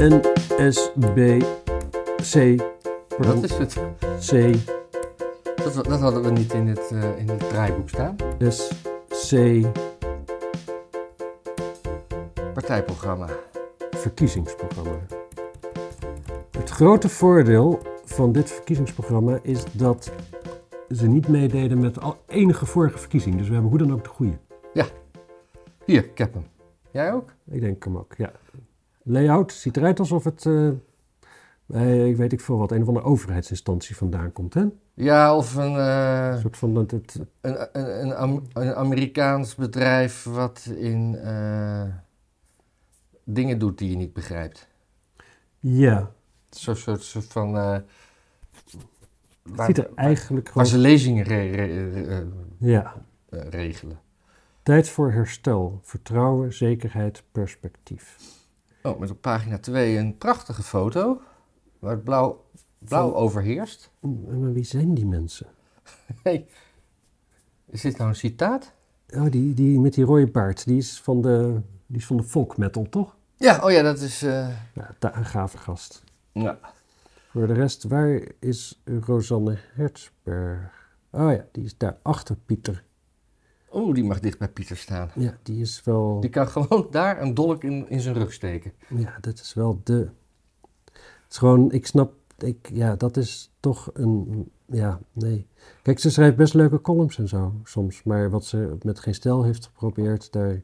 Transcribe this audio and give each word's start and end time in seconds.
NSB 0.00 1.42
C. 2.16 2.62
Wat 3.18 3.42
is 3.42 3.56
het? 3.58 3.76
C. 4.30 4.56
Dat, 5.56 5.84
dat 5.84 6.00
hadden 6.00 6.22
we 6.22 6.30
niet 6.30 6.52
in 6.52 6.66
het, 6.66 6.90
eh, 6.90 7.18
in 7.18 7.28
het 7.28 7.48
draaiboek 7.48 7.88
staan. 7.88 8.16
S. 8.48 8.70
C. 9.28 9.62
Partijprogramma. 12.54 13.28
Verkiezingsprogramma. 13.90 14.98
Het 16.50 16.70
grote 16.70 17.08
voordeel 17.08 17.80
van 18.04 18.32
dit 18.32 18.50
verkiezingsprogramma 18.50 19.38
is 19.42 19.64
dat 19.72 20.12
ze 20.90 21.06
niet 21.06 21.28
meededen 21.28 21.80
met 21.80 22.00
al 22.00 22.16
enige 22.26 22.66
vorige 22.66 22.98
verkiezing. 22.98 23.36
Dus 23.36 23.46
we 23.46 23.52
hebben 23.52 23.70
hoe 23.70 23.78
dan 23.78 23.92
ook 23.92 24.04
de 24.04 24.10
goede. 24.10 24.38
Hier, 25.84 26.04
ik 26.04 26.18
heb 26.18 26.32
hem. 26.32 26.46
Jij 26.90 27.12
ook? 27.12 27.32
Ik 27.50 27.60
denk 27.60 27.84
hem 27.84 27.96
ook, 27.96 28.14
ja. 28.16 28.32
Layout 29.02 29.52
ziet 29.52 29.76
eruit 29.76 29.98
alsof 29.98 30.24
het, 30.24 30.46
eh, 30.46 30.68
bij, 31.66 32.08
ik 32.10 32.16
weet 32.16 32.32
ik 32.32 32.40
veel 32.40 32.58
wat, 32.58 32.70
een 32.72 32.82
of 32.82 32.88
andere 32.88 33.06
overheidsinstantie 33.06 33.96
vandaan 33.96 34.32
komt, 34.32 34.54
hè? 34.54 34.64
Ja, 34.94 35.36
of 35.36 35.54
een, 35.54 35.76
eh, 35.76 36.28
Een 36.32 36.40
soort 36.40 36.56
van, 36.56 36.74
het, 36.74 36.90
het- 36.90 37.20
een, 37.40 37.68
een, 37.72 38.00
een, 38.06 38.14
Am- 38.14 38.42
een 38.52 38.74
Amerikaans 38.74 39.54
bedrijf 39.54 40.24
wat 40.24 40.64
in 40.76 41.14
eh, 41.16 41.84
dingen 43.24 43.58
doet 43.58 43.78
die 43.78 43.90
je 43.90 43.96
niet 43.96 44.12
begrijpt. 44.12 44.68
ja, 45.58 46.10
Zo'n 46.50 46.76
soort, 46.76 47.02
soort 47.02 47.24
van... 47.32 47.56
eh, 47.56 47.76
waar, 49.42 49.66
ziet 49.66 49.78
er 49.78 49.90
eigenlijk 49.94 50.52
waar 50.52 50.66
ze 50.66 50.78
lezingen 50.78 51.24
re- 51.24 51.50
re- 51.50 51.90
re- 51.90 52.06
eh, 52.18 52.26
Ja, 52.58 52.94
eh, 53.28 53.40
regelen. 53.48 54.00
tijd 54.62 54.88
voor 54.88 55.12
herstel, 55.12 55.80
vertrouwen, 55.82 56.52
zekerheid, 56.52 57.22
perspectief. 57.32 58.16
Oh, 58.82 58.98
met 58.98 59.10
op 59.10 59.20
pagina 59.20 59.58
2 59.58 59.96
een 59.98 60.18
prachtige 60.18 60.62
foto. 60.62 61.20
Waar 61.78 61.90
het 61.90 62.04
blauw, 62.04 62.44
blauw 62.78 63.10
Van- 63.10 63.20
overheerst. 63.20 63.90
Maar 64.00 64.52
wie 64.52 64.64
zijn 64.64 64.94
die 64.94 65.06
mensen? 65.06 65.46
Hey, 66.22 66.46
is 67.66 67.80
dit 67.80 67.96
nou 67.98 68.08
een 68.10 68.16
citaat? 68.16 68.72
Oh, 69.14 69.30
die, 69.30 69.54
die 69.54 69.80
met 69.80 69.94
die 69.94 70.04
rode 70.04 70.26
baard, 70.30 70.64
die 70.64 70.76
is 70.76 71.00
van 71.00 71.22
de, 71.22 71.60
die 71.86 71.96
is 71.98 72.06
van 72.06 72.16
de 72.16 72.22
folk 72.22 72.56
metal, 72.56 72.86
toch? 72.90 73.16
Ja, 73.36 73.60
oh 73.64 73.70
ja, 73.70 73.82
dat 73.82 73.98
is... 73.98 74.22
eh, 74.22 74.48
Ja, 74.74 74.94
een 75.00 75.24
gave 75.24 75.58
gast. 75.58 76.04
ja. 76.32 76.58
Voor 77.30 77.46
de 77.46 77.52
rest, 77.52 77.84
waar 77.84 78.20
is 78.40 78.82
Rosanne 78.84 79.58
Hertzberg? 79.74 80.88
Oh 81.10 81.32
ja, 81.32 81.44
die 81.52 81.64
is 81.64 81.76
daar 81.76 81.96
achter 82.02 82.36
Pieter. 82.36 82.84
Oeh, 83.72 83.94
die 83.94 84.04
mag 84.04 84.20
dicht 84.20 84.38
bij 84.38 84.48
Pieter 84.48 84.76
staan. 84.76 85.10
Ja, 85.14 85.36
die 85.42 85.60
is 85.60 85.82
wel... 85.84 86.20
Die 86.20 86.30
kan 86.30 86.48
gewoon 86.48 86.86
daar 86.90 87.22
een 87.22 87.34
dolk 87.34 87.64
in, 87.64 87.88
in 87.88 88.00
zijn 88.00 88.14
rug 88.14 88.32
steken. 88.32 88.72
Ja, 88.88 89.16
dat 89.20 89.34
is 89.40 89.54
wel 89.54 89.80
de. 89.84 90.08
Het 90.92 91.30
is 91.30 91.36
gewoon, 91.38 91.72
ik 91.72 91.86
snap, 91.86 92.12
ik, 92.38 92.70
ja, 92.72 92.96
dat 92.96 93.16
is 93.16 93.52
toch 93.60 93.90
een. 93.92 94.50
Ja, 94.66 95.00
nee. 95.12 95.46
Kijk, 95.82 95.98
ze 95.98 96.10
schrijft 96.10 96.36
best 96.36 96.54
leuke 96.54 96.80
columns 96.80 97.18
en 97.18 97.28
zo 97.28 97.54
soms. 97.64 98.02
Maar 98.02 98.30
wat 98.30 98.44
ze 98.44 98.76
met 98.82 99.00
geen 99.00 99.14
stijl 99.14 99.42
heeft 99.44 99.66
geprobeerd, 99.66 100.32
daar 100.32 100.62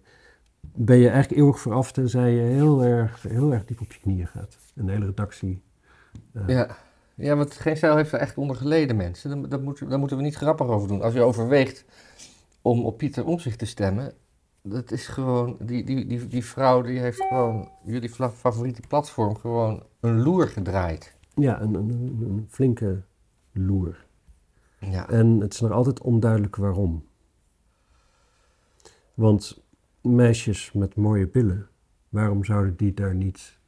ben 0.61 0.97
je 0.97 1.09
eigenlijk 1.09 1.41
eeuwig 1.41 1.61
vooraf 1.61 1.93
tenzij 1.93 2.31
je 2.33 2.41
heel 2.41 2.83
erg, 2.85 3.23
heel 3.23 3.53
erg 3.53 3.65
diep 3.65 3.81
op 3.81 3.93
je 3.93 4.01
knieën 4.01 4.27
gaat. 4.27 4.57
Een 4.75 4.89
hele 4.89 5.07
redactie. 5.07 5.63
eh, 6.33 6.43
Ja. 6.47 6.77
Ja, 7.15 7.37
want 7.37 7.53
geen 7.53 7.77
stijl 7.77 7.97
heeft 7.97 8.13
er 8.13 8.19
echt 8.19 8.37
onder 8.37 8.57
geleden, 8.57 8.97
mensen. 8.97 9.31
Daar, 9.41 9.49
daar, 9.49 9.61
moeten, 9.61 9.89
daar 9.89 9.99
moeten 9.99 10.17
we 10.17 10.23
niet 10.23 10.35
grappig 10.37 10.67
over 10.67 10.89
doen. 10.89 11.03
Als 11.03 11.15
je 11.15 11.23
overweegt 11.23 11.85
om 12.67 12.85
op 12.85 12.99
Pieter 12.99 13.25
Omzicht 13.25 13.59
te 13.59 13.67
stemmen, 13.67 14.13
dat 14.63 14.91
is 14.91 15.07
gewoon... 15.07 15.57
Die, 15.61 15.85
die, 15.85 16.07
die, 16.07 16.27
die 16.27 16.45
vrouw 16.45 16.83
die 16.83 16.99
heeft 16.99 17.21
gewoon 17.29 17.71
jullie 17.85 18.09
favoriete 18.33 18.81
platform 18.89 19.37
gewoon 19.37 19.83
een 20.01 20.23
loer 20.23 20.49
gedraaid. 20.49 21.17
Ja, 21.35 21.61
een, 21.61 21.75
een, 21.75 21.91
een- 21.91 22.27
een 22.29 22.47
flinke 22.49 23.03
loer. 23.53 24.07
Ja. 24.79 25.09
En 25.09 25.41
het 25.41 25.53
is 25.53 25.61
nog 25.61 25.71
altijd 25.71 26.01
onduidelijk 26.01 26.57
waarom. 26.57 27.05
Want 29.15 29.63
meisjes 30.01 30.73
met 30.73 30.97
mooie 30.97 31.29
billen, 31.29 31.69
waarom 32.09 32.45
zouden 32.45 32.77
die 32.77 32.95
daar 32.95 33.15
niet 33.15 33.59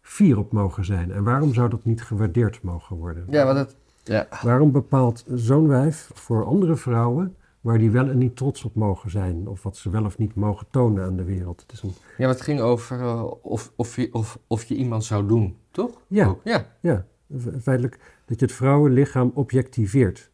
fier 0.00 0.38
op 0.38 0.52
mogen 0.52 0.84
zijn? 0.84 1.12
En 1.12 1.24
waarom 1.24 1.54
zou 1.54 1.68
dat 1.68 1.84
niet 1.84 2.02
gewaardeerd 2.02 2.62
mogen 2.62 2.96
worden? 2.96 3.26
Ja, 3.30 3.44
want 3.44 3.58
het... 3.58 3.76
Ja. 4.02 4.28
Waarom 4.42 4.72
bepaalt 4.72 5.24
zo'n 5.34 5.68
wijf 5.68 6.10
voor 6.14 6.44
andere 6.44 6.76
vrouwen 6.76 7.36
waar 7.64 7.78
die 7.78 7.90
wel 7.90 8.08
en 8.08 8.18
niet 8.18 8.36
trots 8.36 8.64
op 8.64 8.74
mogen 8.74 9.10
zijn? 9.10 9.48
Of 9.48 9.62
wat 9.62 9.76
ze 9.76 9.90
wel 9.90 10.04
of 10.04 10.18
niet 10.18 10.34
mogen 10.34 10.66
tonen 10.70 11.04
aan 11.04 11.16
de 11.16 11.24
wereld? 11.24 11.60
Het 11.60 11.72
is 11.72 11.82
een, 11.82 11.88
Ja, 11.88 12.14
maar 12.18 12.28
het 12.28 12.40
ging 12.40 12.60
over 12.60 13.00
eh, 13.00 13.24
of, 13.42 13.72
of, 13.76 13.96
je, 13.96 14.08
of, 14.12 14.38
of 14.46 14.64
je 14.64 14.74
iemand 14.74 15.04
zou 15.04 15.26
doen, 15.26 15.56
toch? 15.70 15.90
Ja. 16.06 16.36
Ja. 16.44 16.66
ja, 16.80 17.06
fe- 17.38 17.60
feitelijk 17.60 18.22
dat 18.24 18.38
je 18.40 18.46
het 18.46 18.54
vrouwenlichaam 18.54 19.30
objectiveert. 19.34 20.30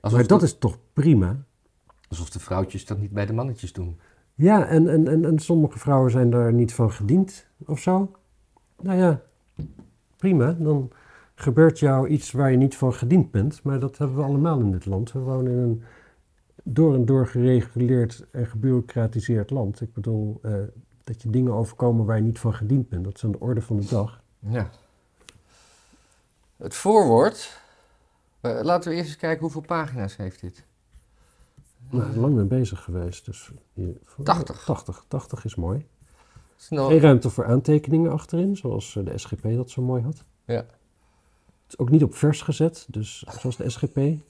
Alsof, 0.00 0.18
maar 0.18 0.28
dat 0.28 0.40
de, 0.40 0.46
is 0.46 0.58
toch 0.58 0.78
prima? 0.92 1.44
alsof 2.08 2.30
de 2.30 2.40
vrouwtjes 2.40 2.86
dat 2.86 2.98
niet 2.98 3.10
bij 3.12 3.26
de 3.26 3.32
mannetjes 3.32 3.72
doen. 3.72 3.98
Ja, 4.34 4.66
en, 4.66 4.88
en, 4.88 5.08
en, 5.08 5.24
en 5.24 5.38
sommige 5.38 5.78
vrouwen 5.78 6.10
zijn 6.10 6.30
daar 6.30 6.52
niet 6.52 6.74
van 6.74 6.92
gediend 6.92 7.46
of 7.66 7.78
zo. 7.80 8.10
Nou 8.82 8.98
ja, 8.98 9.20
prima. 10.16 10.52
Dan 10.58 10.90
gebeurt 11.34 11.78
jou 11.78 12.08
iets 12.08 12.32
waar 12.32 12.50
je 12.50 12.56
niet 12.56 12.76
van 12.76 12.92
gediend 12.94 13.30
bent. 13.30 13.62
Maar 13.62 13.80
dat 13.80 13.98
hebben 13.98 14.16
we 14.16 14.22
allemaal 14.22 14.60
in 14.60 14.70
dit 14.72 14.86
land. 14.86 15.12
We 15.12 15.18
wonen 15.18 15.52
in 15.52 15.58
een 15.58 15.82
door 16.62 16.94
en 16.94 17.04
door 17.04 17.26
gereguleerd 17.26 18.24
en 18.30 18.46
gebureaucratiseerd 18.46 19.50
land. 19.50 19.80
Ik 19.80 19.92
bedoel, 19.92 20.38
eh, 20.42 20.54
dat 21.04 21.22
je 21.22 21.30
dingen 21.30 21.52
overkomen 21.52 22.04
waar 22.06 22.16
je 22.16 22.22
niet 22.22 22.38
van 22.38 22.54
gediend 22.54 22.88
bent. 22.88 23.04
Dat 23.04 23.14
is 23.16 23.24
aan 23.24 23.32
de 23.32 23.40
orde 23.40 23.60
van 23.62 23.76
de 23.76 23.86
dag. 23.86 24.22
Ja. 24.38 24.70
Het 26.56 26.74
voorwoord. 26.74 27.60
eh, 28.40 28.60
laten 28.62 28.90
we 28.90 28.96
eerst 28.96 29.08
eens 29.08 29.18
kijken 29.18 29.40
hoeveel 29.40 29.60
pagina's 29.60 30.16
heeft 30.16 30.40
dit. 30.40 30.64
Nou, 31.90 32.16
lang 32.16 32.34
mee 32.34 32.44
bezig 32.44 32.82
geweest. 32.82 33.24
Dus 33.24 33.50
hier, 33.72 33.96
80. 34.22 34.64
80. 34.64 35.04
80 35.08 35.44
is 35.44 35.54
mooi. 35.54 35.86
Snel. 36.56 36.88
Geen 36.88 37.00
ruimte 37.00 37.30
voor 37.30 37.44
aantekeningen 37.44 38.12
achterin, 38.12 38.56
zoals 38.56 38.96
eh, 38.96 39.04
de 39.04 39.18
SGP 39.18 39.42
dat 39.42 39.70
zo 39.70 39.82
mooi 39.82 40.02
had. 40.02 40.24
Ja. 40.44 40.54
Het 40.54 40.66
is 41.68 41.78
ook 41.78 41.90
niet 41.90 42.02
op 42.02 42.14
vers 42.14 42.42
gezet, 42.42 42.86
dus 42.90 43.24
zoals 43.40 43.56
de 43.56 43.70
SGP. 43.70 43.96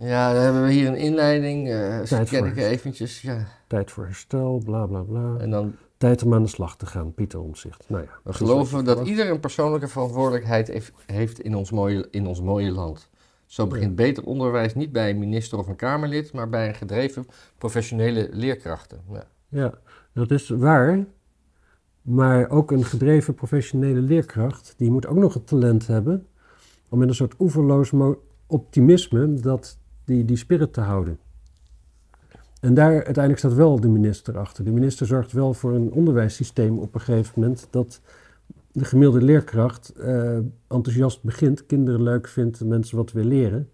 Ja, 0.00 0.32
dan 0.32 0.42
hebben 0.42 0.64
we 0.64 0.72
hier 0.72 0.88
een 0.88 0.96
inleiding. 0.96 1.68
eh 1.68 2.00
Tijd 2.00 2.32
ik 2.32 2.56
eventjes. 2.56 3.20
Ja. 3.20 3.46
Tijd 3.66 3.90
voor 3.90 4.04
herstel, 4.04 4.62
bla 4.64 4.86
bla 4.86 5.02
bla. 5.02 5.36
En 5.38 5.50
dan 5.50 5.74
Tijd 6.00 6.22
om 6.22 6.34
aan 6.34 6.42
de 6.42 6.48
slag 6.48 6.76
te 6.76 6.86
gaan, 6.86 7.14
Pieter 7.14 7.40
Omtzigt. 7.40 7.84
Nou 7.88 8.02
ja, 8.02 8.08
we 8.24 8.32
geloven 8.32 8.84
dat 8.84 9.06
ieder 9.06 9.30
een 9.30 9.40
persoonlijke 9.40 9.88
verantwoordelijkheid 9.88 10.92
heeft, 11.06 11.40
in, 11.40 11.54
ons 11.54 11.70
mooie, 11.70 12.08
in 12.10 12.26
ons 12.26 12.40
mooie 12.40 12.70
land. 12.70 13.10
Zo 13.46 13.66
begint 13.66 13.96
beter 13.96 14.24
onderwijs 14.24 14.74
niet 14.74 14.92
bij 14.92 15.10
een 15.10 15.18
minister 15.18 15.58
of 15.58 15.66
een 15.66 15.76
Kamerlid, 15.76 16.32
maar 16.32 16.48
bij 16.48 16.68
een 16.68 16.74
gedreven 16.74 17.26
professionele 17.58 18.28
leerkrachten. 18.32 19.00
Ja. 19.12 19.24
Ja, 19.48 19.74
dat 20.12 20.30
is 20.30 20.48
waar. 20.48 21.04
Maar 22.02 22.50
ook 22.50 22.70
een 22.70 22.84
gedreven 22.84 23.34
professionele 23.34 24.00
leerkracht, 24.00 24.74
die 24.76 24.90
moet 24.90 25.06
ook 25.06 25.16
nog 25.16 25.34
het 25.34 25.46
talent 25.46 25.86
hebben 25.86 26.26
om 26.88 26.98
met 26.98 27.08
een 27.08 27.14
soort 27.14 27.34
oeverloos 27.38 27.92
optimisme 28.46 29.34
dat, 29.34 29.78
die, 30.04 30.24
die 30.24 30.36
spirit 30.36 30.72
te 30.72 30.80
houden. 30.80 31.18
En 32.60 32.74
daar 32.74 32.92
uiteindelijk 32.92 33.38
staat 33.38 33.54
wel 33.54 33.80
de 33.80 33.88
minister 33.88 34.38
achter. 34.38 34.64
De 34.64 34.70
minister 34.72 35.06
zorgt 35.06 35.32
wel 35.32 35.54
voor 35.54 35.74
een 35.74 35.92
onderwijssysteem 35.92 36.78
op 36.78 36.94
een 36.94 37.00
gegeven 37.00 37.32
moment 37.40 37.66
dat 37.70 38.00
de 38.72 38.84
gemiddelde 38.84 39.24
leerkracht 39.24 39.88
eh, 39.88 40.36
enthousiast 40.68 41.22
begint, 41.22 41.66
kinderen 41.66 42.02
leuk 42.02 42.28
vindt, 42.28 42.64
mensen 42.64 42.96
wat 42.96 43.12
willen 43.12 43.28
leren. 43.28 43.70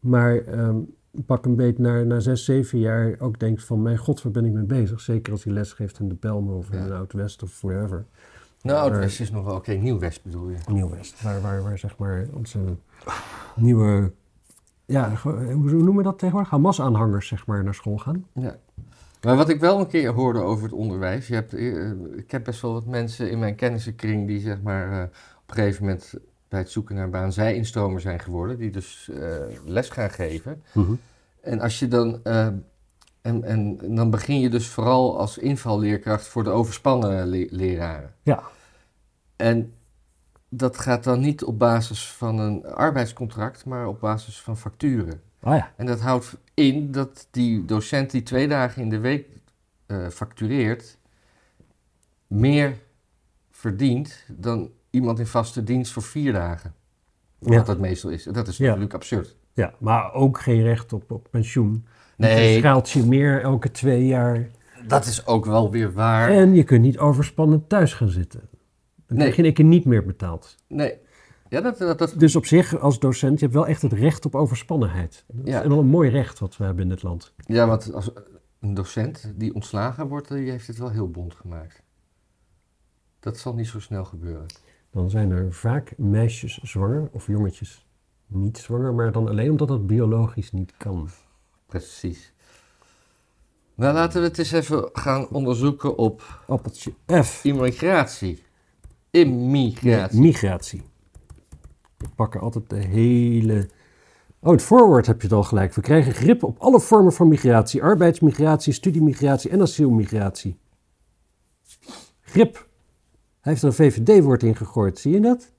Maar 0.00 0.36
ehm, 0.36 0.76
pak 1.26 1.44
een 1.44 1.56
beet 1.56 1.78
na, 1.78 2.02
na 2.02 2.20
zes, 2.20 2.44
zeven 2.44 2.78
jaar 2.78 3.14
ook 3.18 3.38
denkt 3.40 3.64
van... 3.64 3.82
mijn 3.82 3.98
god, 3.98 4.22
waar 4.22 4.32
ben 4.32 4.44
ik 4.44 4.52
mee 4.52 4.64
bezig? 4.64 5.00
Zeker 5.00 5.32
als 5.32 5.44
hij 5.44 5.52
les 5.52 5.72
geeft 5.72 5.98
in 5.98 6.08
de 6.08 6.14
Belmen 6.14 6.56
of 6.56 6.70
in 6.70 6.78
Ja. 6.78 6.86
de 6.86 6.94
Oud-West 6.94 7.42
of 7.42 7.60
wherever. 7.60 8.04
Nou, 8.62 8.78
Oud-West 8.78 9.20
is 9.20 9.30
nog 9.30 9.44
wel 9.44 9.54
oké. 9.54 9.72
Nieuw-West 9.72 10.22
bedoel 10.22 10.48
je? 10.48 10.56
Nieuw-West, 10.72 11.22
waar, 11.22 11.40
waar, 11.40 11.62
waar 11.62 11.78
zeg 11.78 11.98
maar 11.98 12.26
onze 12.32 12.58
nieuwe... 13.56 14.12
Ja, 14.92 15.14
ge- 15.14 15.52
hoe 15.52 15.70
noemen 15.72 15.96
we 15.96 16.02
dat 16.02 16.18
tegenwoordig? 16.18 16.50
Hamas-aanhangers 16.50 17.28
zeg 17.28 17.46
maar 17.46 17.64
naar 17.64 17.74
school 17.74 17.96
gaan. 17.98 18.26
Ja. 18.34 18.56
Maar 19.22 19.36
wat 19.36 19.48
ik 19.48 19.60
wel 19.60 19.80
een 19.80 19.86
keer 19.86 20.12
hoorde 20.12 20.40
over 20.40 20.64
het 20.64 20.72
onderwijs. 20.72 21.26
Je 21.28 21.34
hebt, 21.34 21.54
eh, 21.54 21.90
ik 22.16 22.30
heb 22.30 22.44
best 22.44 22.60
wel 22.62 22.72
wat 22.72 22.86
mensen 22.86 23.30
in 23.30 23.38
mijn 23.38 23.54
kennissenkring 23.54 24.26
die 24.26 24.40
zeg 24.40 24.62
maar 24.62 24.92
eh, 24.92 25.02
op 25.42 25.48
een 25.50 25.54
gegeven 25.54 25.84
moment 25.84 26.14
bij 26.48 26.58
het 26.60 26.70
zoeken 26.70 26.94
naar 26.94 27.10
baan 27.10 27.32
zij-instromer 27.32 28.00
zijn 28.00 28.18
geworden. 28.20 28.58
Die 28.58 28.70
dus 28.70 29.10
eh, 29.14 29.28
les 29.64 29.88
gaan 29.88 30.10
geven. 30.10 30.62
En 31.40 31.60
als 31.60 31.78
je 31.78 31.88
dan. 31.88 32.20
eh, 32.24 32.46
en, 33.22 33.44
en 33.44 33.78
dan 33.94 34.10
begin 34.10 34.40
je 34.40 34.48
dus 34.50 34.68
vooral 34.68 35.18
als 35.18 35.38
invalleerkracht 35.38 36.26
voor 36.26 36.44
de 36.44 36.50
overspannen 36.50 37.26
le- 37.26 37.46
leraren. 37.50 38.14
Ja. 38.22 38.42
En 39.36 39.72
dat 40.54 40.78
gaat 40.78 41.04
dan 41.04 41.20
niet 41.20 41.44
op 41.44 41.58
basis 41.58 42.10
van 42.12 42.38
een 42.38 42.66
arbeidscontract, 42.66 43.64
maar 43.64 43.86
op 43.86 44.00
basis 44.00 44.40
van 44.40 44.56
facturen. 44.56 45.20
Ah 45.40 45.56
ja. 45.56 45.72
En 45.76 45.86
dat 45.86 46.00
houdt 46.00 46.36
in 46.54 46.90
dat 46.92 47.26
die 47.30 47.64
docent 47.64 48.10
die 48.10 48.22
twee 48.22 48.48
dagen 48.48 48.82
in 48.82 48.88
de 48.88 48.98
week 48.98 49.26
eh, 49.86 50.08
factureert, 50.08 50.98
meer 52.26 52.76
verdient 53.50 54.24
dan 54.28 54.70
iemand 54.90 55.18
in 55.18 55.26
vaste 55.26 55.64
dienst 55.64 55.92
voor 55.92 56.02
vier 56.02 56.32
dagen. 56.32 56.74
Ja. 57.38 57.56
Wat 57.56 57.66
dat 57.66 57.78
meestal 57.78 58.10
is. 58.10 58.24
Dat 58.24 58.48
is 58.48 58.56
Ja. 58.56 58.66
natuurlijk 58.66 58.94
absurd. 58.94 59.36
Ja, 59.52 59.74
maar 59.78 60.12
ook 60.12 60.40
geen 60.40 60.62
recht 60.62 60.92
op, 60.92 61.10
op 61.10 61.26
pensioen. 61.30 61.86
Het 62.16 62.16
Nee, 62.16 62.58
schaalt 62.58 62.90
je 62.90 63.02
meer 63.06 63.42
elke 63.42 63.70
twee 63.70 64.06
jaar. 64.06 64.48
dat 64.86 65.04
is 65.06 65.26
ook 65.26 65.44
wel 65.44 65.70
weer 65.70 65.92
waar. 65.92 66.28
En 66.30 66.54
je 66.54 66.62
kunt 66.64 66.82
niet 66.82 66.98
overspannen 66.98 67.66
thuis 67.66 67.94
gaan 67.94 68.08
zitten. 68.08 68.48
Dan 69.16 69.26
Nee. 69.28 69.44
één 69.44 69.54
keer 69.54 69.64
niet 69.64 69.84
meer 69.84 70.04
betaald. 70.04 70.56
Nee. 70.68 70.98
Ja, 71.48 71.60
dat, 71.60 71.78
dat, 71.78 71.98
dat, 71.98 72.14
Dus 72.16 72.36
op 72.36 72.46
zich, 72.46 72.78
als 72.80 72.98
docent, 72.98 73.38
je 73.38 73.44
hebt 73.44 73.56
wel 73.56 73.66
echt 73.66 73.82
het 73.82 73.92
recht 73.92 74.24
op 74.24 74.34
overspannenheid. 74.34 75.24
Dat 75.28 75.46
Ja. 75.46 75.60
is 75.62 75.68
wel 75.68 75.78
een 75.78 75.86
mooi 75.86 76.10
recht 76.10 76.38
wat 76.38 76.56
we 76.56 76.64
hebben 76.64 76.82
in 76.82 76.88
dit 76.88 77.02
land. 77.02 77.34
ja, 77.36 77.66
want 77.66 77.92
als 77.92 78.10
een 78.60 78.74
docent 78.74 79.32
die 79.36 79.54
ontslagen 79.54 80.08
wordt, 80.08 80.28
die 80.28 80.50
heeft 80.50 80.66
het 80.66 80.78
wel 80.78 80.90
heel 80.90 81.10
bond 81.10 81.34
gemaakt. 81.34 81.82
Dat 83.20 83.38
zal 83.38 83.54
niet 83.54 83.66
zo 83.66 83.80
snel 83.80 84.04
gebeuren. 84.04 84.46
Dan 84.90 85.10
zijn 85.10 85.30
er 85.30 85.52
vaak 85.52 85.94
meisjes 85.98 86.58
zwanger 86.62 87.08
of 87.12 87.26
jongetjes 87.26 87.86
niet 88.26 88.58
zwanger, 88.58 88.94
maar 88.94 89.12
dan 89.12 89.28
alleen 89.28 89.50
omdat 89.50 89.68
dat 89.68 89.86
biologisch 89.86 90.52
niet 90.52 90.72
kan. 90.76 91.08
Precies. 91.66 92.32
Nou, 93.74 93.94
laten 93.94 94.20
we 94.20 94.26
het 94.28 94.38
eens 94.38 94.52
even 94.52 94.88
gaan 94.92 95.28
onderzoeken 95.28 95.96
op 95.96 96.42
Appeltje 96.48 96.92
F. 97.22 97.44
immigratie. 97.44 98.42
Immigratie. 99.12 100.20
Migratie. 100.20 100.82
We 101.98 102.08
pakken 102.16 102.40
altijd 102.40 102.70
de 102.70 102.76
hele. 102.76 103.68
Oh, 104.40 104.52
het 104.52 104.62
voorwoord 104.62 105.06
heb 105.06 105.20
je 105.20 105.26
het 105.26 105.36
al 105.36 105.42
gelijk. 105.42 105.74
We 105.74 105.80
krijgen 105.80 106.12
grip 106.12 106.42
op 106.42 106.58
alle 106.58 106.80
vormen 106.80 107.12
van 107.12 107.28
migratie: 107.28 107.82
arbeidsmigratie, 107.82 108.72
studiemigratie 108.72 109.50
en 109.50 109.60
asielmigratie. 109.60 110.56
Grip. 112.20 112.66
Hij 113.40 113.52
heeft 113.52 113.62
er 113.62 113.68
een 113.68 113.74
VVD-woord 113.74 114.42
in 114.42 114.56
gegooid, 114.56 114.98
zie 114.98 115.12
je 115.12 115.20
dat? 115.20 115.52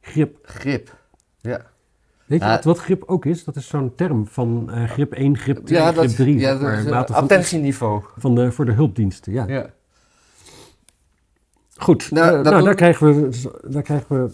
Grip. 0.00 0.38
Grip. 0.42 0.96
Ja. 1.40 1.66
Weet 2.26 2.40
je 2.40 2.46
wat, 2.46 2.64
wat 2.64 2.78
grip 2.78 3.02
ook 3.06 3.24
is? 3.24 3.44
Dat 3.44 3.56
is 3.56 3.66
zo'n 3.66 3.94
term 3.94 4.26
van 4.26 4.70
eh, 4.70 4.84
grip 4.90 5.12
1, 5.12 5.36
grip 5.38 5.66
2, 5.66 5.78
Ja, 5.78 5.92
grip 5.92 6.06
dat 6.06 6.16
3. 6.16 6.38
ja, 6.38 6.54
maar, 6.58 6.84
dat 6.84 7.08
is 7.08 7.14
van, 7.14 7.22
attentieniveau. 7.22 8.02
van 8.16 8.34
de, 8.34 8.52
voor 8.52 8.64
de 8.64 8.72
hulpdiensten. 8.72 9.32
Ja. 9.32 9.46
Ja. 9.46 9.70
Goed, 11.82 12.10
Nou, 12.10 12.26
eh, 12.26 12.32
dat 12.32 12.42
nou, 12.44 12.56
doet- 12.56 12.64
daar, 12.64 12.74
krijgen 12.74 13.30
we, 13.30 13.50
daar 13.68 13.82
krijgen 13.82 14.24
we 14.24 14.32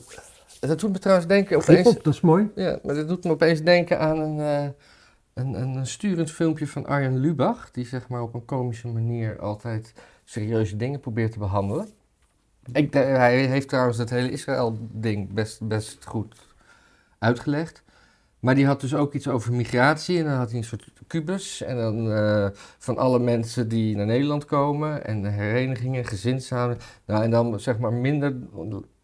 Dat 0.66 0.80
doet 0.80 0.92
me 0.92 0.98
trouwens 0.98 1.28
denken 1.28 1.56
opeens... 1.56 1.86
op, 1.88 2.04
dat 2.04 2.14
is 2.14 2.20
mooi. 2.20 2.50
Ja, 2.54 2.78
maar 2.82 2.94
dat 2.94 3.08
doet 3.08 3.24
me 3.24 3.30
opeens 3.30 3.62
denken 3.62 3.98
aan 4.00 4.18
een, 4.18 4.40
eh, 4.40 4.68
een, 5.34 5.54
een, 5.60 5.74
een 5.76 5.86
sturend 5.86 6.30
filmpje 6.30 6.66
van 6.66 6.86
Arjen 6.86 7.18
Lubach. 7.18 7.70
Die 7.70 7.86
zeg 7.86 8.08
maar 8.08 8.22
op 8.22 8.34
een 8.34 8.44
komische 8.44 8.88
manier 8.88 9.38
altijd 9.40 9.92
serieuze 10.24 10.76
dingen 10.76 11.00
probeert 11.00 11.32
te 11.32 11.38
behandelen. 11.38 11.88
Ik, 12.72 12.92
de- 12.92 12.98
hij 12.98 13.44
heeft 13.46 13.68
trouwens 13.68 13.98
het 13.98 14.10
hele 14.10 14.30
Israël-ding 14.30 15.32
best, 15.32 15.68
best 15.68 16.04
goed 16.04 16.34
uitgelegd. 17.18 17.82
Maar 18.40 18.54
die 18.54 18.66
had 18.66 18.80
dus 18.80 18.94
ook 18.94 19.14
iets 19.14 19.28
over 19.28 19.52
migratie. 19.52 20.18
En 20.18 20.24
dan 20.24 20.34
had 20.34 20.48
hij 20.48 20.58
een 20.58 20.64
soort 20.64 20.92
kubus. 21.06 21.62
En 21.62 21.76
dan 21.76 22.12
eh, 22.12 22.48
van 22.78 22.98
alle 22.98 23.18
mensen 23.18 23.68
die 23.68 23.96
naar 23.96 24.06
Nederland 24.06 24.44
komen. 24.44 25.04
En 25.04 25.22
de 25.22 25.28
herenigingen, 25.28 26.04
gezinssamenleving. 26.04 26.90
Nou, 27.06 27.22
en 27.24 27.30
dan 27.30 27.60
zeg 27.60 27.78
maar 27.78 27.92
minder 27.92 28.36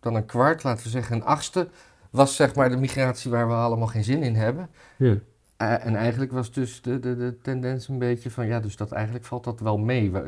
dan 0.00 0.14
een 0.14 0.26
kwart, 0.26 0.62
laten 0.62 0.84
we 0.84 0.90
zeggen 0.90 1.16
een 1.16 1.24
achtste. 1.24 1.68
Was 2.10 2.36
zeg 2.36 2.54
maar 2.54 2.70
de 2.70 2.76
migratie 2.76 3.30
waar 3.30 3.48
we 3.48 3.54
allemaal 3.54 3.86
geen 3.86 4.04
zin 4.04 4.22
in 4.22 4.34
hebben. 4.34 4.68
Ja. 4.96 5.16
Eh, 5.56 5.86
en 5.86 5.96
eigenlijk 5.96 6.32
was 6.32 6.52
dus 6.52 6.82
de, 6.82 6.98
de, 6.98 7.16
de 7.16 7.38
tendens 7.42 7.88
een 7.88 7.98
beetje 7.98 8.30
van... 8.30 8.46
Ja, 8.46 8.60
dus 8.60 8.76
dat 8.76 8.92
eigenlijk 8.92 9.24
valt 9.24 9.44
dat 9.44 9.60
wel 9.60 9.78
mee 9.78 10.10
waar, 10.10 10.24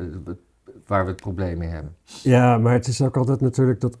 waar 0.87 1.03
we 1.03 1.11
het 1.11 1.21
probleem 1.21 1.57
mee 1.57 1.69
hebben. 1.69 1.95
Ja, 2.23 2.57
maar 2.57 2.73
het 2.73 2.87
is 2.87 3.01
ook 3.01 3.17
altijd 3.17 3.41
natuurlijk 3.41 3.81
dat 3.81 3.97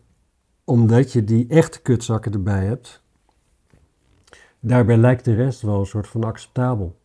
omdat 0.63 1.11
je 1.11 1.23
die 1.23 1.47
echte 1.47 1.81
kutzakken 1.81 2.31
erbij 2.31 2.65
hebt, 2.65 3.01
daarbij 4.59 4.97
lijkt 4.97 5.25
de 5.25 5.35
rest 5.35 5.61
wel 5.61 5.79
een 5.79 5.85
soort 5.85 6.07
van 6.07 6.23
acceptabel. 6.23 6.95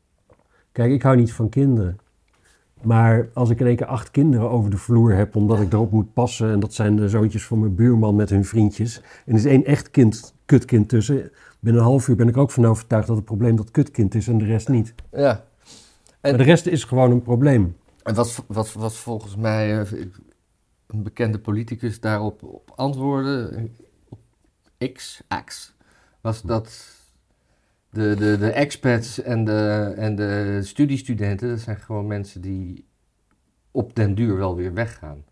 Kijk, 0.72 0.92
ik 0.92 1.02
hou 1.02 1.16
niet 1.16 1.32
van 1.32 1.48
kinderen. 1.48 1.98
Maar 2.82 3.28
als 3.34 3.50
ik 3.50 3.60
in 3.60 3.66
één 3.66 3.76
keer 3.76 3.86
acht 3.86 4.10
kinderen 4.10 4.50
over 4.50 4.70
de 4.70 4.76
vloer 4.76 5.12
heb 5.14 5.36
omdat 5.36 5.60
ik 5.60 5.72
erop 5.72 5.90
moet 5.90 6.12
passen 6.12 6.50
en 6.50 6.60
dat 6.60 6.74
zijn 6.74 6.96
de 6.96 7.08
zoontjes 7.08 7.46
van 7.46 7.60
mijn 7.60 7.74
buurman 7.74 8.16
met 8.16 8.30
hun 8.30 8.44
vriendjes 8.44 8.96
en 9.00 9.32
er 9.32 9.34
is 9.38 9.44
één 9.44 9.64
echt 9.64 9.90
kind, 9.90 10.34
kutkind 10.46 10.88
tussen, 10.88 11.30
binnen 11.60 11.82
een 11.82 11.88
half 11.88 12.08
uur 12.08 12.16
ben 12.16 12.28
ik 12.28 12.36
ook 12.36 12.50
van 12.50 12.64
overtuigd 12.66 13.06
dat 13.06 13.16
het 13.16 13.24
probleem 13.24 13.56
dat 13.56 13.70
kutkind 13.70 14.14
is 14.14 14.28
en 14.28 14.38
de 14.38 14.44
rest 14.44 14.68
niet. 14.68 14.94
Ja. 15.12 15.44
En- 16.20 16.30
Maar 16.30 16.36
de 16.38 16.44
rest 16.44 16.66
is 16.66 16.84
gewoon 16.84 17.10
een 17.10 17.22
probleem. 17.22 17.76
En 18.02 18.14
wat, 18.14 18.44
wat, 18.46 18.72
wat 18.72 18.96
volgens 18.96 19.36
mij 19.36 19.80
eh, 19.80 19.90
een 20.86 21.02
bekende 21.02 21.38
politicus 21.38 22.00
daarop 22.00 22.42
op 22.42 22.72
antwoordde, 22.74 23.68
op 24.08 24.18
X, 24.92 25.22
X, 25.44 25.74
was 26.20 26.42
dat 26.42 26.96
de, 27.92 28.14
de, 28.18 28.36
de 28.38 28.50
expats 28.50 29.22
en 29.22 29.44
de, 29.44 29.92
en 29.96 30.14
de 30.14 30.60
studiestudenten, 30.62 31.48
dat 31.48 31.60
zijn 31.60 31.76
gewoon 31.76 32.06
mensen 32.06 32.40
die 32.40 32.86
op 33.70 33.94
den 33.94 34.14
duur 34.14 34.36
wel 34.36 34.56
weer 34.56 34.74
weggaan. 34.74 35.24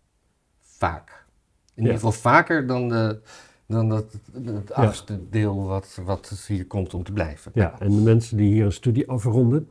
Vaak. 0.59 1.25
In 1.73 1.81
ieder 1.81 1.93
geval 1.93 2.11
vaker 2.11 2.67
dan, 2.67 2.89
de, 2.89 3.21
dan 3.65 3.89
dat, 3.89 4.05
het 4.45 4.71
achtste 4.73 5.29
deel 5.29 5.65
wat, 5.65 5.99
wat 6.05 6.43
hier 6.47 6.67
komt 6.67 6.93
om 6.93 7.03
te 7.03 7.11
blijven. 7.11 7.51
Ja, 7.55 7.79
en 7.79 7.89
de 7.89 8.01
mensen 8.01 8.37
die 8.37 8.53
hier 8.53 8.65
een 8.65 8.71
studie 8.71 9.09
afronden, 9.09 9.69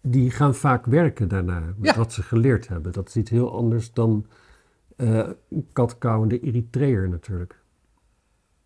die 0.00 0.30
gaan 0.30 0.54
vaak 0.54 0.86
werken 0.86 1.28
daarna 1.28 1.60
met 1.76 1.90
Ja. 1.90 1.96
wat 1.96 2.12
ze 2.12 2.22
geleerd 2.22 2.68
hebben. 2.68 2.92
Dat 2.92 3.08
is 3.08 3.16
iets 3.16 3.30
heel 3.30 3.56
anders 3.56 3.92
dan 3.92 4.26
eh 4.96 5.28
katkauwende 5.72 6.40
Eritreër 6.40 7.08
natuurlijk. 7.08 7.60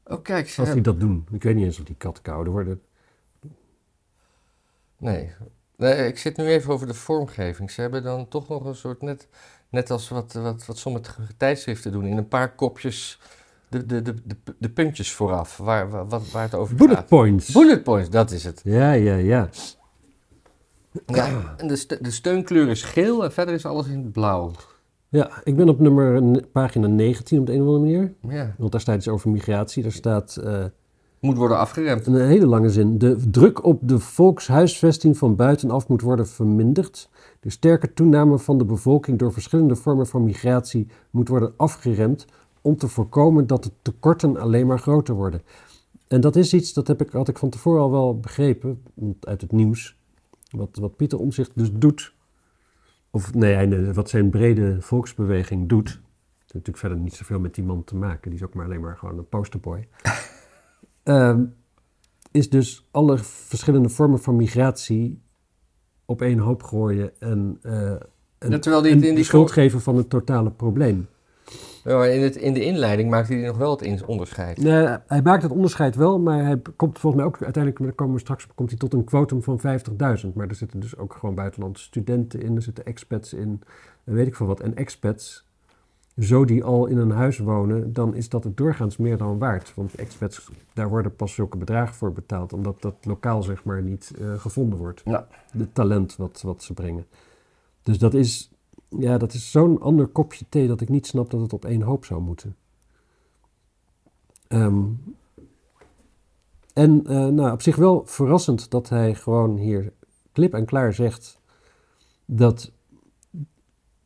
Oh 0.05 0.23
kijk, 0.23 0.55
Als 0.59 0.73
die 0.73 0.83
dat 0.83 1.01
doen. 1.01 1.27
Ik 1.33 1.43
weet 1.43 1.55
niet 1.55 1.65
eens 1.65 1.79
of 1.79 1.85
die 1.85 1.97
katkauwden 1.97 2.53
worden. 2.53 2.81
Nee. 5.01 5.31
nee, 5.77 6.07
ik 6.07 6.19
zit 6.19 6.37
nu 6.37 6.47
even 6.47 6.73
over 6.73 6.87
de 6.87 6.95
vormgeving. 6.95 7.71
Ze 7.71 7.81
hebben 7.81 8.03
dan 8.03 8.29
toch 8.29 8.49
nog 8.49 8.65
een 8.65 8.75
soort, 8.75 9.03
net, 9.03 9.29
net 9.69 9.91
als 9.91 10.09
wat, 10.09 10.33
wat, 10.33 10.67
wat 10.67 10.79
sommige 10.79 11.13
tijdschriften 11.37 11.93
doen, 11.93 12.05
in 12.07 12.17
een 12.17 12.29
paar 12.29 12.55
kopjes 12.55 13.21
de, 13.69 13.87
de, 13.87 14.03
de, 14.03 14.15
de, 14.25 14.37
de 14.59 14.69
puntjes 14.71 15.13
vooraf, 15.13 15.57
waar, 15.57 15.91
waar, 15.91 16.07
waar 16.33 16.43
het 16.43 16.55
over 16.55 16.75
Bullet 16.75 16.97
gaat. 16.97 17.07
points. 17.09 17.53
Bullet 17.53 17.83
points, 17.83 18.11
dat 18.11 18.31
is 18.31 18.45
het. 18.45 18.61
Ja, 18.65 18.93
ja, 18.93 19.15
ja. 19.15 19.49
Ja, 21.07 21.55
en 21.57 21.67
de, 21.69 21.77
ste- 21.77 21.99
de 22.01 22.11
steunkleur 22.11 22.69
is 22.69 22.83
geel 22.83 23.25
en 23.25 23.33
verder 23.33 23.55
is 23.55 23.65
alles 23.67 23.87
in 23.87 23.99
het 24.03 24.13
blauw. 24.13 24.51
Ja, 25.09 25.31
ik 25.45 25.57
ben 25.57 25.69
op 25.69 25.79
nummer 25.81 26.41
pagina 26.53 26.87
19 26.87 27.39
op 27.41 27.47
de 27.47 27.53
een 27.53 27.61
of 27.61 27.67
andere 27.67 27.85
manier. 27.85 28.15
Ja, 28.37 28.55
Want 28.59 28.73
daar 28.73 28.81
staat 28.81 28.97
iets 28.97 29.09
over 29.09 29.31
migratie. 29.31 29.83
Daar 29.83 29.93
staat 29.93 30.37
eh, 30.37 30.65
moet 31.21 31.37
worden 31.37 31.59
afgeremd. 31.59 32.07
een 32.07 32.27
hele 32.27 32.47
lange 32.47 32.71
zin. 32.71 32.99
De 32.99 33.31
druk 33.31 33.65
op 33.65 33.89
de 33.89 33.99
volkshuisvesting 33.99 35.19
van 35.19 35.37
buitenaf 35.37 35.89
moet 35.89 36.01
worden 36.01 36.29
verminderd. 36.29 37.09
De 37.41 37.51
sterke 37.51 37.93
toename 37.93 38.39
van 38.39 38.59
de 38.59 38.65
bevolking 38.65 39.19
door 39.19 39.33
verschillende 39.33 39.77
vormen 39.77 40.07
van 40.07 40.25
migratie 40.25 40.87
moet 41.11 41.29
worden 41.29 41.53
afgeremd 41.57 42.27
om 42.61 42.77
te 42.77 42.89
voorkomen 42.89 43.47
dat 43.47 43.65
de 43.65 43.71
tekorten 43.83 44.37
alleen 44.37 44.67
maar 44.67 44.79
groter 44.79 45.15
worden. 45.15 45.43
En 46.09 46.21
dat 46.21 46.37
is 46.37 46.55
iets, 46.55 46.73
dat 46.73 46.87
heb 46.87 47.01
ik, 47.01 47.11
had 47.11 47.29
ik 47.29 47.39
van 47.39 47.51
tevoren 47.51 47.83
al 47.83 47.91
wel 47.91 48.21
begrepen, 48.21 48.83
uit 49.21 49.41
het 49.41 49.53
nieuws, 49.53 49.97
wat, 50.51 50.69
wat 50.81 50.97
Pieter 50.97 51.19
Omzicht 51.19 51.51
dus 51.55 51.73
doet. 51.73 52.15
Of 53.11 53.35
nee, 53.35 53.93
wat 53.93 54.09
zijn 54.09 54.31
brede 54.31 54.77
volksbeweging 54.81 55.69
doet. 55.69 55.89
Het 55.89 55.99
heeft 56.39 56.53
natuurlijk 56.53 56.79
verder 56.79 56.99
niet 56.99 57.15
zoveel 57.15 57.41
met 57.41 57.55
die 57.55 57.65
man 57.65 57.85
te 57.85 57.97
maken. 57.97 58.31
Die 58.31 58.39
is 58.39 58.45
ook 58.45 58.55
maar 58.55 58.65
alleen 58.65 58.81
maar 58.81 58.97
gewoon 58.97 59.19
een 59.19 59.29
posterboy. 59.29 59.89
Ehm, 61.11 61.45
is 62.31 62.51
dus 62.51 62.89
alle 62.91 63.19
verschillende 63.23 63.89
vormen 63.89 64.19
van 64.19 64.37
migratie 64.37 65.23
op 66.05 66.23
één 66.23 66.39
hoop 66.39 66.63
gooien 66.63 67.21
en, 67.21 67.59
eh 67.63 67.91
en, 68.39 68.61
terwijl 68.61 68.83
die 68.83 68.93
en 68.93 69.03
in 69.03 69.09
de 69.09 69.15
die 69.15 69.25
schuld 69.25 69.51
geven 69.51 69.81
van 69.81 69.97
het 69.97 70.11
totale 70.11 70.51
probleem. 70.51 71.09
Ja, 71.85 72.05
in, 72.05 72.23
het, 72.23 72.37
in 72.37 72.53
de 72.53 72.65
inleiding 72.65 73.11
maakte 73.11 73.33
hij 73.33 73.47
nog 73.47 73.57
wel 73.57 73.79
het 73.79 74.05
onderscheid. 74.05 74.59
Nee, 74.59 74.97
hij 75.07 75.23
maakt 75.23 75.43
het 75.43 75.53
onderscheid 75.53 75.97
wel, 75.97 76.19
maar 76.19 76.45
hij 76.45 76.61
komt 76.77 76.99
volgens 76.99 77.23
mij 77.23 77.25
ook 77.25 77.43
uiteindelijk, 77.43 77.85
daar 77.85 77.93
komen 77.93 78.15
we 78.15 78.21
straks 78.21 78.45
op, 78.45 78.55
komt 78.55 78.71
hij 78.71 78.79
tot 78.79 78.95
een 78.95 79.05
quotum 79.05 79.43
van 79.43 79.61
50.000. 79.61 80.33
Maar 80.35 80.49
er 80.49 80.55
zitten 80.55 80.81
dus 80.81 80.97
ook 80.97 81.15
gewoon 81.15 81.35
buitenlandse 81.35 81.85
studenten 81.85 82.41
in, 82.43 82.57
er 82.57 82.63
zitten 82.63 82.85
expats 82.85 83.33
in, 83.33 83.63
en 84.05 84.15
weet 84.15 84.27
ik 84.27 84.35
veel 84.35 84.47
wat. 84.47 84.61
En 84.61 84.77
expats, 84.77 85.50
zo 86.21 86.45
die 86.45 86.65
al 86.65 86.87
in 86.87 86.97
een 86.97 87.11
huis 87.11 87.39
wonen, 87.39 87.93
dan 87.93 88.15
is 88.15 88.29
dat 88.29 88.45
het 88.45 88.57
doorgaans 88.57 88.97
meer 88.97 89.17
dan 89.17 89.39
waard. 89.39 89.75
Want 89.75 89.95
expats, 89.95 90.51
daar 90.73 90.89
worden 90.89 91.17
pas 91.17 91.35
zulke 91.35 91.57
bedragen 91.57 91.95
voor 91.95 92.13
betaald, 92.13 92.53
omdat 92.53 92.83
dat 92.83 92.95
lokaal 93.03 93.43
zeg 93.43 93.65
maar 93.65 93.83
niet 93.83 94.13
eh, 94.19 94.39
gevonden 94.39 94.79
wordt. 94.79 95.03
Ja. 95.05 95.27
Het 95.57 95.75
talent 95.75 96.17
wat, 96.17 96.41
wat 96.43 96.63
ze 96.63 96.75
brengen. 96.75 97.07
Dus 97.83 97.99
dat 97.99 98.15
is, 98.15 98.51
ja, 98.89 99.19
dat 99.19 99.33
is 99.33 99.51
zo'n 99.51 99.81
ander 99.81 100.07
kopje 100.07 100.45
thee 100.49 100.67
dat 100.67 100.81
ik 100.81 100.89
niet 100.89 101.07
snap 101.07 101.31
dat 101.31 101.41
het 101.41 101.53
op 101.53 101.65
één 101.65 101.83
hoop 101.83 102.05
zou 102.05 102.21
moeten. 102.21 102.57
Ehm, 104.49 104.85
en 106.73 107.07
eh, 107.07 107.27
nou, 107.27 107.53
op 107.53 107.63
zich 107.63 107.77
wel 107.77 108.03
verrassend 108.07 108.71
dat 108.71 108.89
hij 108.89 109.15
gewoon 109.15 109.57
hier 109.57 109.93
klip 110.33 110.55
en 110.55 110.65
klaar 110.65 110.95
zegt 110.95 111.41
dat 112.25 112.73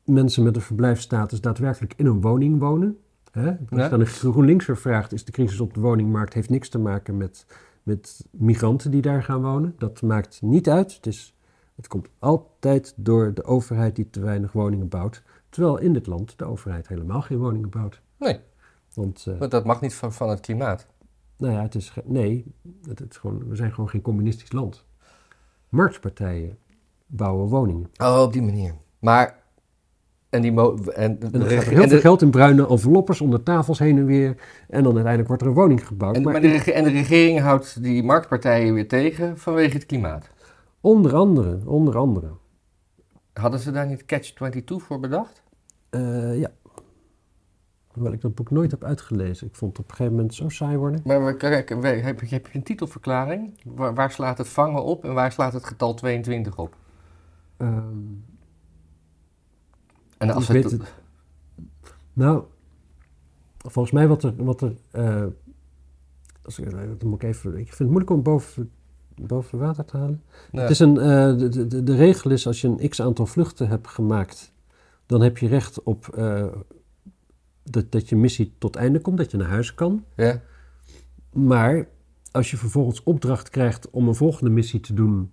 mensen 0.04 0.42
met 0.42 0.56
een 0.56 0.62
verblijfsstatus 0.62 1.40
daadwerkelijk 1.40 1.94
in 1.96 2.06
een 2.06 2.20
woning 2.20 2.58
wonen. 2.58 2.98
Hè? 3.30 3.48
Als 3.48 3.58
Ja. 3.70 3.84
je 3.84 3.90
dan 3.90 4.00
een 4.00 4.06
GroenLinkser 4.06 4.76
vraagt, 4.76 5.12
is 5.12 5.24
de 5.24 5.32
crisis 5.32 5.60
op 5.60 5.74
de 5.74 5.80
woningmarkt 5.80 6.34
heeft 6.34 6.50
niks 6.50 6.68
te 6.68 6.78
maken 6.78 7.16
met, 7.16 7.46
met 7.82 8.26
migranten 8.30 8.90
die 8.90 9.02
daar 9.02 9.22
gaan 9.22 9.42
wonen. 9.42 9.74
Dat 9.78 10.02
maakt 10.02 10.42
niet 10.42 10.68
uit. 10.68 10.94
Het, 10.94 11.06
is, 11.06 11.34
het 11.74 11.88
komt 11.88 12.08
altijd 12.18 12.92
door 12.96 13.34
de 13.34 13.44
overheid 13.44 13.96
die 13.96 14.10
te 14.10 14.20
weinig 14.20 14.52
woningen 14.52 14.88
bouwt. 14.88 15.22
Terwijl 15.48 15.78
in 15.78 15.92
dit 15.92 16.06
land 16.06 16.38
de 16.38 16.44
overheid 16.44 16.88
helemaal 16.88 17.22
geen 17.22 17.38
woningen 17.38 17.68
bouwt. 17.70 18.00
Nee, 18.18 18.40
Want, 18.94 19.26
eh, 19.40 19.48
dat 19.48 19.64
mag 19.64 19.80
niet 19.80 19.94
van, 19.94 20.12
van 20.12 20.28
het 20.28 20.40
klimaat. 20.40 20.86
nou 21.36 21.52
ja, 21.52 21.62
het 21.62 21.74
is, 21.74 21.92
nee, 22.04 22.44
het, 22.88 22.98
het 22.98 23.10
is 23.10 23.16
gewoon, 23.16 23.48
we 23.48 23.56
zijn 23.56 23.72
gewoon 23.74 23.90
geen 23.90 24.02
communistisch 24.02 24.52
land. 24.52 24.84
Marktpartijen 25.68 26.58
bouwen 27.06 27.48
woningen. 27.48 27.90
Oh, 27.96 28.22
op 28.22 28.32
die 28.32 28.42
manier. 28.42 28.74
Maar, 28.98 29.42
en 30.34 30.42
die... 30.42 30.52
Mo 30.52 30.76
en, 30.94 31.18
er 31.20 31.30
gaat 31.30 31.42
er 31.64 31.68
heel 31.70 31.82
en 31.82 31.88
veel 31.88 32.00
geld 32.00 32.22
in 32.22 32.30
bruine 32.30 32.68
enveloppers 32.68 33.20
onder 33.20 33.42
tafels 33.42 33.78
heen 33.78 33.98
en 33.98 34.06
weer. 34.06 34.36
En 34.68 34.82
dan 34.82 34.92
uiteindelijk 34.92 35.26
wordt 35.28 35.42
er 35.42 35.48
een 35.48 35.54
woning 35.54 35.86
gebouwd. 35.86 36.16
en, 36.16 36.22
maar 36.22 36.32
maar 36.32 36.40
de, 36.40 36.72
en 36.72 36.84
de 36.84 36.90
regering 36.90 37.40
houdt 37.40 37.82
die 37.82 38.02
marktpartijen 38.02 38.74
weer 38.74 38.88
tegen 38.88 39.38
vanwege 39.38 39.74
het 39.74 39.86
klimaat. 39.86 40.30
onder 40.80 41.14
andere, 41.14 41.58
onder 41.66 41.96
andere. 41.96 42.28
Hadden 43.32 43.60
ze 43.60 43.70
daar 43.70 43.86
niet 43.86 44.04
Catch-22 44.04 44.64
voor 44.76 45.00
bedacht? 45.00 45.42
Eh, 45.90 46.38
ja. 46.38 46.50
Hoewel 47.92 48.12
ik 48.12 48.20
dat 48.20 48.34
boek 48.34 48.50
nooit 48.50 48.70
heb 48.70 48.84
uitgelezen. 48.84 49.46
Ik 49.46 49.54
vond 49.54 49.76
het 49.76 49.80
op 49.84 49.90
een 49.90 49.96
gegeven 49.96 50.16
moment 50.16 50.34
zo 50.34 50.48
saai 50.48 50.76
worden. 50.76 51.00
Maar 51.04 51.24
we, 51.24 51.36
kijk, 51.36 51.68
we- 51.80 51.88
heb, 51.88 52.20
je- 52.20 52.26
heb 52.34 52.46
je 52.46 52.58
een 52.58 52.64
titelverklaring? 52.64 53.60
Waar, 53.64 53.94
waar 53.94 54.10
slaat 54.10 54.38
het 54.38 54.48
vangen 54.48 54.84
op 54.84 55.04
en 55.04 55.14
waar 55.14 55.32
slaat 55.32 55.52
het 55.52 55.64
getal 55.64 55.94
22 55.94 56.58
op? 56.58 56.76
Ehm, 57.56 57.82
En 60.18 60.30
als 60.30 60.48
ik 60.48 60.62
het, 60.62 60.70
weet 60.70 60.80
het. 60.80 60.94
Nou, 62.12 62.44
volgens 63.58 63.94
mij 63.94 64.08
wat 64.08 64.22
er. 64.22 64.44
Wat 64.44 64.60
er 64.60 64.74
eh, 64.90 65.26
als 66.44 66.58
ik, 66.58 66.70
dan 66.70 67.08
moet 67.08 67.22
ik, 67.22 67.28
even, 67.28 67.50
ik 67.50 67.66
vind 67.66 67.78
het 67.78 67.88
moeilijk 67.88 68.10
om 68.10 68.22
boven, 68.22 68.70
boven 69.14 69.58
water 69.58 69.84
te 69.84 69.96
halen. 69.96 70.22
Het 70.50 70.70
is 70.70 70.78
een, 70.78 70.98
eh, 70.98 71.36
de, 71.36 71.66
de, 71.66 71.82
de 71.82 71.96
regel 71.96 72.30
is 72.30 72.46
als 72.46 72.60
je 72.60 72.68
een 72.68 72.88
x 72.88 73.02
aantal 73.02 73.26
vluchten 73.26 73.68
hebt 73.68 73.88
gemaakt, 73.88 74.52
dan 75.06 75.20
heb 75.20 75.38
je 75.38 75.48
recht 75.48 75.82
op 75.82 76.08
eh, 76.08 76.46
dat, 77.62 77.92
dat 77.92 78.08
je 78.08 78.16
missie 78.16 78.54
tot 78.58 78.76
einde 78.76 79.00
komt, 79.00 79.18
dat 79.18 79.30
je 79.30 79.36
naar 79.36 79.48
huis 79.48 79.74
kan. 79.74 80.04
ja, 80.16 80.40
Maar 81.32 81.88
als 82.30 82.50
je 82.50 82.56
vervolgens 82.56 83.02
opdracht 83.02 83.48
krijgt 83.48 83.90
om 83.90 84.08
een 84.08 84.14
volgende 84.14 84.50
missie 84.50 84.80
te 84.80 84.94
doen 84.94 85.32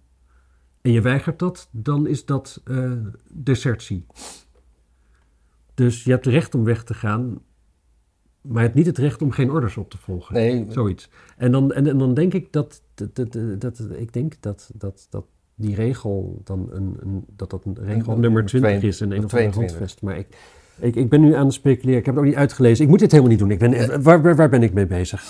en 0.82 0.92
je 0.92 1.02
weigert 1.02 1.40
dat, 1.40 1.70
dan 1.72 2.08
is 2.08 2.26
dat 2.26 2.62
eh, 2.64 2.92
desertie. 3.34 4.06
Dus 5.82 6.04
je 6.04 6.12
hebt 6.12 6.26
het 6.26 6.34
recht 6.34 6.56
om 6.56 6.64
weg 6.64 6.84
te 6.84 6.94
gaan, 6.94 7.42
maar 8.42 8.58
je 8.58 8.66
hebt 8.66 8.76
niet 8.76 8.86
het 8.86 8.98
recht 8.98 9.22
om 9.22 9.32
geen 9.32 9.52
orders 9.52 9.78
op 9.78 9.90
te 9.90 9.98
volgen. 9.98 10.34
nee, 10.36 10.66
Zoiets. 10.70 11.10
En 11.38 11.52
dan, 11.52 11.74
en, 11.74 11.88
en 11.88 11.98
dan 11.98 12.14
denk 12.14 12.34
ik 12.34 12.54
dat, 12.54 12.82
dat, 12.94 13.16
dat, 13.16 13.34
dat, 13.60 13.82
ik 13.98 14.14
denk 14.14 14.34
dat, 14.40 14.72
dat, 14.74 15.08
dat 15.10 15.26
die 15.56 15.76
regel 15.76 16.42
dan 16.44 16.70
een, 16.72 16.98
een, 17.00 17.26
dat 17.36 17.50
dat 17.50 17.66
een 17.66 17.78
regel 17.82 18.18
nummer 18.18 18.42
een 18.42 18.48
20 18.48 18.72
twee- 18.72 18.90
is 18.90 19.02
in 19.02 19.12
een 19.12 19.24
of 19.24 19.34
andere 19.34 19.50
22. 19.50 19.78
handvest. 19.78 20.02
Maar 20.02 20.18
ik, 20.18 20.28
ik, 20.80 20.96
ik 20.96 21.10
ben 21.10 21.22
nu 21.22 21.34
aan 21.34 21.46
het 21.46 21.54
speculeren. 21.54 22.00
Ik 22.00 22.06
heb 22.06 22.16
het 22.16 22.24
ook 22.24 22.30
niet 22.30 22.40
uitgelezen. 22.40 22.84
Ik 22.84 22.90
moet 22.90 23.00
dit 23.00 23.12
helemaal 23.12 23.32
niet 23.32 23.40
doen. 23.40 23.52
Ik 23.52 23.60
ben, 23.60 24.04
waar, 24.04 24.22
waar, 24.22 24.36
waar 24.36 24.50
ben 24.50 24.64
ik 24.64 24.74
mee 24.74 24.88
bezig? 24.88 25.24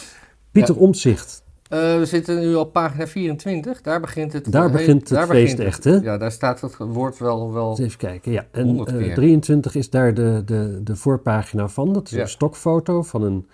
Pieter 0.51 0.77
Omtzigt. 0.77 1.43
Eh, 1.71 1.97
we 1.97 2.05
zitten 2.05 2.39
nu 2.39 2.55
op 2.55 2.73
pagina 2.73 3.07
24. 3.07 3.81
Daar 3.81 3.99
begint 3.99 4.33
het, 4.33 4.51
Daar 4.51 4.71
begint 4.71 5.09
het 5.09 5.19
feest 5.19 5.59
echt, 5.59 5.83
hè? 5.83 5.95
Ja, 5.95 6.17
daar 6.17 6.31
staat 6.31 6.61
het 6.61 6.77
woord 6.77 7.17
wel... 7.17 7.53
wel 7.53 7.79
even 7.79 7.97
kijken. 7.97 8.31
Ja. 8.31 8.45
En 8.51 8.65
Honderd 8.65 8.89
eh, 8.89 8.97
keer. 8.97 9.15
23 9.15 9.75
is 9.75 9.89
daar 9.89 10.13
de, 10.13 10.41
de, 10.45 10.79
de 10.83 10.95
voorpagina 10.95 11.67
van. 11.67 11.93
Dat 11.93 12.05
is 12.05 12.11
Ja. 12.11 12.21
een 12.21 12.29
stokfoto 12.29 13.01
van 13.01 13.23
een 13.23 13.47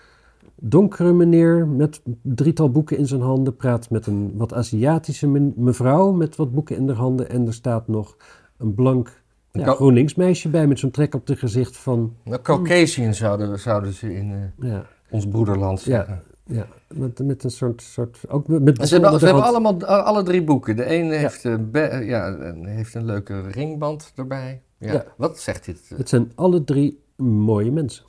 donkere 0.56 1.14
meneer 1.14 1.68
met 1.68 2.02
drietal 2.22 2.70
boeken 2.72 2.98
in 2.98 3.08
zijn 3.08 3.22
handen. 3.22 3.56
Praat 3.56 3.90
met 3.90 4.08
een 4.08 4.32
wat 4.36 4.54
Aziatische 4.54 5.28
mevrouw 5.56 6.12
met 6.12 6.36
wat 6.36 6.54
boeken 6.54 6.76
in 6.76 6.88
haar 6.88 6.98
handen. 6.98 7.30
En 7.30 7.48
er 7.48 7.54
staat 7.54 7.88
nog 7.88 8.18
een 8.58 8.74
blank 8.74 9.22
ja, 9.52 9.74
GroenLinks 9.74 10.16
meisje 10.16 10.50
bij 10.50 10.68
met 10.68 10.80
zo'n 10.80 10.92
trek 10.92 11.16
op 11.16 11.28
de 11.28 11.36
gezicht 11.36 11.78
van... 11.78 12.16
Caucasian 12.42 13.14
zouden, 13.14 13.60
zouden 13.60 13.94
ze 13.94 14.16
in 14.16 14.32
eh, 14.60 14.70
Ja, 14.70 14.86
ons 15.10 15.28
broederland 15.28 15.84
Ja. 15.84 16.22
Ja 16.48 16.68
met, 16.88 17.20
met 17.20 17.44
een 17.44 17.52
soort... 17.52 17.82
soort 17.82 18.20
ook 18.30 18.48
met, 18.48 18.88
Ze 18.88 18.94
hebben, 19.00 19.20
ze 19.20 19.32
allemaal 19.32 19.86
alle 19.86 20.24
drie 20.24 20.44
boeken. 20.44 20.76
De 20.76 20.86
ene 20.86 21.16
heeft, 21.16 21.44
een 21.44 21.72
be- 21.72 21.80
eh, 21.80 22.08
ja, 22.08 22.28
een- 22.28 22.66
heeft 22.66 22.94
een 22.96 23.06
leuke 23.06 23.42
ringband 23.42 24.12
erbij. 24.16 24.62
Ja. 24.78 24.94
Ja. 24.94 25.06
Wat 25.18 25.40
zegt 25.40 25.66
dit? 25.66 25.80
eh? 25.90 25.98
Het 25.98 26.10
zijn 26.10 26.32
alle 26.36 26.64
drie 26.64 27.04
mooie 27.16 27.72
mensen. 27.72 28.06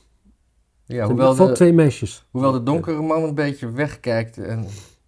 Ja, 0.85 1.07
hoewel, 1.07 1.35
de, 1.35 1.52
twee 1.52 1.73
meisjes. 1.73 2.26
hoewel 2.30 2.52
de 2.52 2.62
donkere 2.62 3.02
man 3.02 3.23
een 3.23 3.35
beetje 3.35 3.71
wegkijkt. 3.73 4.38
En, 4.38 4.66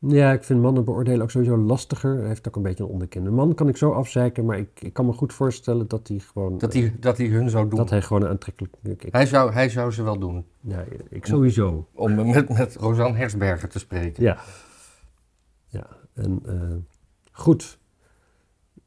Ja, 0.09 0.33
ik 0.33 0.45
vind 0.45 0.61
mannen 0.61 0.85
beoordelen 0.85 1.23
ook 1.23 1.31
sowieso 1.31 1.57
lastiger. 1.57 2.17
Hij 2.19 2.27
heeft 2.27 2.49
ook 2.49 2.57
een 2.57 2.63
beetje 2.63 2.85
een 2.85 2.91
onderkin. 2.91 3.27
Een 3.27 3.35
man 3.35 3.55
kan 3.55 3.69
ik 3.69 3.77
zo 3.77 3.93
afzeiken, 3.93 4.45
maar 4.45 4.59
ik, 4.59 4.69
ik 4.81 4.93
kan 4.93 5.07
me 5.07 5.13
goed 5.13 5.33
voorstellen 5.33 5.89
dat 5.89 6.09
hij 6.09 6.19
gewoon... 6.19 6.59
dat, 6.59 6.73
hij, 6.73 6.95
dat 7.01 7.17
hij 7.19 7.27
hun 7.27 7.51
zou 7.51 7.69
doen. 7.69 7.79
dat 7.79 7.91
hij 7.91 8.03
gewoon 8.03 8.23
een 8.23 8.29
aantrekkelijk... 8.29 8.75
Ik, 8.83 9.07
Hij, 9.11 9.27
zou, 9.27 9.53
hij 9.53 9.69
zou 9.69 9.91
ze 9.93 10.03
wel 10.03 10.19
doen. 10.19 10.45
ja, 10.61 10.85
ik 11.09 11.27
sowieso. 11.27 11.87
Om 11.95 12.15
met, 12.15 12.49
met 12.49 12.77
Rosanne 12.77 13.17
Hersberger 13.19 13.69
te 13.69 13.79
spreken. 13.79 14.23
Ja. 14.23 14.39
Ja, 15.69 15.87
en 16.15 16.41
eh, 16.47 16.55
goed. 17.33 17.79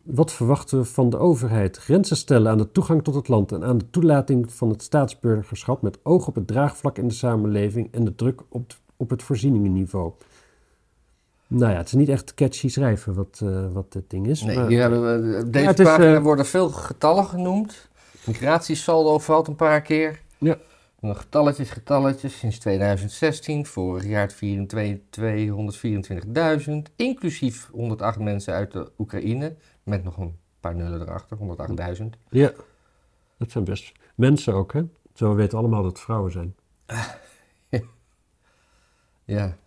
Wat 0.03 0.31
verwachten 0.33 0.77
we 0.77 0.85
van 0.85 1.09
de 1.09 1.17
overheid? 1.17 1.77
Grenzen 1.77 2.17
stellen 2.17 2.51
aan 2.51 2.57
de 2.57 2.71
toegang 2.71 3.03
tot 3.03 3.15
het 3.15 3.27
land 3.27 3.51
en 3.51 3.63
aan 3.63 3.77
de 3.77 3.89
toelating 3.89 4.51
van 4.53 4.69
het 4.69 4.81
staatsburgerschap 4.83 5.81
met 5.81 5.99
oog 6.03 6.27
op 6.27 6.35
het 6.35 6.47
draagvlak 6.47 6.97
in 6.97 7.07
de 7.07 7.13
samenleving 7.13 7.87
en 7.91 8.03
de 8.05 8.15
druk 8.15 8.41
op, 8.49 8.61
het- 8.67 8.81
op 8.97 9.09
het 9.09 9.23
voorzieningenniveau. 9.23 10.11
Nou 11.53 11.71
ja, 11.71 11.77
het 11.77 11.87
is 11.87 11.93
niet 11.93 12.09
echt 12.09 12.33
catchy 12.33 12.67
schrijven 12.67 13.13
wat, 13.13 13.39
eh, 13.43 13.71
wat 13.71 13.91
dit 13.91 14.09
ding 14.09 14.27
is. 14.27 14.41
Nee, 14.41 14.55
maar- 14.55 14.67
hier 14.67 14.81
hebben 14.81 15.31
we, 15.31 15.37
op 15.45 15.53
deze 15.53 15.65
Ja, 15.65 15.71
is, 15.71 15.83
pagina 15.83 16.15
eh, 16.15 16.21
worden 16.21 16.45
veel 16.45 16.69
getallen 16.69 17.25
genoemd. 17.25 17.89
Migratiesaldo 18.25 19.19
valt 19.19 19.47
een 19.47 19.55
paar 19.55 19.81
keer. 19.81 20.21
Ja. 20.37 20.53
En 20.99 21.07
dan 21.09 21.15
getalletjes, 21.15 21.69
getalletjes. 21.69 22.37
Sinds 22.37 22.59
2016, 22.59 23.65
vorig 23.65 24.05
jaar 24.05 24.21
het 24.21 24.35
224.000. 25.09 26.91
Inclusief 26.95 27.69
108 27.71 28.19
mensen 28.19 28.53
uit 28.53 28.71
de 28.71 28.91
Oekraïne. 28.97 29.55
Met 29.83 30.03
nog 30.03 30.17
een 30.17 30.37
paar 30.59 30.75
nullen 30.75 31.01
erachter, 31.01 31.37
108.000. 31.37 32.17
Ja, 32.29 32.51
dat 33.37 33.51
zijn 33.51 33.63
best 33.63 33.91
mensen 34.15 34.53
ook, 34.53 34.73
hè? 34.73 34.81
Zo 35.13 35.29
we 35.29 35.35
weten 35.35 35.57
allemaal 35.57 35.83
dat 35.83 35.91
het 35.91 36.01
vrouwen 36.01 36.31
zijn. 36.31 36.55
Ja. 39.25 39.57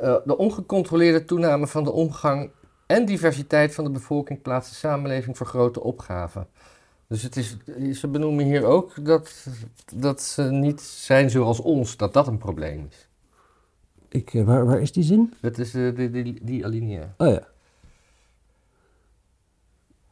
Eh, 0.00 0.16
de 0.24 0.36
ongecontroleerde 0.36 1.24
toename 1.24 1.66
van 1.66 1.84
de 1.84 1.92
omgang 1.92 2.50
en 2.86 3.04
diversiteit 3.04 3.74
van 3.74 3.84
de 3.84 3.90
bevolking 3.90 4.42
plaatst 4.42 4.70
de 4.70 4.76
samenleving 4.76 5.36
voor 5.36 5.46
grote 5.46 5.80
opgaven. 5.80 6.46
Dus 7.06 7.22
het 7.22 7.36
is, 7.36 7.56
ze 8.00 8.08
benoemen 8.08 8.44
hier 8.44 8.64
ook 8.64 9.04
dat, 9.04 9.46
dat 9.94 10.22
ze 10.22 10.42
niet 10.42 10.80
zijn 10.80 11.30
zoals 11.30 11.60
ons, 11.60 11.96
dat 11.96 12.12
dat 12.12 12.26
een 12.26 12.38
probleem 12.38 12.86
is. 12.90 13.08
Ik, 14.08 14.34
eh, 14.34 14.44
waar, 14.44 14.66
waar 14.66 14.80
is 14.80 14.92
die 14.92 15.02
zin? 15.02 15.32
Dat 15.40 15.58
is 15.58 15.74
eh, 15.74 15.96
die, 15.96 16.10
die, 16.10 16.44
die 16.44 16.64
alinea. 16.64 17.14
Oh 17.18 17.28
ja. 17.28 17.46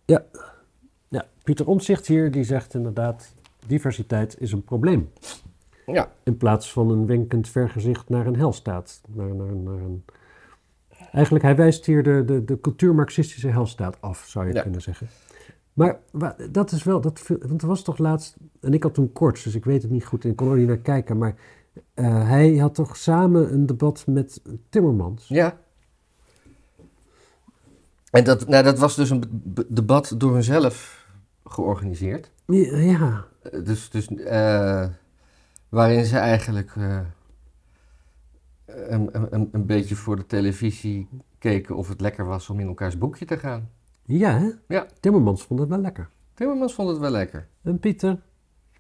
Ja. 0.04 0.24
Ja, 1.08 1.26
Pieter 1.42 1.66
Omtzigt 1.68 2.06
hier, 2.06 2.30
die 2.30 2.44
zegt 2.44 2.74
inderdaad... 2.74 3.34
diversiteit 3.66 4.40
is 4.40 4.52
een 4.52 4.64
probleem. 4.64 5.12
Ja, 5.86 6.12
In 6.22 6.36
plaats 6.36 6.72
van 6.72 6.90
een 6.90 7.06
wenkend 7.06 7.48
vergezicht 7.48 8.08
naar 8.08 8.26
een 8.26 8.36
helstaat. 8.36 9.00
Naar, 9.08 9.34
naar, 9.34 9.54
naar 9.56 9.74
een... 9.78 10.04
Eigenlijk, 11.12 11.44
hij 11.44 11.56
wijst 11.56 11.86
hier 11.86 12.02
de, 12.02 12.24
de, 12.24 12.44
de 12.44 12.60
cultuur-marxistische 12.60 13.48
helstaat 13.48 14.00
af, 14.00 14.24
zou 14.28 14.46
je 14.46 14.54
Ja. 14.54 14.62
kunnen 14.62 14.82
zeggen. 14.82 15.08
Maar 15.72 15.98
dat 16.50 16.70
is 16.72 16.82
wel, 16.82 17.00
dat, 17.00 17.22
want 17.46 17.62
er 17.62 17.68
was 17.68 17.82
toch 17.82 17.98
laatst, 17.98 18.36
en 18.60 18.72
ik 18.74 18.82
had 18.82 18.94
toen 18.94 19.12
koorts, 19.12 19.42
dus 19.42 19.54
ik 19.54 19.64
weet 19.64 19.82
het 19.82 19.90
niet 19.90 20.04
goed 20.04 20.24
en 20.24 20.30
ik 20.30 20.36
kon 20.36 20.50
er 20.50 20.56
niet 20.56 20.66
naar 20.66 20.76
kijken, 20.76 21.18
maar 21.18 21.34
eh, 21.94 22.28
hij 22.28 22.56
had 22.56 22.74
toch 22.74 22.96
samen 22.96 23.52
een 23.52 23.66
debat 23.66 24.04
met 24.06 24.42
Timmermans. 24.68 25.28
ja. 25.28 25.60
En 28.10 28.24
dat, 28.24 28.48
nou, 28.48 28.64
dat 28.64 28.78
was 28.78 28.96
dus 28.96 29.10
een 29.10 29.22
debat 29.68 30.14
door 30.18 30.32
hunzelf 30.32 31.06
georganiseerd. 31.44 32.30
Ja, 32.46 32.76
ja. 32.78 33.24
Eh, 33.42 33.64
Dus, 33.64 33.90
dus 33.90 34.06
eh, 34.08 34.86
waarin 35.72 36.04
ze 36.04 36.18
eigenlijk 36.18 36.76
eh, 36.76 37.00
een, 38.66 39.34
een, 39.34 39.48
een 39.52 39.66
beetje 39.66 39.94
voor 39.94 40.16
de 40.16 40.26
televisie 40.26 41.08
keken 41.38 41.76
of 41.76 41.88
het 41.88 42.00
lekker 42.00 42.24
was 42.24 42.50
om 42.50 42.60
in 42.60 42.66
elkaars 42.66 42.98
boekje 42.98 43.24
te 43.24 43.38
gaan. 43.38 43.68
Ja, 44.04 44.38
hè? 44.38 44.50
Ja. 44.68 44.86
Timmermans 45.00 45.42
vond 45.42 45.60
het 45.60 45.68
wel 45.68 45.78
lekker. 45.78 46.08
Timmermans 46.34 46.74
vond 46.74 46.88
het 46.88 46.98
wel 46.98 47.10
lekker. 47.10 47.46
En 47.62 47.78
Pieter? 47.78 48.20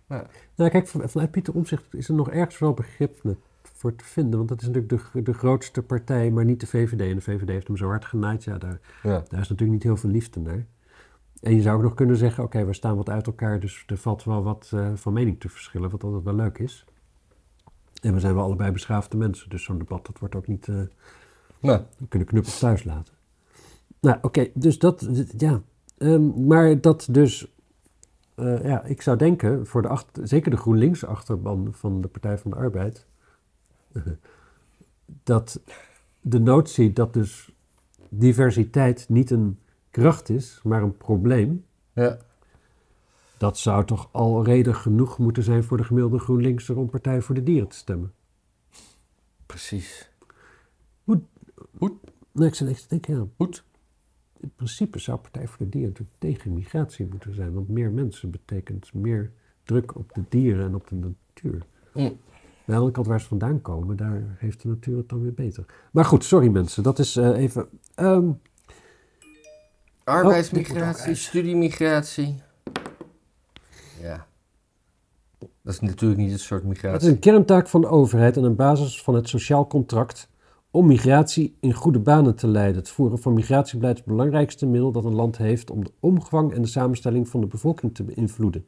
Ja. 0.08 0.26
Nou, 0.54 0.70
kijk, 0.70 0.88
van- 0.88 1.08
vanuit 1.08 1.30
Pieter 1.30 1.54
Omzicht 1.54 1.94
is 1.94 2.08
er 2.08 2.14
nog 2.14 2.30
ergens 2.30 2.58
wel 2.58 2.72
begrip 2.74 3.36
voor 3.62 3.96
te 3.96 4.04
vinden. 4.04 4.36
Want 4.36 4.48
dat 4.48 4.60
is 4.60 4.66
natuurlijk 4.66 5.02
de, 5.12 5.22
de 5.22 5.32
grootste 5.34 5.82
partij, 5.82 6.30
maar 6.30 6.44
niet 6.44 6.60
de 6.60 6.66
VVD. 6.66 7.00
En 7.00 7.14
de 7.16 7.20
VVD 7.20 7.48
heeft 7.48 7.66
hem 7.66 7.76
zo 7.76 7.86
hard 7.86 8.04
genaaid. 8.04 8.44
Ja, 8.44 8.58
daar, 8.58 8.80
Ja. 9.02 9.10
daar 9.28 9.40
is 9.40 9.48
natuurlijk 9.48 9.70
niet 9.70 9.82
heel 9.82 9.96
veel 9.96 10.10
liefde 10.10 10.40
naar. 10.40 10.66
En 11.42 11.54
je 11.54 11.62
zou 11.62 11.76
ook 11.76 11.82
nog 11.82 11.94
kunnen 11.94 12.16
zeggen, 12.16 12.44
oké, 12.44 12.64
we 12.64 12.72
staan 12.72 12.96
wat 12.96 13.08
uit 13.08 13.26
elkaar, 13.26 13.60
dus 13.60 13.84
er 13.86 13.96
valt 13.96 14.24
wel 14.24 14.42
wat 14.42 14.70
eh, 14.74 14.92
van 14.94 15.12
mening 15.12 15.40
te 15.40 15.48
verschillen, 15.48 15.90
wat 15.90 16.04
altijd 16.04 16.22
wel 16.22 16.34
leuk 16.34 16.58
is. 16.58 16.84
En 18.02 18.14
we 18.14 18.20
zijn 18.20 18.34
wel 18.34 18.44
allebei 18.44 18.70
beschaafde 18.70 19.16
mensen, 19.16 19.50
dus 19.50 19.64
zo'n 19.64 19.78
debat 19.78 20.06
dat 20.06 20.18
wordt 20.18 20.34
ook 20.34 20.46
niet... 20.46 20.68
eh, 20.68 20.80
we 21.60 22.08
kunnen 22.08 22.28
knuppels 22.28 22.58
thuis 22.58 22.84
laten. 22.84 23.14
Nou, 24.00 24.18
oké, 24.22 24.48
dus 24.54 24.78
dat, 24.78 25.08
ja. 25.36 25.62
Ehm, 25.98 26.46
maar 26.46 26.80
dat 26.80 27.08
dus, 27.10 27.54
eh, 28.34 28.64
ja, 28.64 28.84
ik 28.84 29.02
zou 29.02 29.16
denken, 29.16 29.66
voor 29.66 29.82
de 29.82 29.88
achter, 29.88 30.28
zeker 30.28 30.50
de 30.50 30.56
GroenLinks-achterban 30.56 31.68
van 31.72 32.00
de 32.00 32.08
Partij 32.08 32.38
van 32.38 32.50
de 32.50 32.56
Arbeid, 32.56 33.06
dat 35.22 35.60
de 36.20 36.40
notie 36.40 36.92
dat 36.92 37.12
dus 37.12 37.52
diversiteit 38.08 39.06
niet 39.08 39.30
een 39.30 39.58
kracht 39.92 40.28
is, 40.28 40.60
maar 40.64 40.82
een 40.82 40.96
probleem, 40.96 41.64
ja. 41.92 42.18
dat 43.38 43.58
zou 43.58 43.84
toch 43.84 44.08
al 44.12 44.44
reden 44.44 44.74
genoeg 44.74 45.18
moeten 45.18 45.42
zijn 45.42 45.64
voor 45.64 45.76
de 45.76 45.84
gemiddelde 45.84 46.18
GroenLinkser 46.18 46.76
om 46.76 46.90
Partij 46.90 47.20
voor 47.20 47.34
de 47.34 47.42
Dieren 47.42 47.68
te 47.68 47.76
stemmen. 47.76 48.12
Precies. 49.46 50.10
Nee, 52.32 52.48
ik 52.48 52.54
zit 52.54 52.68
echt 52.68 52.82
te 52.82 52.88
denken, 52.88 53.14
ja, 53.14 53.26
Goed. 53.36 53.64
in 54.40 54.52
principe 54.56 54.98
zou 54.98 55.18
Partij 55.18 55.46
voor 55.48 55.58
de 55.58 55.68
Dieren 55.68 55.88
natuurlijk 55.88 56.18
tegen 56.18 56.52
migratie 56.52 57.06
moeten 57.10 57.34
zijn. 57.34 57.52
Want 57.52 57.68
meer 57.68 57.90
mensen 57.90 58.30
betekent 58.30 58.94
meer 58.94 59.32
druk 59.64 59.96
op 59.96 60.12
de 60.14 60.22
dieren 60.28 60.64
en 60.66 60.74
op 60.74 60.88
de 60.88 60.94
natuur. 60.94 61.66
Mm. 61.94 62.04
Aan 62.04 62.18
de 62.64 62.74
andere 62.74 62.92
kant 62.92 63.06
waar 63.06 63.20
ze 63.20 63.26
vandaan 63.26 63.60
komen, 63.60 63.96
daar 63.96 64.36
heeft 64.38 64.62
de 64.62 64.68
natuur 64.68 64.96
het 64.96 65.08
dan 65.08 65.22
weer 65.22 65.34
beter. 65.34 65.64
Maar 65.92 66.04
goed, 66.04 66.24
sorry 66.24 66.48
mensen, 66.48 66.82
dat 66.82 66.98
is 66.98 67.16
eh, 67.16 67.36
even... 67.36 67.68
ehm, 67.94 68.30
Arbeidsmigratie, 70.04 71.10
Oh, 71.10 71.16
studiemigratie. 71.16 72.42
Ja. 74.00 74.26
Dat 75.38 75.72
is 75.74 75.80
natuurlijk 75.80 76.20
niet 76.20 76.30
het 76.30 76.40
soort 76.40 76.62
het 76.62 76.72
is 76.72 76.82
migratie. 76.82 77.08
een 77.08 77.18
kerntaak 77.18 77.68
van 77.68 77.80
de 77.80 77.86
overheid 77.86 78.36
en 78.36 78.42
een 78.44 78.56
basis 78.56 79.02
van 79.02 79.14
het 79.14 79.28
sociaal 79.28 79.66
contract 79.66 80.28
om 80.70 80.86
migratie 80.86 81.56
in 81.60 81.72
goede 81.72 81.98
banen 81.98 82.34
te 82.36 82.46
leiden. 82.48 82.76
Het 82.76 82.88
voeren 82.90 83.18
van 83.18 83.32
migratiebeleid 83.32 83.94
is 83.94 84.00
het 84.00 84.08
belangrijkste 84.10 84.66
middel 84.66 84.92
dat 84.92 85.04
een 85.04 85.14
land 85.14 85.36
heeft 85.36 85.70
om 85.70 85.84
de 85.84 85.92
omvang 86.00 86.54
en 86.54 86.62
de 86.62 86.68
samenstelling 86.68 87.28
van 87.28 87.40
de 87.40 87.46
bevolking 87.46 87.94
te 87.94 88.02
beïnvloeden. 88.04 88.66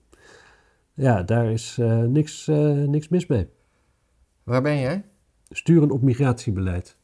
Ja, 0.94 1.22
daar 1.22 1.50
is 1.52 1.78
eh, 1.80 1.98
niks, 1.98 2.48
eh, 2.48 2.56
niks 2.72 3.08
mis 3.08 3.26
mee. 3.26 3.48
Waar 4.42 4.62
ben 4.62 4.78
jij? 4.78 5.04
Sturen 5.48 5.90
op 5.90 6.02
migratiebeleid. 6.02 6.96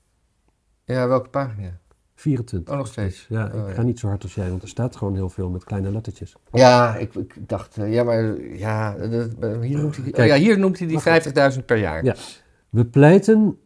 Ja, 0.84 1.08
welke 1.08 1.28
pagina? 1.28 1.78
24. 2.20 2.72
Oh, 2.72 2.78
nog 2.78 2.86
steeds. 2.88 3.26
Ja, 3.28 3.50
Oh, 3.54 3.60
ik 3.60 3.66
ja. 3.66 3.72
ga 3.72 3.82
niet 3.82 3.98
zo 3.98 4.06
hard 4.08 4.22
als 4.22 4.34
jij, 4.34 4.50
want 4.50 4.62
er 4.62 4.68
staat 4.68 4.96
gewoon 4.96 5.14
heel 5.14 5.28
veel 5.28 5.48
met 5.50 5.64
kleine 5.64 5.90
lettertjes. 5.92 6.34
Ja, 6.52 6.96
ik, 6.96 7.14
ik 7.14 7.48
dacht, 7.48 7.76
eh, 7.76 7.92
ja, 7.92 8.02
maar 8.02 8.40
ja, 8.42 8.94
dat- 8.96 9.34
eh, 9.40 9.60
hier, 9.60 9.78
noemt 9.78 9.96
hij, 9.96 10.04
die- 10.04 10.16
oh 10.16 10.26
ja, 10.26 10.36
hier 10.36 10.58
noemt 10.58 10.78
hij 10.78 10.86
die 10.86 10.96
Wacht 10.96 11.06
50.000 11.06 11.66
per 11.66 11.76
jaar. 11.76 12.04
Ja. 12.04 12.14
We 12.68 12.84
pleiten 12.86 13.58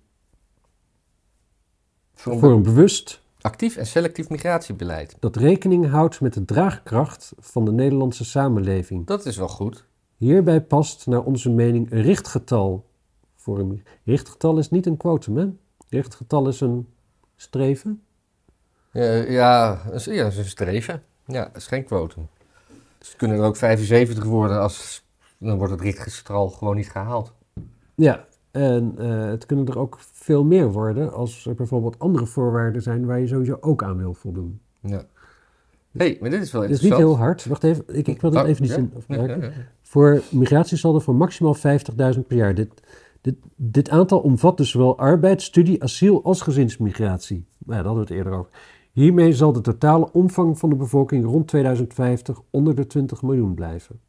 Voor 2.15 2.33
een 2.33 2.39
voor 2.39 2.51
een 2.53 2.63
bewust 2.63 3.23
actief 3.41 3.77
en 3.77 3.87
selectief 3.87 4.29
migratiebeleid. 4.29 5.17
dat 5.21 5.37
rekening 5.37 5.89
houdt 5.91 6.21
met 6.21 6.35
de 6.35 6.45
draagkracht 6.45 7.33
van 7.39 7.65
de 7.65 7.73
Nederlandse 7.73 8.25
samenleving. 8.25 9.07
Dat 9.07 9.27
is 9.27 9.37
wel 9.37 9.49
goed. 9.49 9.85
Hierbij 10.17 10.61
past 10.63 11.07
naar 11.07 11.23
onze 11.25 11.51
mening 11.51 11.91
een 11.91 12.03
richtgetal. 12.03 12.87
Voor 13.37 13.59
een 13.59 13.85
richtgetal 14.05 14.59
is 14.59 14.71
niet 14.71 14.87
een 14.87 14.97
quotum, 14.97 15.37
hè? 15.37 15.47
Richtgetal 15.89 16.49
is 16.49 16.61
een 16.61 16.87
streven. 17.37 18.03
Ja, 18.95 19.13
ja, 19.13 19.81
dat 19.91 20.05
ja, 20.05 20.23
dat 20.25 20.37
een 20.37 20.45
streven. 20.45 21.03
Ja, 21.27 21.45
dat 21.45 21.57
is 21.57 21.67
geen 21.67 21.85
quotum. 21.85 22.29
Dus 22.99 23.09
het 23.09 23.17
kunnen 23.17 23.37
er 23.39 23.45
ook 23.45 23.57
75 23.57 24.25
worden 24.25 24.61
als... 24.61 25.03
Dan 25.39 25.57
wordt 25.59 25.73
het 25.73 25.81
richtgestral 25.83 26.49
gewoon 26.49 26.77
niet 26.77 26.91
gehaald. 26.91 27.33
Ja, 27.95 28.25
en 28.51 28.95
eh, 28.99 29.25
het 29.25 29.47
kunnen 29.47 29.67
er 29.67 29.79
ook 29.79 29.99
veel 30.13 30.45
meer 30.45 30.73
worden 30.73 31.13
als 31.13 31.47
er 31.47 31.55
bijvoorbeeld 31.55 31.99
andere 31.99 32.27
voorwaarden 32.27 32.83
zijn 32.83 33.07
waar 33.07 33.21
je 33.21 33.27
sowieso 33.27 33.57
ook 33.61 33.83
aan 33.83 33.97
wil 33.97 34.15
voldoen. 34.15 34.61
Ja. 34.81 35.03
hey, 35.97 36.19
maar 36.21 36.31
dit 36.31 36.43
is 36.43 36.53
wel 36.53 36.63
Het 36.63 36.71
is 36.71 36.81
niet 36.81 36.91
interessant. 36.91 37.19
heel 37.19 37.27
hard. 37.27 37.45
Wacht 37.45 37.65
even, 37.65 37.85
ik, 37.87 38.09
ik 38.09 38.21
wil 38.21 38.31
dat 38.31 38.43
Oh, 38.43 38.49
even 38.49 38.63
die 38.63 38.71
ja? 38.71 38.77
zin 38.77 38.93
afmaken. 38.97 39.41
ja, 39.41 39.47
ja. 39.47 39.53
Voor 39.83 40.23
migratiesaldo 40.31 40.99
van 40.99 41.17
maximaal 41.17 41.57
50.000 41.57 41.63
per 42.27 42.37
jaar. 42.37 42.55
Dit, 42.55 42.71
dit, 43.21 43.35
dit 43.57 43.91
aantal 43.91 44.21
omvat 44.21 44.57
dus 44.57 44.71
zowel 44.71 44.99
arbeid, 44.99 45.43
studie, 45.43 45.83
asiel 45.83 46.25
als 46.25 46.41
gezinsmigratie. 46.41 47.47
Nou 47.59 47.77
ja, 47.79 47.85
daar 47.85 47.85
hadden 47.85 48.07
we 48.07 48.09
het 48.15 48.19
eerder 48.19 48.33
over. 48.39 48.51
Hiermee 48.95 49.33
zal 49.33 49.53
de 49.53 49.61
totale 49.61 50.13
omvang 50.13 50.59
van 50.59 50.69
de 50.69 50.77
bevolking 50.77 51.25
rond 51.25 51.49
2050 51.49 52.41
onder 52.51 52.75
de 52.75 52.87
20 52.87 53.23
miljoen 53.23 53.55
blijven. 53.55 54.01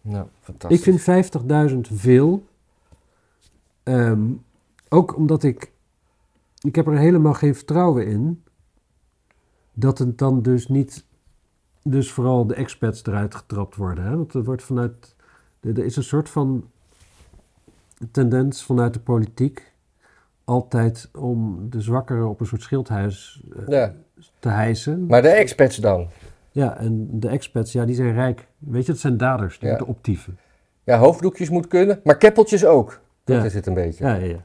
Nou, 0.00 0.26
fantastisch. 0.40 0.78
Ik 0.78 0.84
vind 0.84 1.70
50.000 1.70 1.96
veel. 1.96 2.44
Ehm, 3.82 4.32
ook 4.88 5.16
omdat 5.16 5.42
ik... 5.42 5.72
Ik 6.60 6.74
heb 6.74 6.86
er 6.86 6.98
helemaal 6.98 7.34
geen 7.34 7.54
vertrouwen 7.54 8.06
in... 8.06 8.42
dat 9.72 9.98
het 9.98 10.18
dan 10.18 10.42
dus 10.42 10.68
niet... 10.68 11.04
Dus 11.82 12.12
vooral 12.12 12.46
de 12.46 12.54
expats 12.54 13.04
eruit 13.04 13.34
getrapt 13.34 13.76
worden. 13.76 14.04
Hè? 14.04 14.16
Want 14.16 14.34
er 14.34 14.44
wordt 14.44 14.62
vanuit... 14.62 15.16
Er 15.60 15.78
is 15.78 15.96
een 15.96 16.02
soort 16.02 16.28
van 16.28 16.70
tendens 18.10 18.64
vanuit 18.64 18.94
de 18.94 19.00
politiek... 19.00 19.74
altijd 20.46 21.08
om 21.18 21.66
de 21.70 21.80
zwakkeren 21.80 22.28
op 22.28 22.40
een 22.40 22.46
soort 22.46 22.62
schildhuis 22.62 23.42
eh, 23.56 23.62
Ja, 23.68 23.92
te 24.38 24.48
hijsen. 24.48 25.06
maar 25.06 25.22
de 25.22 25.28
expats 25.28 25.76
dan? 25.76 26.08
Ja, 26.50 26.78
en 26.78 27.08
de 27.20 27.28
expats, 27.28 27.72
ja, 27.72 27.84
die 27.84 27.94
zijn 27.94 28.12
rijk. 28.14 28.46
Weet 28.58 28.86
je, 28.86 28.92
dat 28.92 29.00
zijn 29.00 29.16
daders. 29.16 29.58
Die 29.58 29.68
Ja. 29.68 29.74
moeten 29.76 29.94
optieven. 29.94 30.38
Ja, 30.84 30.98
hoofddoekjes 30.98 31.50
moet 31.50 31.66
kunnen, 31.66 32.00
maar 32.04 32.16
keppeltjes 32.16 32.64
ook. 32.64 33.00
Dat 33.24 33.36
Ja. 33.36 33.44
is 33.44 33.54
het 33.54 33.66
een 33.66 33.74
beetje. 33.74 34.04
Ja, 34.04 34.14
ja. 34.14 34.44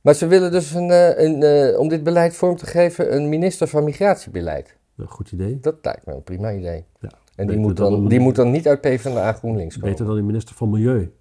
Maar 0.00 0.14
ze 0.14 0.26
willen 0.26 0.50
dus, 0.50 0.74
een, 0.74 0.90
eh, 0.90 1.24
een, 1.24 1.42
eh, 1.42 1.78
om 1.78 1.88
dit 1.88 2.02
beleid 2.02 2.36
vorm 2.36 2.56
te 2.56 2.66
geven, 2.66 3.14
een 3.16 3.28
minister 3.28 3.68
van 3.68 3.84
migratiebeleid. 3.84 4.76
Een 4.96 5.06
goed 5.08 5.32
idee. 5.32 5.58
Dat 5.60 5.74
lijkt 5.82 6.06
me 6.06 6.14
een 6.14 6.22
prima 6.22 6.52
idee. 6.52 6.84
Ja. 7.00 7.10
En 7.36 7.46
die 7.46 7.56
moet, 7.56 7.76
dan 7.76 8.08
die 8.08 8.20
moet 8.20 8.36
dan 8.36 8.50
niet 8.50 8.68
uit 8.68 8.80
PvdA 8.80 9.32
GroenLinks 9.32 9.74
komen. 9.74 9.90
Beter 9.90 10.06
dan 10.06 10.16
de 10.16 10.22
minister 10.22 10.54
van 10.56 10.70
Milieu. 10.70 11.12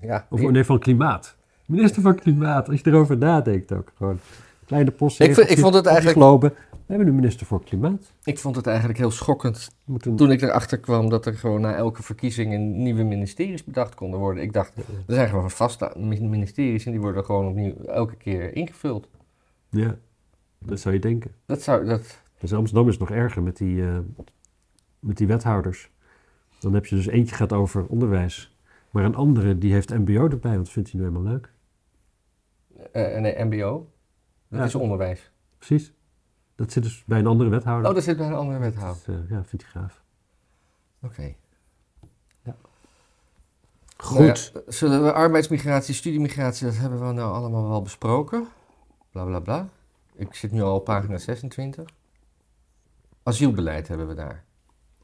Ja, 0.00 0.26
Of 0.30 0.38
die- 0.40 0.50
nee, 0.50 0.64
van 0.64 0.78
Klimaat. 0.78 1.36
Minister 1.66 2.02
van 2.02 2.14
Klimaat, 2.14 2.68
als 2.68 2.80
je 2.80 2.90
erover 2.90 3.18
nadenkt 3.18 3.72
ook. 3.72 3.92
Gewoon 3.96 4.18
kleine 4.66 4.90
post. 4.90 5.20
Ik 5.20 5.36
ik 5.36 5.58
vond 5.58 5.74
het 5.74 5.86
eigenlijk-. 5.86 6.54
We 6.86 6.92
hebben 6.92 7.08
een 7.08 7.14
minister 7.14 7.46
voor 7.46 7.64
Klimaat. 7.64 8.12
ik 8.24 8.38
vond 8.38 8.56
het 8.56 8.66
eigenlijk 8.66 8.98
heel 8.98 9.10
schokkend 9.10 9.70
toen 10.16 10.30
ik 10.30 10.42
erachter 10.42 10.78
kwam 10.78 11.08
dat 11.08 11.26
er 11.26 11.34
gewoon 11.34 11.60
na 11.60 11.74
elke 11.74 12.02
verkiezing 12.02 12.52
een 12.52 12.82
nieuwe 12.82 13.02
ministeries 13.02 13.64
bedacht 13.64 13.94
konden 13.94 14.20
worden. 14.20 14.42
Ik 14.42 14.52
dacht, 14.52 14.76
er 15.06 15.14
zijn 15.14 15.28
gewoon 15.28 15.50
vaste 15.50 15.92
ministeries 16.20 16.84
en 16.84 16.90
die 16.90 17.00
worden 17.00 17.24
gewoon 17.24 17.46
opnieuw 17.46 17.74
elke 17.86 18.16
keer 18.16 18.56
ingevuld. 18.56 19.08
Ja, 19.70 19.96
dat 20.58 20.80
zou 20.80 20.94
je 20.94 21.00
denken. 21.00 21.30
Dat 21.46 21.62
zou, 21.62 21.84
dat, 21.84 22.20
Dus 22.40 22.52
Amsterdam 22.52 22.88
is 22.88 22.98
nog 22.98 23.10
erger 23.10 23.42
met 23.42 23.56
die, 23.56 23.82
eh, 23.82 23.98
met 24.98 25.16
die 25.16 25.26
wethouders. 25.26 25.90
Dan 26.58 26.74
heb 26.74 26.86
je 26.86 26.96
dus 26.96 27.06
eentje 27.06 27.34
gaat 27.34 27.52
over 27.52 27.86
onderwijs. 27.86 28.53
Maar 28.94 29.04
een 29.04 29.14
andere 29.14 29.58
die 29.58 29.72
heeft 29.72 29.90
mbo 29.90 30.28
erbij, 30.28 30.50
want 30.52 30.64
dat 30.64 30.70
vindt 30.70 30.90
hij 30.90 31.00
nu 31.00 31.06
helemaal 31.06 31.32
leuk. 31.32 31.52
eh 32.92 33.20
nee, 33.20 33.44
mbo, 33.44 33.90
dat 34.48 34.58
Ja. 34.58 34.64
is 34.64 34.74
onderwijs. 34.74 35.30
Precies. 35.58 35.92
Dat 36.54 36.72
zit 36.72 36.82
dus 36.82 37.04
bij 37.06 37.18
een 37.18 37.26
andere 37.26 37.50
wethouder. 37.50 37.88
Oh, 37.88 37.94
dat 37.94 38.04
zit 38.04 38.16
bij 38.16 38.26
een 38.26 38.34
andere 38.34 38.58
wethouder. 38.58 39.02
Dus, 39.06 39.14
eh, 39.24 39.30
ja, 39.30 39.44
vindt 39.44 39.64
hij 39.64 39.82
gaaf. 39.82 40.02
Oké. 41.02 41.34
Goed. 43.96 44.18
Nou 44.18 44.24
ja, 44.26 44.62
zullen 44.72 45.02
we 45.04 45.12
arbeidsmigratie, 45.12 45.94
studiemigratie, 45.94 46.66
dat 46.66 46.76
hebben 46.76 47.06
we 47.06 47.12
nou 47.12 47.34
allemaal 47.34 47.68
wel 47.68 47.82
besproken. 47.82 48.46
Bla 49.10 49.24
bla 49.24 49.40
bla. 49.40 49.68
Ik 50.14 50.34
zit 50.34 50.52
nu 50.52 50.62
al 50.62 50.74
op 50.74 50.84
pagina 50.84 51.18
26. 51.18 51.88
Asielbeleid 53.22 53.88
hebben 53.88 54.08
we 54.08 54.14
daar. 54.14 54.44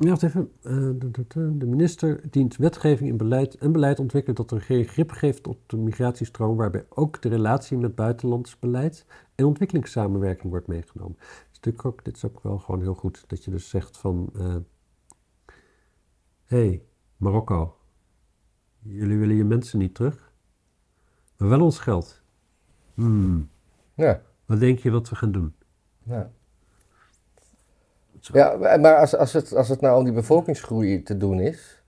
Ja, 0.02 0.08
wacht 0.08 0.22
even. 0.22 0.50
Eh, 0.62 0.72
de, 0.72 1.10
de- 1.10 1.24
de- 1.28 1.56
de 1.58 1.66
minister 1.66 2.30
dient 2.30 2.56
wetgeving 2.56 3.08
in 3.10 3.16
beleid 3.16 3.54
en 3.54 3.72
beleid 3.72 3.98
ontwikkelen 3.98 4.36
dat 4.36 4.50
er 4.50 4.60
geen 4.60 4.84
grip 4.84 5.10
geeft 5.10 5.46
op 5.46 5.68
de 5.68 5.76
migratiestroom, 5.76 6.56
waarbij 6.56 6.86
ook 6.88 7.22
de 7.22 7.28
relatie 7.28 7.78
met 7.78 7.94
buitenlands 7.94 8.58
beleid 8.58 9.06
en 9.34 9.44
ontwikkelingssamenwerking 9.44 10.50
wordt 10.50 10.66
meegenomen. 10.66 11.16
Ook, 11.82 12.04
dit 12.04 12.16
is 12.16 12.24
ook 12.24 12.40
wel 12.42 12.58
gewoon 12.58 12.80
heel 12.80 12.94
goed, 12.94 13.24
dat 13.26 13.44
je 13.44 13.50
dus 13.50 13.68
zegt 13.68 13.96
van, 13.98 14.30
hé, 16.44 16.66
hey, 16.66 16.82
Marokko, 17.16 17.76
jullie 18.78 19.18
willen 19.18 19.36
je 19.36 19.44
mensen 19.44 19.78
niet 19.78 19.94
terug, 19.94 20.32
maar 21.36 21.48
wel 21.48 21.60
ons 21.60 21.78
geld. 21.78 22.22
Hmm, 22.94 23.48
Ja. 23.94 24.22
wat 24.46 24.60
denk 24.60 24.78
je 24.78 24.90
wat 24.90 25.08
we 25.08 25.16
gaan 25.16 25.32
doen? 25.32 25.54
Ja, 26.02 26.32
ja 28.20 28.56
maar 28.76 28.96
als, 28.96 29.16
als, 29.16 29.32
het, 29.32 29.54
als 29.54 29.68
het 29.68 29.80
nou 29.80 29.98
om 29.98 30.04
die 30.04 30.12
bevolkingsgroei 30.12 31.02
te 31.02 31.16
doen 31.16 31.40
is, 31.40 31.82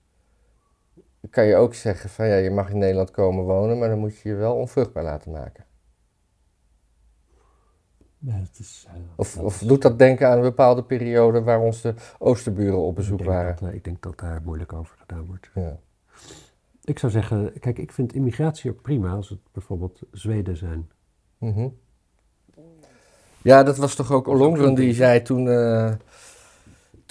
kan 1.29 1.45
je 1.45 1.55
ook 1.55 1.73
zeggen 1.73 2.09
van 2.09 2.27
ja, 2.27 2.35
je 2.35 2.49
mag 2.49 2.69
in 2.69 2.77
Nederland 2.77 3.11
komen 3.11 3.43
wonen, 3.43 3.77
maar 3.79 3.89
dan 3.89 3.99
moet 3.99 4.17
je 4.17 4.29
je 4.29 4.35
wel 4.35 4.55
onvruchtbaar 4.55 5.03
laten 5.03 5.31
maken. 5.31 5.65
Ja, 8.17 8.33
het 8.33 8.59
is, 8.59 8.85
eh, 8.87 8.93
Of, 9.15 9.37
of 9.37 9.57
doet 9.57 9.81
dat 9.81 9.99
denken 9.99 10.27
aan 10.27 10.37
een 10.37 10.43
bepaalde 10.43 10.83
periode 10.83 11.41
waar 11.41 11.59
onze 11.59 11.93
oosterburen 12.17 12.77
op 12.77 12.89
ik 12.89 12.95
bezoek 12.95 13.17
denk 13.17 13.29
waren? 13.29 13.55
dat, 13.59 13.69
eh, 13.69 13.75
ik 13.75 13.83
denk 13.83 14.01
dat 14.01 14.19
daar 14.19 14.41
moeilijk 14.43 14.73
over 14.73 14.97
gedaan 14.99 15.25
wordt. 15.25 15.49
Ja. 15.55 15.79
Ik 16.83 16.99
zou 16.99 17.11
zeggen, 17.11 17.59
kijk, 17.59 17.77
ik 17.77 17.91
vind 17.91 18.13
immigratie 18.13 18.71
ook 18.71 18.81
prima 18.81 19.11
als 19.11 19.29
het 19.29 19.39
bijvoorbeeld 19.51 20.01
Zweden 20.11 20.57
zijn. 20.57 20.89
Mhm. 21.37 21.67
Ja, 23.41 23.63
dat 23.63 23.77
was 23.77 23.95
toch 23.95 24.11
ook 24.11 24.27
Ollongren 24.27 24.75
die 24.75 24.93
zei 24.93 25.21
toen, 25.21 25.45
uh, 25.45 25.93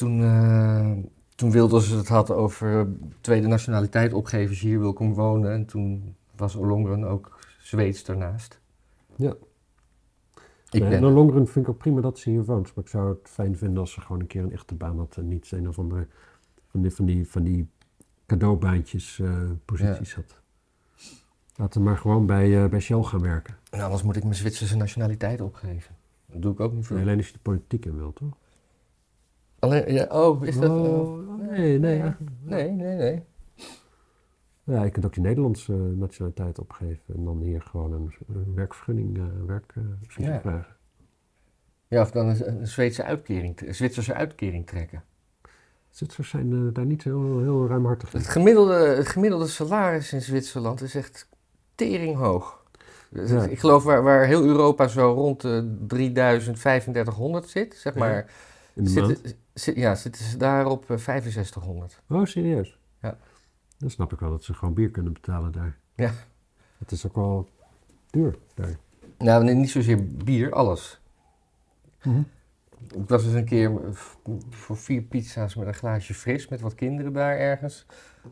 toen, 0.02 0.20
uh, 0.20 0.92
toen 1.34 1.50
Wilders 1.50 1.88
het 1.88 2.08
had 2.08 2.30
over 2.30 2.88
tweede 3.20 3.46
nationaliteit 3.46 4.12
opgeven 4.12 4.48
als 4.48 4.60
je 4.60 4.66
hier 4.66 4.78
wil 4.78 4.92
komen 4.92 5.16
wonen. 5.16 5.52
En 5.52 5.66
toen 5.66 6.16
was 6.36 6.54
Ollongren 6.54 7.04
ook 7.04 7.38
Zweeds 7.60 8.04
daarnaast. 8.04 8.60
Ja. 9.16 9.34
Ik 10.70 10.80
nee, 10.80 10.88
ben... 10.88 11.04
Ollongren 11.04 11.46
vind 11.46 11.64
ik 11.64 11.70
ook 11.70 11.78
prima 11.78 12.00
dat 12.00 12.18
ze 12.18 12.30
hier 12.30 12.44
woont. 12.44 12.74
Maar 12.74 12.84
ik 12.84 12.90
zou 12.90 13.08
het 13.08 13.28
fijn 13.28 13.56
vinden 13.56 13.78
als 13.78 13.92
ze 13.92 14.00
gewoon 14.00 14.20
een 14.20 14.26
keer 14.26 14.42
een 14.42 14.52
echte 14.52 14.74
baan 14.74 14.98
had 14.98 15.16
en 15.16 15.28
niet 15.28 15.52
een 15.52 15.68
of 15.68 15.78
andere 15.78 16.06
van 16.68 16.82
die, 16.82 16.90
van 16.90 17.04
die, 17.04 17.28
van 17.28 17.42
die 17.42 17.68
cadeaubaantjes 18.26 19.18
uh, 19.18 19.50
posities 19.64 20.10
ja. 20.10 20.16
had. 20.16 20.40
Laten 21.56 21.80
we 21.80 21.86
maar 21.86 21.98
gewoon 21.98 22.26
bij, 22.26 22.48
uh, 22.48 22.68
bij 22.68 22.80
Shell 22.80 23.02
gaan 23.02 23.22
werken. 23.22 23.56
Nou, 23.70 23.82
anders 23.82 24.02
moet 24.02 24.16
ik 24.16 24.22
mijn 24.22 24.34
Zwitserse 24.34 24.76
nationaliteit 24.76 25.40
opgeven. 25.40 25.94
Dat 26.26 26.42
doe 26.42 26.52
ik 26.52 26.60
ook 26.60 26.72
niet 26.72 26.86
veel. 26.86 26.98
alleen 26.98 27.16
als 27.16 27.26
je 27.26 27.32
de 27.32 27.38
politiek 27.38 27.84
in 27.84 27.96
wilt, 27.96 28.16
toch? 28.16 28.36
Alleen, 29.62 29.92
ja, 29.92 30.06
oh, 30.10 30.44
is 30.44 30.58
dat... 30.58 30.70
Oh, 30.70 31.38
nee, 31.38 31.78
nee. 31.78 32.02
Nee, 32.40 32.70
nee, 32.70 32.96
nee. 32.96 33.24
Ja, 34.64 34.84
je 34.84 34.90
kunt 34.90 35.04
ook 35.04 35.14
je 35.14 35.20
Nederlandse 35.20 35.72
nationaliteit 35.72 36.58
opgeven 36.58 37.14
en 37.14 37.24
dan 37.24 37.40
hier 37.40 37.62
gewoon 37.62 37.92
een, 37.92 38.12
werkvergunning, 38.54 39.16
uh, 39.16 39.24
werk 39.46 39.72
uh, 39.74 39.84
ja. 40.16 40.40
vragen. 40.40 40.76
Ja, 41.88 42.00
of 42.00 42.10
dan 42.10 42.28
een, 42.28 42.48
een 42.48 42.66
Zweedse 42.66 43.04
uitkering, 43.04 43.60
een 43.60 43.74
Zwitserse 43.74 44.14
uitkering 44.14 44.66
trekken. 44.66 45.04
Zwitsers 45.90 46.28
zijn 46.28 46.52
uh, 46.52 46.74
daar 46.74 46.86
niet 46.86 47.04
heel, 47.04 47.40
heel 47.40 47.66
ruimhartig 47.66 48.12
in. 48.14 48.18
Het 48.18 48.28
gemiddelde, 48.28 48.74
het 48.74 49.08
gemiddelde 49.08 49.46
salaris 49.46 50.12
in 50.12 50.22
Zwitserland 50.22 50.80
is 50.80 50.94
echt 50.94 51.28
teringhoog. 51.74 52.64
Ja. 53.10 53.44
Ik 53.44 53.58
geloof 53.58 53.84
waar, 53.84 54.02
waar 54.02 54.26
heel 54.26 54.44
Europa 54.44 54.88
zo 54.88 55.12
rond 55.12 55.40
de 55.40 55.76
3000, 55.86 56.60
3500 56.60 57.48
zit, 57.48 57.74
zeg 57.74 57.94
maar. 57.94 58.14
Ja, 58.14 58.24
in 58.74 58.84
de 58.84 58.90
zit, 58.90 59.36
ja, 59.54 59.94
zitten 59.94 60.24
ze 60.24 60.36
daar 60.36 60.66
op 60.66 60.84
6500. 60.88 62.00
Oh, 62.08 62.24
serieus? 62.24 62.78
Ja. 63.00 63.18
Dan 63.78 63.90
snap 63.90 64.12
ik 64.12 64.20
wel 64.20 64.30
dat 64.30 64.44
ze 64.44 64.54
gewoon 64.54 64.74
bier 64.74 64.90
kunnen 64.90 65.12
betalen 65.12 65.52
daar. 65.52 65.78
Ja. 65.94 66.12
Het 66.78 66.90
is 66.90 67.06
ook 67.06 67.14
wel 67.14 67.48
duur 68.10 68.38
daar. 68.54 68.78
Nou, 69.18 69.54
niet 69.54 69.70
zozeer 69.70 70.06
bier, 70.06 70.52
alles. 70.52 71.00
Mm 72.02 72.26
Ik 72.94 73.08
was 73.08 73.24
eens 73.24 73.34
een 73.34 73.44
keer 73.44 73.80
voor 74.50 74.76
vier 74.76 75.02
pizza's 75.02 75.54
met 75.54 75.66
een 75.66 75.74
glaasje 75.74 76.14
fris 76.14 76.48
met 76.48 76.60
wat 76.60 76.74
kinderen 76.74 77.12
daar 77.12 77.36
ergens. 77.36 77.86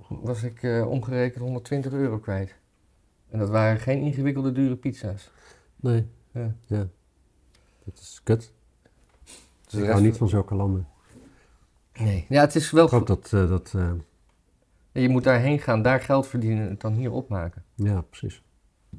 Was 0.09 0.43
ik 0.43 0.63
uh, 0.63 0.89
omgerekend 0.89 1.43
120 1.43 1.93
euro 1.93 2.19
kwijt. 2.19 2.55
En 3.29 3.39
dat 3.39 3.49
waren 3.49 3.81
geen 3.81 4.01
ingewikkelde 4.03 4.53
dure 4.53 4.77
pizza's. 4.77 5.31
Nee. 5.77 6.07
Ja. 6.33 6.55
ja. 6.67 6.89
Dat 7.85 7.99
is 7.99 8.21
kut. 8.23 8.53
Dus 9.67 9.81
ik 9.81 9.89
hou 9.89 10.03
niet 10.03 10.17
van 10.17 10.29
zulke 10.29 10.55
landen. 10.55 10.89
Nee. 12.01 12.27
Ja, 12.29 12.41
het 12.41 12.55
is 12.55 12.71
wel... 12.71 12.85
Ik 12.85 12.91
hoop 12.91 13.07
dat... 13.07 13.31
Uh, 13.35 13.49
dat 13.49 13.73
uh, 13.77 13.93
je 14.93 15.09
moet 15.09 15.25
daarheen 15.25 15.59
gaan, 15.59 15.83
daar 15.83 16.01
geld 16.01 16.27
verdienen 16.27 16.65
en 16.65 16.71
het 16.71 16.81
dan 16.81 16.95
hier 16.95 17.11
opmaken. 17.11 17.65
Ja, 17.75 18.01
precies. 18.01 18.43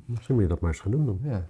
Misschien 0.05 0.35
moet 0.35 0.43
je 0.43 0.49
dat 0.49 0.59
maar 0.59 0.71
eens 0.71 0.79
gaan 0.79 0.91
doen 0.91 1.05
dan. 1.05 1.19
Ja. 1.23 1.47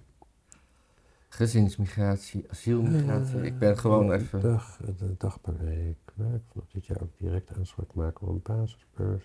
Gezinsmigratie, 1.28 2.44
asielmigratie. 2.50 3.40
ik 3.40 3.58
ben 3.58 3.78
gewoon 3.78 4.12
even... 4.12 4.40
Dag, 4.40 4.78
de 4.98 5.14
dag 5.18 5.40
per 5.40 5.58
week. 5.58 5.98
Werk 6.14 6.42
vanaf 6.52 6.68
dit 6.72 6.86
jaar 6.86 7.02
ook 7.02 7.18
direct 7.18 7.56
aanspraak 7.56 7.94
maken 7.94 8.26
op 8.26 8.32
een 8.32 8.42
basisbeurs. 8.42 9.24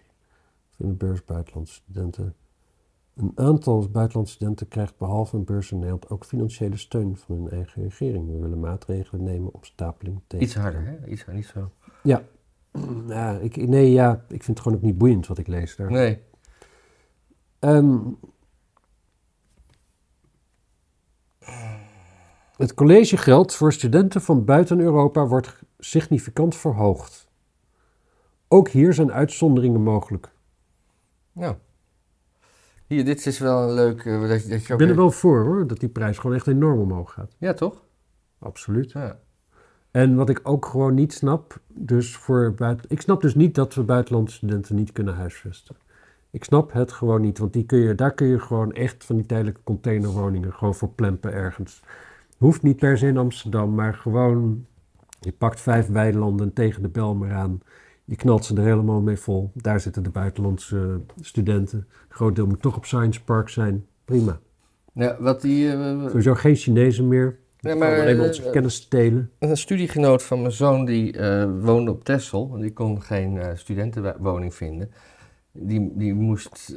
Of 0.71 0.79
in 0.79 0.87
de 0.87 0.93
beurs 0.93 1.23
buitenlandse 1.23 1.73
studenten. 1.73 2.35
Een 3.17 3.31
aantal 3.35 3.89
buitenlandse 3.89 4.33
studenten 4.33 4.67
krijgt 4.67 4.97
behalve 4.97 5.35
een 5.35 5.43
beurs 5.43 5.71
in 5.71 5.77
Nederland 5.77 6.09
ook 6.09 6.25
financiële 6.25 6.77
steun 6.77 7.17
van 7.17 7.35
hun 7.35 7.49
eigen 7.49 7.83
regering. 7.83 8.31
We 8.31 8.39
willen 8.39 8.59
maatregelen 8.59 9.23
nemen 9.23 9.53
om 9.53 9.63
stapeling 9.63 10.21
tegen 10.27 10.45
Iets 10.45 10.55
harder, 10.55 10.85
hè? 10.85 11.07
Iets 11.07 11.25
niet 11.25 11.45
zo. 11.45 11.71
Ja. 12.03 12.23
ja 13.07 13.31
ik, 13.31 13.67
nee, 13.67 13.91
ja, 13.91 14.13
ik 14.13 14.43
vind 14.43 14.47
het 14.47 14.59
gewoon 14.59 14.77
ook 14.77 14.83
niet 14.83 14.97
boeiend 14.97 15.27
wat 15.27 15.37
ik 15.37 15.47
lees 15.47 15.75
daar. 15.75 15.91
Nee. 15.91 16.19
Um, 17.59 18.17
Het 22.57 22.73
collegegeld 22.73 23.53
voor 23.53 23.73
studenten 23.73 24.21
van 24.21 24.45
buiten 24.45 24.79
Europa 24.79 25.27
wordt 25.27 25.59
significant 25.77 26.55
verhoogd. 26.55 27.27
Ook 28.47 28.69
hier 28.69 28.93
zijn 28.93 29.11
uitzonderingen 29.11 29.83
mogelijk. 29.83 30.31
Nou, 31.31 31.55
hier, 32.87 33.05
dit 33.05 33.25
is 33.25 33.39
wel 33.39 33.67
een 33.67 33.73
leuk... 33.73 34.03
Uh, 34.03 34.21
dat, 34.21 34.29
dat 34.29 34.65
je 34.65 34.73
Ik 34.73 34.77
ben 34.77 34.89
er 34.89 34.95
wel 34.95 35.11
voor 35.11 35.43
hoor, 35.43 35.67
dat 35.67 35.79
die 35.79 35.89
prijs 35.89 36.17
gewoon 36.17 36.35
echt 36.35 36.47
enorm 36.47 36.79
omhoog 36.79 37.13
gaat. 37.13 37.35
Ja, 37.37 37.53
toch? 37.53 37.83
Absoluut. 38.39 38.91
Ja. 38.91 39.19
En 39.91 40.15
wat 40.15 40.29
ik 40.29 40.39
ook 40.43 40.65
gewoon 40.65 40.93
niet 40.93 41.13
snap, 41.13 41.59
dus 41.67 42.15
voor 42.15 42.53
buiten... 42.53 42.85
Ik 42.89 43.01
snap 43.01 43.21
dus 43.21 43.35
niet 43.35 43.55
dat 43.55 43.73
we 43.73 43.83
buitenlandse 43.83 44.35
studenten 44.35 44.75
niet 44.75 44.91
kunnen 44.91 45.15
huisvesten. 45.15 45.75
Ik 46.31 46.43
snap 46.43 46.73
het 46.73 46.91
gewoon 46.91 47.21
niet, 47.21 47.37
want 47.37 47.53
die 47.53 47.65
kun 47.65 47.79
je, 47.79 47.95
daar 47.95 48.13
kun 48.13 48.27
je 48.27 48.39
gewoon 48.39 48.73
echt 48.73 49.03
van 49.03 49.15
die 49.15 49.25
tijdelijke 49.25 49.59
containerwoningen 49.63 50.53
gewoon 50.53 50.75
voor 50.75 50.89
plempen 50.89 51.33
ergens. 51.33 51.81
Hoeft 52.37 52.63
niet 52.63 52.77
per 52.77 52.97
se 52.97 53.07
in 53.07 53.17
Amsterdam, 53.17 53.75
maar 53.75 53.93
gewoon, 53.93 54.65
je 55.19 55.31
pakt 55.31 55.59
vijf 55.59 55.87
weilanden 55.87 56.53
tegen 56.53 56.81
de 56.81 56.89
Belmer 56.89 57.33
aan. 57.33 57.61
Je 58.09 58.15
knalt 58.15 58.45
ze 58.45 58.55
er 58.55 58.63
helemaal 58.63 59.01
mee 59.01 59.17
vol. 59.17 59.51
Daar 59.53 59.79
zitten 59.79 60.03
de 60.03 60.09
buitenlandse 60.09 61.01
studenten. 61.21 61.77
Een 61.77 62.15
groot 62.15 62.35
deel 62.35 62.47
moet 62.47 62.61
toch 62.61 62.75
op 62.77 62.85
Science 62.85 63.23
Park 63.23 63.49
zijn. 63.49 63.85
Prima. 64.05 64.39
Ja, 64.93 65.17
wat 65.19 65.41
die... 65.41 65.65
Uh, 65.65 66.05
Sowieso 66.05 66.33
geen 66.33 66.55
Chinezen 66.55 67.07
meer. 67.07 67.39
Nee, 67.59 67.75
maar, 67.75 67.99
alleen 67.99 68.21
onze 68.21 68.45
uh, 68.45 68.51
kennis 68.51 68.75
stelen. 68.75 69.31
Een 69.39 69.57
studiegenoot 69.57 70.23
van 70.23 70.39
mijn 70.39 70.51
zoon 70.51 70.85
die 70.85 71.17
uh, 71.17 71.49
woonde 71.59 71.91
op 71.91 72.03
Texel. 72.03 72.49
Die 72.49 72.73
kon 72.73 73.01
geen 73.01 73.57
studentenwoning 73.57 74.55
vinden. 74.55 74.91
Die, 75.51 75.91
die 75.95 76.13
moest 76.13 76.75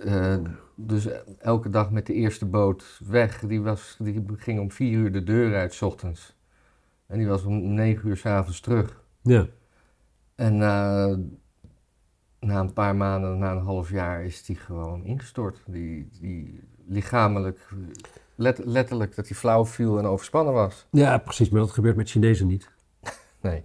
dus 0.75 1.09
elke 1.39 1.71
dag 1.71 1.91
met 1.91 2.07
de 2.07 2.15
eerste 2.15 2.47
boot 2.47 3.01
weg. 3.09 3.39
Die, 3.47 3.61
was, 3.61 3.97
die 3.99 4.25
ging 4.37 4.61
om 4.61 4.71
vier 4.71 4.99
uur 4.99 5.13
de 5.13 5.23
deur 5.23 5.55
uit, 5.55 5.75
s 5.75 5.83
ochtends. 5.83 6.37
En 7.07 7.19
die 7.19 7.29
was 7.29 7.45
om 7.45 7.75
negen 7.75 8.09
uur 8.09 8.17
s'avonds 8.17 8.61
terug. 8.61 9.03
Ja. 9.23 9.47
En 10.41 10.57
na, 10.57 11.07
na 12.41 12.61
een 12.61 12.73
paar 12.73 12.97
maanden, 12.97 13.39
na 13.39 13.51
een 13.51 13.63
half 13.63 13.91
jaar, 13.91 14.25
is 14.25 14.45
die 14.45 14.57
gewoon 14.57 15.05
ingestort. 15.05 15.63
Die, 15.67 16.09
die 16.21 16.61
lichamelijk, 16.87 17.69
let, 18.35 18.61
letterlijk, 18.65 19.15
dat 19.17 19.29
hij 19.29 19.37
flauw 19.37 19.67
viel 19.67 19.99
en 19.99 20.05
overspannen 20.05 20.53
was. 20.53 20.87
Ja, 20.91 21.19
precies. 21.19 21.49
Maar 21.49 21.61
dat 21.61 21.71
gebeurt 21.71 21.97
met 21.97 22.11
Chinezen 22.11 22.47
niet. 22.47 22.71
nee. 23.41 23.65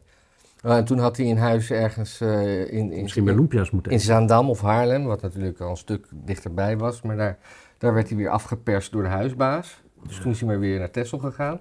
Uh, 0.66 0.78
en 0.78 0.86
toen 0.86 0.98
had 0.98 1.18
hij 1.18 1.26
in 1.26 1.38
huis 1.38 1.72
ergens 1.72 2.22
uh, 2.22 2.60
in, 2.74 2.92
in, 2.92 3.02
Misschien 3.02 3.26
bij 3.26 3.36
Lumpia's 3.36 3.72
moeten 3.72 3.92
in 3.92 4.00
Zaandam 4.00 4.50
of 4.50 4.62
Haarlem, 4.62 5.04
wat 5.04 5.22
natuurlijk 5.22 5.60
al 5.60 5.70
een 5.70 5.78
stuk 5.78 6.08
dichterbij 6.12 6.78
was. 6.78 7.02
Maar 7.02 7.18
daar, 7.18 7.38
daar 7.78 7.94
werd 7.94 8.08
hij 8.08 8.18
weer 8.18 8.30
afgeperst 8.30 8.92
door 8.92 9.04
de 9.04 9.10
huisbaas. 9.10 9.82
Dus 10.08 10.20
toen 10.20 10.32
is 10.32 10.40
hij 10.40 10.50
maar 10.50 10.60
weer 10.60 10.80
naar 10.80 10.92
Tessel 10.92 11.18
gegaan. 11.18 11.60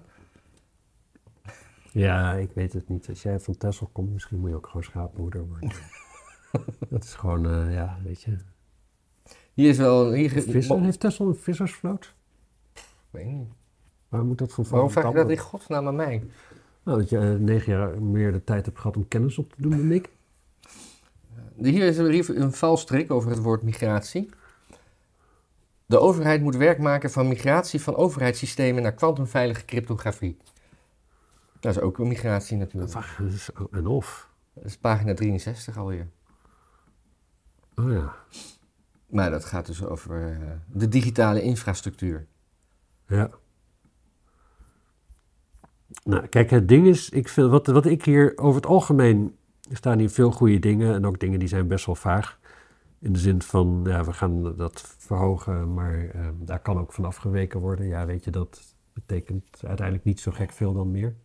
Ja, 1.94 2.32
ik 2.32 2.50
weet 2.54 2.72
het 2.72 2.88
niet. 2.88 3.08
Als 3.08 3.22
jij 3.22 3.40
van 3.40 3.56
Tessel 3.56 3.88
komt, 3.92 4.12
misschien 4.12 4.38
moet 4.38 4.50
je 4.50 4.56
ook 4.56 4.66
gewoon 4.66 4.82
schaapmoeder 4.82 5.46
worden. 5.48 5.70
dat 6.90 7.04
is 7.04 7.14
gewoon, 7.14 7.46
uh, 7.46 7.74
ja, 7.74 7.98
weet 8.04 8.22
je. 8.22 8.36
Hier 9.52 9.68
is 9.68 9.76
wel... 9.76 10.12
Hier... 10.12 10.30
Visser, 10.30 10.80
heeft 10.80 11.00
Tessel 11.00 11.26
een 11.26 11.34
vissersvloot? 11.34 12.14
weet 13.10 13.26
niet. 13.26 13.48
Waar 14.08 14.24
moet 14.24 14.38
dat 14.38 14.52
van 14.52 14.64
Waarom 14.68 14.90
vraag 14.90 15.08
je 15.08 15.14
dat 15.14 15.30
in 15.30 15.38
godsnaam 15.38 15.86
aan 15.86 15.96
mij? 15.96 16.22
Nou, 16.82 16.98
dat 16.98 17.08
je 17.08 17.18
uh, 17.18 17.34
negen 17.34 17.72
jaar 17.72 18.02
meer 18.02 18.32
de 18.32 18.44
tijd 18.44 18.64
hebt 18.64 18.78
gehad 18.78 18.96
om 18.96 19.08
kennis 19.08 19.38
op 19.38 19.52
te 19.52 19.62
doen 19.62 19.70
dan 19.70 19.92
ik. 19.92 20.10
Hier 21.56 21.86
is 21.86 21.98
een, 21.98 22.42
een 22.42 22.52
valstrik 22.52 23.10
over 23.10 23.30
het 23.30 23.38
woord 23.38 23.62
migratie. 23.62 24.30
De 25.86 25.98
overheid 25.98 26.42
moet 26.42 26.56
werk 26.56 26.78
maken 26.78 27.10
van 27.10 27.28
migratie 27.28 27.80
van 27.80 27.96
overheidssystemen 27.96 28.82
naar 28.82 28.94
kwantumveilige 28.94 29.64
cryptografie. 29.64 30.36
Dat 31.64 31.76
is 31.76 31.82
ook 31.82 31.98
een 31.98 32.08
migratie 32.08 32.56
natuurlijk. 32.56 32.92
Dat 32.92 33.32
is 33.32 33.50
een 33.70 33.86
of. 33.86 34.30
Dat 34.54 34.64
is 34.64 34.78
pagina 34.78 35.14
63 35.14 35.76
alweer. 35.76 36.08
Oh 37.74 37.92
ja. 37.92 38.14
Maar 39.06 39.30
dat 39.30 39.44
gaat 39.44 39.66
dus 39.66 39.84
over 39.84 40.30
uh, 40.30 40.50
de 40.72 40.88
digitale 40.88 41.42
infrastructuur. 41.42 42.26
Ja. 43.06 43.30
Nou, 46.02 46.26
kijk, 46.26 46.50
het 46.50 46.68
ding 46.68 46.86
is, 46.86 47.10
ik 47.10 47.28
vind, 47.28 47.50
wat, 47.50 47.66
wat 47.66 47.86
ik 47.86 48.04
hier 48.04 48.38
over 48.38 48.60
het 48.60 48.70
algemeen, 48.70 49.36
er 49.70 49.76
staan 49.76 49.98
hier 49.98 50.10
veel 50.10 50.30
goede 50.30 50.58
dingen 50.58 50.94
en 50.94 51.06
ook 51.06 51.20
dingen 51.20 51.38
die 51.38 51.48
zijn 51.48 51.68
best 51.68 51.86
wel 51.86 51.94
vaag. 51.94 52.38
In 52.98 53.12
de 53.12 53.18
zin 53.18 53.42
van, 53.42 53.80
ja, 53.84 54.04
we 54.04 54.12
gaan 54.12 54.56
dat 54.56 54.94
verhogen, 54.98 55.74
maar 55.74 56.14
uh, 56.14 56.28
daar 56.36 56.60
kan 56.60 56.78
ook 56.78 56.92
van 56.92 57.04
afgeweken 57.04 57.60
worden. 57.60 57.86
Ja, 57.86 58.06
weet 58.06 58.24
je, 58.24 58.30
dat 58.30 58.76
betekent 58.92 59.60
uiteindelijk 59.62 60.06
niet 60.06 60.20
zo 60.20 60.32
gek 60.32 60.52
veel 60.52 60.72
dan 60.72 60.90
meer. 60.90 61.16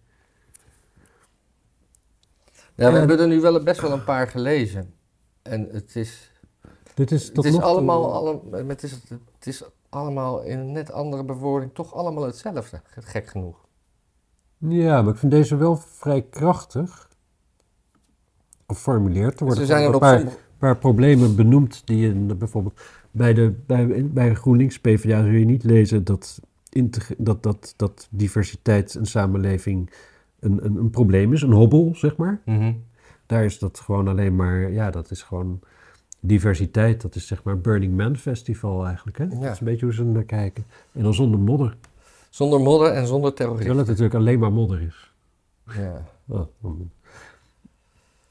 Ja, 2.80 2.92
we 2.92 2.98
hebben 2.98 3.20
er 3.20 3.28
nu 3.28 3.42
wel 3.42 3.63
best 3.63 3.82
wel 3.82 3.92
een 3.92 4.04
paar 4.04 4.28
gelezen. 4.28 4.94
En 5.42 5.70
het 5.72 5.96
is... 5.96 6.32
Dit 6.94 7.12
is 7.12 7.32
tot 7.32 7.44
Het 7.44 7.54
is, 7.54 7.60
allemaal, 7.60 8.13
alle, 8.13 8.42
het, 8.68 8.84
is, 8.84 8.92
het 9.38 9.48
is 9.48 9.63
allemaal 9.89 10.42
in 10.42 10.60
een 10.60 10.72
net 10.72 10.92
andere 10.92 11.24
bewoording 11.24 11.74
toch 11.74 11.94
allemaal 11.94 12.24
hetzelfde, 12.24 12.82
gek 13.00 13.28
genoeg. 13.28 13.68
Ja, 14.58 15.02
maar 15.02 15.13
ik 15.13 15.20
vind 15.20 15.32
deze 15.32 15.56
wel 15.56 15.78
vrij 15.78 16.22
krachtig 16.22 17.10
geformuleerd. 18.68 19.39
Er 19.39 19.46
worden 19.46 19.65
zijn 19.65 19.88
er 19.88 19.94
een 19.94 20.00
paar, 20.00 20.18
sommige... 20.18 20.38
paar 20.58 20.78
problemen 20.78 21.36
benoemd 21.36 21.82
die 21.86 21.98
je 21.98 22.36
bijvoorbeeld 22.36 22.82
bij, 23.12 23.34
de, 23.34 23.54
bij, 23.65 24.06
bij 24.06 24.36
GroenLinks 24.36 24.80
PvdA 24.80 25.24
zul 25.24 25.32
je 25.32 25.46
niet 25.46 25.63
lezen 25.63 26.04
dat, 26.04 26.39
dat, 27.18 27.44
dat, 27.44 27.74
dat 27.76 28.08
diversiteit 28.12 28.96
in 28.96 29.06
samenleving 29.06 29.89
een, 30.39 30.65
een, 30.65 30.75
een 30.75 30.89
probleem 30.89 31.34
is, 31.34 31.41
een 31.41 31.52
hobbel, 31.52 31.91
zeg 31.95 32.17
maar. 32.17 32.41
Mhm. 32.45 32.73
Daar 33.25 33.45
is 33.45 33.60
dat 33.60 33.80
gewoon 33.80 34.08
alleen 34.08 34.36
maar, 34.36 34.71
ja, 34.71 34.91
dat 34.91 35.12
is 35.12 35.21
gewoon 35.21 35.60
diversiteit. 36.19 37.02
Dat 37.02 37.15
is 37.15 37.28
zeg 37.28 37.43
maar 37.43 37.60
Burning 37.60 37.97
Man 37.97 38.17
Festival 38.17 38.86
eigenlijk, 38.86 39.17
hè? 39.17 39.28
Dat 39.28 39.43
is 39.43 39.60
een 39.60 39.65
beetje 39.65 39.86
hoe 39.86 39.93
ze 39.93 40.04
naar 40.04 40.23
kijken. 40.23 40.65
En 40.91 41.04
dan 41.04 41.13
zonder 41.13 41.39
modder. 41.39 41.78
Zonder 42.30 42.62
modder 42.62 42.91
en 42.91 43.08
zonder 43.08 43.34
Terwijl 43.34 43.58
terrorisme. 43.58 43.80
het 43.80 43.88
natuurlijk 43.88 44.15
alleen 44.15 44.39
maar 44.39 44.52
modder 44.52 44.82
is. 44.82 45.13
Ja. 45.75 46.06
Oh, 46.28 46.47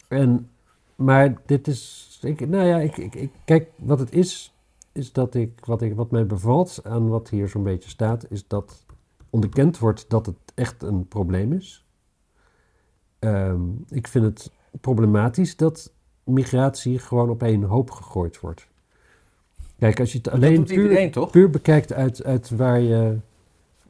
en, 0.09 0.51
maar 0.95 1.41
dit 1.47 1.69
is, 1.69 2.19
ik, 2.23 2.49
nou 2.49 2.67
ja, 2.67 2.79
ik, 2.79 2.97
ik, 2.97 3.15
ik, 3.15 3.31
kijk, 3.45 3.69
wat 3.77 3.99
het 3.99 4.13
is, 4.13 4.55
is 4.93 5.13
dat 5.13 5.35
ik, 5.35 5.65
wat, 5.65 5.83
ik, 5.83 5.95
wat 5.95 6.11
mij 6.11 6.27
bevalt 6.27 6.81
aan 6.85 7.09
wat 7.09 7.29
hier 7.29 7.49
zo'n 7.49 7.63
beetje 7.63 7.91
staat, 7.91 8.31
is 8.31 8.47
dat 8.47 8.85
onderkend 9.31 9.79
wordt 9.79 10.05
dat 10.09 10.27
het 10.27 10.37
echt 10.55 10.83
een 10.83 11.09
probleem 11.09 11.53
is. 11.53 11.85
Ehm, 13.19 13.61
ik 13.89 14.09
vind 14.09 14.25
het 14.25 14.51
problematisch 14.81 15.57
dat 15.57 15.93
migratie 16.25 16.99
gewoon 16.99 17.31
op 17.31 17.43
één 17.43 17.63
hoop 17.63 17.91
gegooid 17.91 18.41
wordt. 18.41 18.69
Kijk, 19.79 20.01
als 20.01 20.13
je 20.13 20.19
het 20.19 20.31
alleen 20.31 20.65
puur, 20.65 20.83
iedereen, 20.83 21.11
toch? 21.11 21.31
puur 21.31 21.51
bekijkt 21.51 21.93
uit, 21.93 22.25
uit 22.25 22.51
waar, 22.51 22.81
je, 22.81 23.17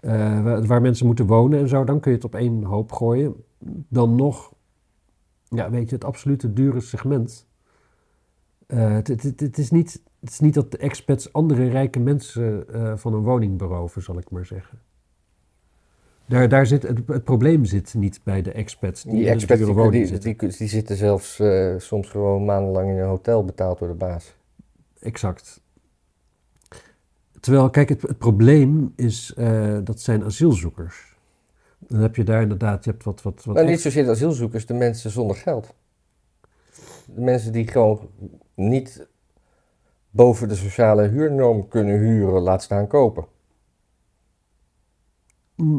eh, 0.00 0.42
waar, 0.42 0.66
waar 0.66 0.80
mensen 0.80 1.06
moeten 1.06 1.26
wonen 1.26 1.58
en 1.58 1.68
zo, 1.68 1.84
dan 1.84 2.00
kun 2.00 2.10
je 2.10 2.16
het 2.16 2.26
op 2.26 2.34
één 2.34 2.62
hoop 2.62 2.92
gooien. 2.92 3.44
Dan 3.88 4.14
nog, 4.14 4.52
ja, 5.48 5.70
weet 5.70 5.88
je, 5.88 5.94
het 5.94 6.04
absolute 6.04 6.52
dure 6.52 6.80
segment. 6.80 7.46
Eh, 8.66 8.92
het, 8.92 9.08
het, 9.08 9.22
het, 9.22 9.40
het 9.40 9.58
is 9.58 9.70
niet, 9.70 10.02
het 10.20 10.30
is 10.30 10.40
niet 10.40 10.54
dat 10.54 10.70
de 10.70 10.78
expats 10.78 11.32
andere 11.32 11.68
rijke 11.68 11.98
mensen 11.98 12.68
eh, 12.74 12.96
van 12.96 13.14
een 13.14 13.22
woning 13.22 13.58
beroven, 13.58 14.02
zal 14.02 14.18
ik 14.18 14.30
maar 14.30 14.46
zeggen. 14.46 14.78
Daar, 16.28 16.48
daar 16.48 16.66
zit, 16.66 16.82
het, 16.82 16.98
het 17.06 17.24
probleem 17.24 17.64
zit 17.64 17.94
niet 17.94 18.20
bij 18.24 18.42
de 18.42 18.52
expats 18.52 19.02
die, 19.02 19.12
Die 19.12 19.26
in 19.26 19.38
dure 19.38 19.90
die, 19.90 20.06
zitten. 20.06 20.36
die, 20.38 20.56
die 20.56 20.68
zitten 20.68 20.96
zelfs 20.96 21.38
eh, 21.38 21.74
soms 21.78 22.08
gewoon 22.08 22.44
maandenlang 22.44 22.90
in 22.90 22.96
een 22.96 23.08
hotel 23.08 23.44
betaald 23.44 23.78
door 23.78 23.88
de 23.88 23.94
baas. 23.94 24.34
Exact. 25.00 25.60
Terwijl, 27.40 27.70
kijk, 27.70 27.88
het, 27.88 28.02
het 28.02 28.18
probleem 28.18 28.92
is, 28.96 29.34
eh, 29.36 29.78
dat 29.84 30.00
zijn 30.00 30.24
asielzoekers. 30.24 31.16
Dan 31.78 32.00
heb 32.00 32.16
je 32.16 32.24
daar 32.24 32.42
inderdaad, 32.42 32.84
je 32.84 32.90
hebt 32.90 33.04
wat... 33.04 33.22
wat, 33.22 33.44
wat 33.44 33.54
Maar 33.54 33.64
niet 33.64 33.80
zozeer 33.80 34.04
de 34.04 34.10
asielzoekers, 34.10 34.66
de 34.66 34.74
mensen 34.74 35.10
zonder 35.10 35.36
geld. 35.36 35.74
De 37.04 37.20
mensen 37.20 37.52
die 37.52 37.66
gewoon 37.68 38.08
niet 38.54 39.06
boven 40.10 40.48
de 40.48 40.54
sociale 40.54 41.08
huurnorm 41.08 41.68
kunnen 41.68 41.98
huren, 41.98 42.42
laat 42.42 42.62
staan 42.62 42.86
kopen. 42.86 43.26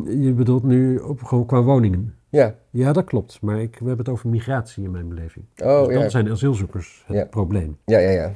Je 0.06 0.34
bedoelt 0.36 0.64
nu 0.64 0.98
op, 0.98 1.24
gewoon 1.24 1.46
qua 1.46 1.62
woningen. 1.64 2.16
Ja, 2.30 2.56
Ja, 2.70 2.94
dat 2.94 3.06
klopt. 3.06 3.42
Maar 3.42 3.62
ik, 3.62 3.72
we 3.80 3.88
hebben 3.88 4.06
het 4.06 4.10
over 4.10 4.30
migratie 4.30 4.84
in 4.84 4.92
mijn 4.92 5.08
beleving. 5.08 5.46
oh 5.64 5.86
dus 5.86 5.94
dan 5.94 6.04
ja. 6.04 6.10
zijn 6.10 6.30
asielzoekers 6.32 7.04
het 7.06 7.18
Ja. 7.18 7.26
probleem. 7.26 7.78
Ja, 7.86 7.98
ja, 8.00 8.10
ja. 8.10 8.32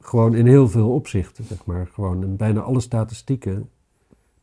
Gewoon 0.00 0.34
in 0.34 0.46
heel 0.46 0.68
veel 0.68 0.90
opzichten, 0.94 1.44
zeg 1.44 1.64
maar. 1.64 1.86
Gewoon 1.86 2.22
in 2.22 2.36
bijna 2.36 2.60
alle 2.60 2.80
statistieken 2.80 3.68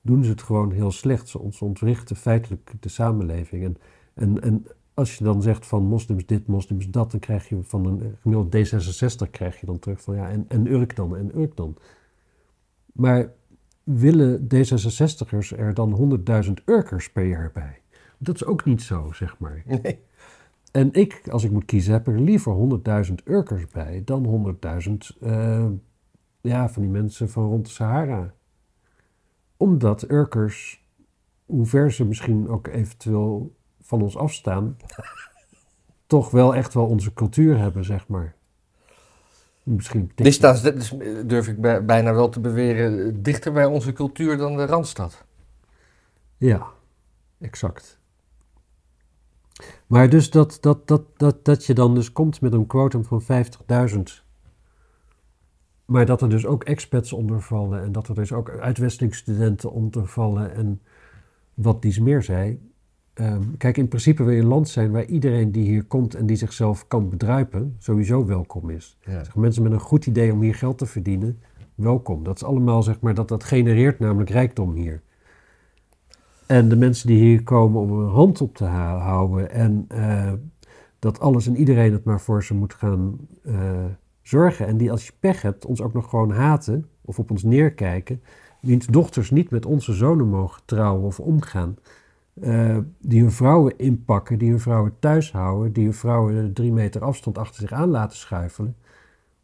doen 0.01 0.23
ze 0.23 0.29
het 0.29 0.41
gewoon 0.41 0.71
heel 0.71 0.91
slecht. 0.91 1.27
Ze 1.27 1.39
ont- 1.39 1.55
ze 1.55 1.65
ontwrichten 1.65 2.15
feitelijk 2.15 2.71
de 2.79 2.89
samenleving. 2.89 3.63
En, 3.63 3.77
en, 4.13 4.41
en 4.41 4.65
als 4.93 5.17
je 5.17 5.23
dan 5.23 5.41
zegt 5.41 5.65
van 5.65 5.83
moslims 5.83 6.25
dit, 6.25 6.47
moslims 6.47 6.87
dat, 6.89 7.11
dan 7.11 7.19
krijg 7.19 7.49
je 7.49 7.57
van 7.63 7.85
een 7.85 8.15
gemiddeld 8.21 8.55
D66 8.55 9.29
krijg 9.31 9.59
je 9.59 9.65
dan 9.65 9.79
terug 9.79 10.01
van 10.01 10.15
ja, 10.15 10.29
en, 10.29 10.45
en 10.47 10.67
Urk 10.71 10.95
dan, 10.95 11.15
en 11.17 11.37
Urk 11.39 11.55
dan. 11.55 11.75
Maar 12.93 13.31
willen 13.93 14.47
D66'ers 14.55 15.57
er 15.57 15.73
dan 15.73 16.19
100.000 16.45 16.51
Urkers 16.65 17.11
per 17.11 17.25
jaar 17.25 17.51
bij? 17.53 17.81
Dat 18.17 18.35
is 18.35 18.45
ook 18.45 18.65
niet 18.65 18.81
zo, 18.81 19.11
zeg 19.11 19.37
maar. 19.37 19.63
Nee. 19.81 19.99
En 20.71 20.93
ik, 20.93 21.21
als 21.29 21.43
ik 21.43 21.51
moet 21.51 21.65
kiezen, 21.65 21.93
heb 21.93 22.07
er 22.07 22.19
liever 22.19 22.79
100.000 23.07 23.13
Urkers 23.23 23.67
bij 23.67 24.01
dan 24.05 24.55
100.000 24.87 25.17
eh, 25.21 25.65
ja, 26.41 26.69
van 26.69 26.81
die 26.81 26.91
mensen 26.91 27.29
van 27.29 27.47
rond 27.47 27.65
de 27.65 27.71
Sahara. 27.71 28.33
Omdat 29.57 30.11
Urkers, 30.11 30.85
hoe 31.45 31.65
ver 31.65 31.91
ze 31.91 32.05
misschien 32.05 32.47
ook 32.47 32.67
eventueel 32.67 33.55
van 33.81 34.01
ons 34.01 34.17
afstaan, 34.17 34.77
toch 36.07 36.31
wel 36.31 36.55
echt 36.55 36.73
wel 36.73 36.85
onze 36.85 37.13
cultuur 37.13 37.57
hebben, 37.57 37.85
zeg 37.85 38.07
maar. 38.07 38.35
Misschien 39.75 40.11
Die 40.15 40.31
staan, 40.31 40.61
dus, 40.61 40.95
durf 41.25 41.47
ik 41.47 41.61
bij- 41.61 41.85
bijna 41.85 42.13
wel 42.13 42.29
te 42.29 42.39
beweren, 42.39 43.23
dichter 43.23 43.51
bij 43.51 43.65
onze 43.65 43.93
cultuur 43.93 44.37
dan 44.37 44.57
de 44.57 44.65
Randstad. 44.65 45.25
Ja, 46.37 46.67
exact. 47.39 47.99
Maar 49.87 50.09
dus 50.09 50.29
dat, 50.29 50.57
dat, 50.61 50.87
dat, 50.87 51.03
dat, 51.17 51.45
dat 51.45 51.65
je 51.65 51.73
dan 51.73 51.95
dus 51.95 52.11
komt 52.11 52.41
met 52.41 52.53
een 52.53 52.67
quotum 52.67 53.05
van 53.05 53.21
50.000. 53.91 53.99
Maar 55.85 56.05
dat 56.05 56.21
er 56.21 56.29
dus 56.29 56.45
ook 56.45 56.63
expats 56.63 57.13
onder 57.13 57.41
vallen 57.41 57.81
en 57.81 57.91
dat 57.91 58.07
er 58.07 58.15
dus 58.15 58.31
ook 58.33 58.49
uitwisselingsstudenten 58.49 59.71
onder 59.71 60.07
vallen 60.07 60.53
en 60.53 60.81
wat 61.53 61.81
dies 61.81 61.99
meer 61.99 62.23
zei. 62.23 62.68
Ehm, 63.19 63.41
kijk, 63.57 63.77
in 63.77 63.87
principe 63.87 64.23
wil 64.23 64.33
je 64.33 64.41
een 64.41 64.47
land 64.47 64.69
zijn 64.69 64.91
waar 64.91 65.05
iedereen 65.05 65.51
die 65.51 65.63
hier 65.63 65.83
komt 65.83 66.15
en 66.15 66.25
die 66.25 66.35
zichzelf 66.35 66.87
kan 66.87 67.09
bedruipen, 67.09 67.75
sowieso 67.77 68.25
welkom 68.25 68.69
is. 68.69 68.97
Ja. 69.05 69.23
Zeg, 69.23 69.35
mensen 69.35 69.63
met 69.63 69.71
een 69.71 69.79
goed 69.79 70.05
idee 70.05 70.31
om 70.31 70.41
hier 70.41 70.55
geld 70.55 70.77
te 70.77 70.85
verdienen, 70.85 71.39
welkom. 71.75 72.23
Dat 72.23 72.35
is 72.35 72.43
allemaal, 72.43 72.83
zeg 72.83 72.99
maar, 72.99 73.13
dat, 73.13 73.27
dat 73.27 73.43
genereert 73.43 73.99
namelijk 73.99 74.29
rijkdom 74.29 74.73
hier. 74.73 75.01
En 76.45 76.69
de 76.69 76.75
mensen 76.75 77.07
die 77.07 77.19
hier 77.19 77.43
komen 77.43 77.81
om 77.81 77.91
een 77.91 78.09
hand 78.09 78.41
op 78.41 78.55
te 78.55 78.65
houden 78.65 79.51
en 79.51 79.85
eh, 79.87 80.33
dat 80.99 81.19
alles 81.19 81.47
en 81.47 81.55
iedereen 81.55 81.91
het 81.91 82.03
maar 82.03 82.21
voor 82.21 82.43
ze 82.43 82.53
moet 82.53 82.73
gaan 82.73 83.17
eh, 83.43 83.85
zorgen. 84.21 84.67
En 84.67 84.77
die 84.77 84.91
als 84.91 85.05
je 85.05 85.13
pech 85.19 85.41
hebt 85.41 85.65
ons 85.65 85.81
ook 85.81 85.93
nog 85.93 86.09
gewoon 86.09 86.31
haten 86.31 86.89
of 87.01 87.19
op 87.19 87.31
ons 87.31 87.43
neerkijken. 87.43 88.21
Wiens 88.61 88.85
dochters 88.85 89.31
niet 89.31 89.49
met 89.49 89.65
onze 89.65 89.93
zonen 89.93 90.27
mogen 90.27 90.61
trouwen 90.65 91.05
of 91.05 91.19
omgaan. 91.19 91.77
Eh, 92.41 92.77
die 92.99 93.21
hun 93.21 93.31
vrouwen 93.31 93.77
inpakken, 93.77 94.37
die 94.37 94.49
hun 94.49 94.59
vrouwen 94.59 94.93
thuis 94.99 95.31
houden, 95.31 95.73
die 95.73 95.83
hun 95.83 95.93
vrouwen 95.93 96.53
drie 96.53 96.71
meter 96.71 97.03
afstand 97.03 97.37
achter 97.37 97.61
zich 97.61 97.71
aan 97.71 97.89
laten 97.89 98.17
schuifelen. 98.17 98.75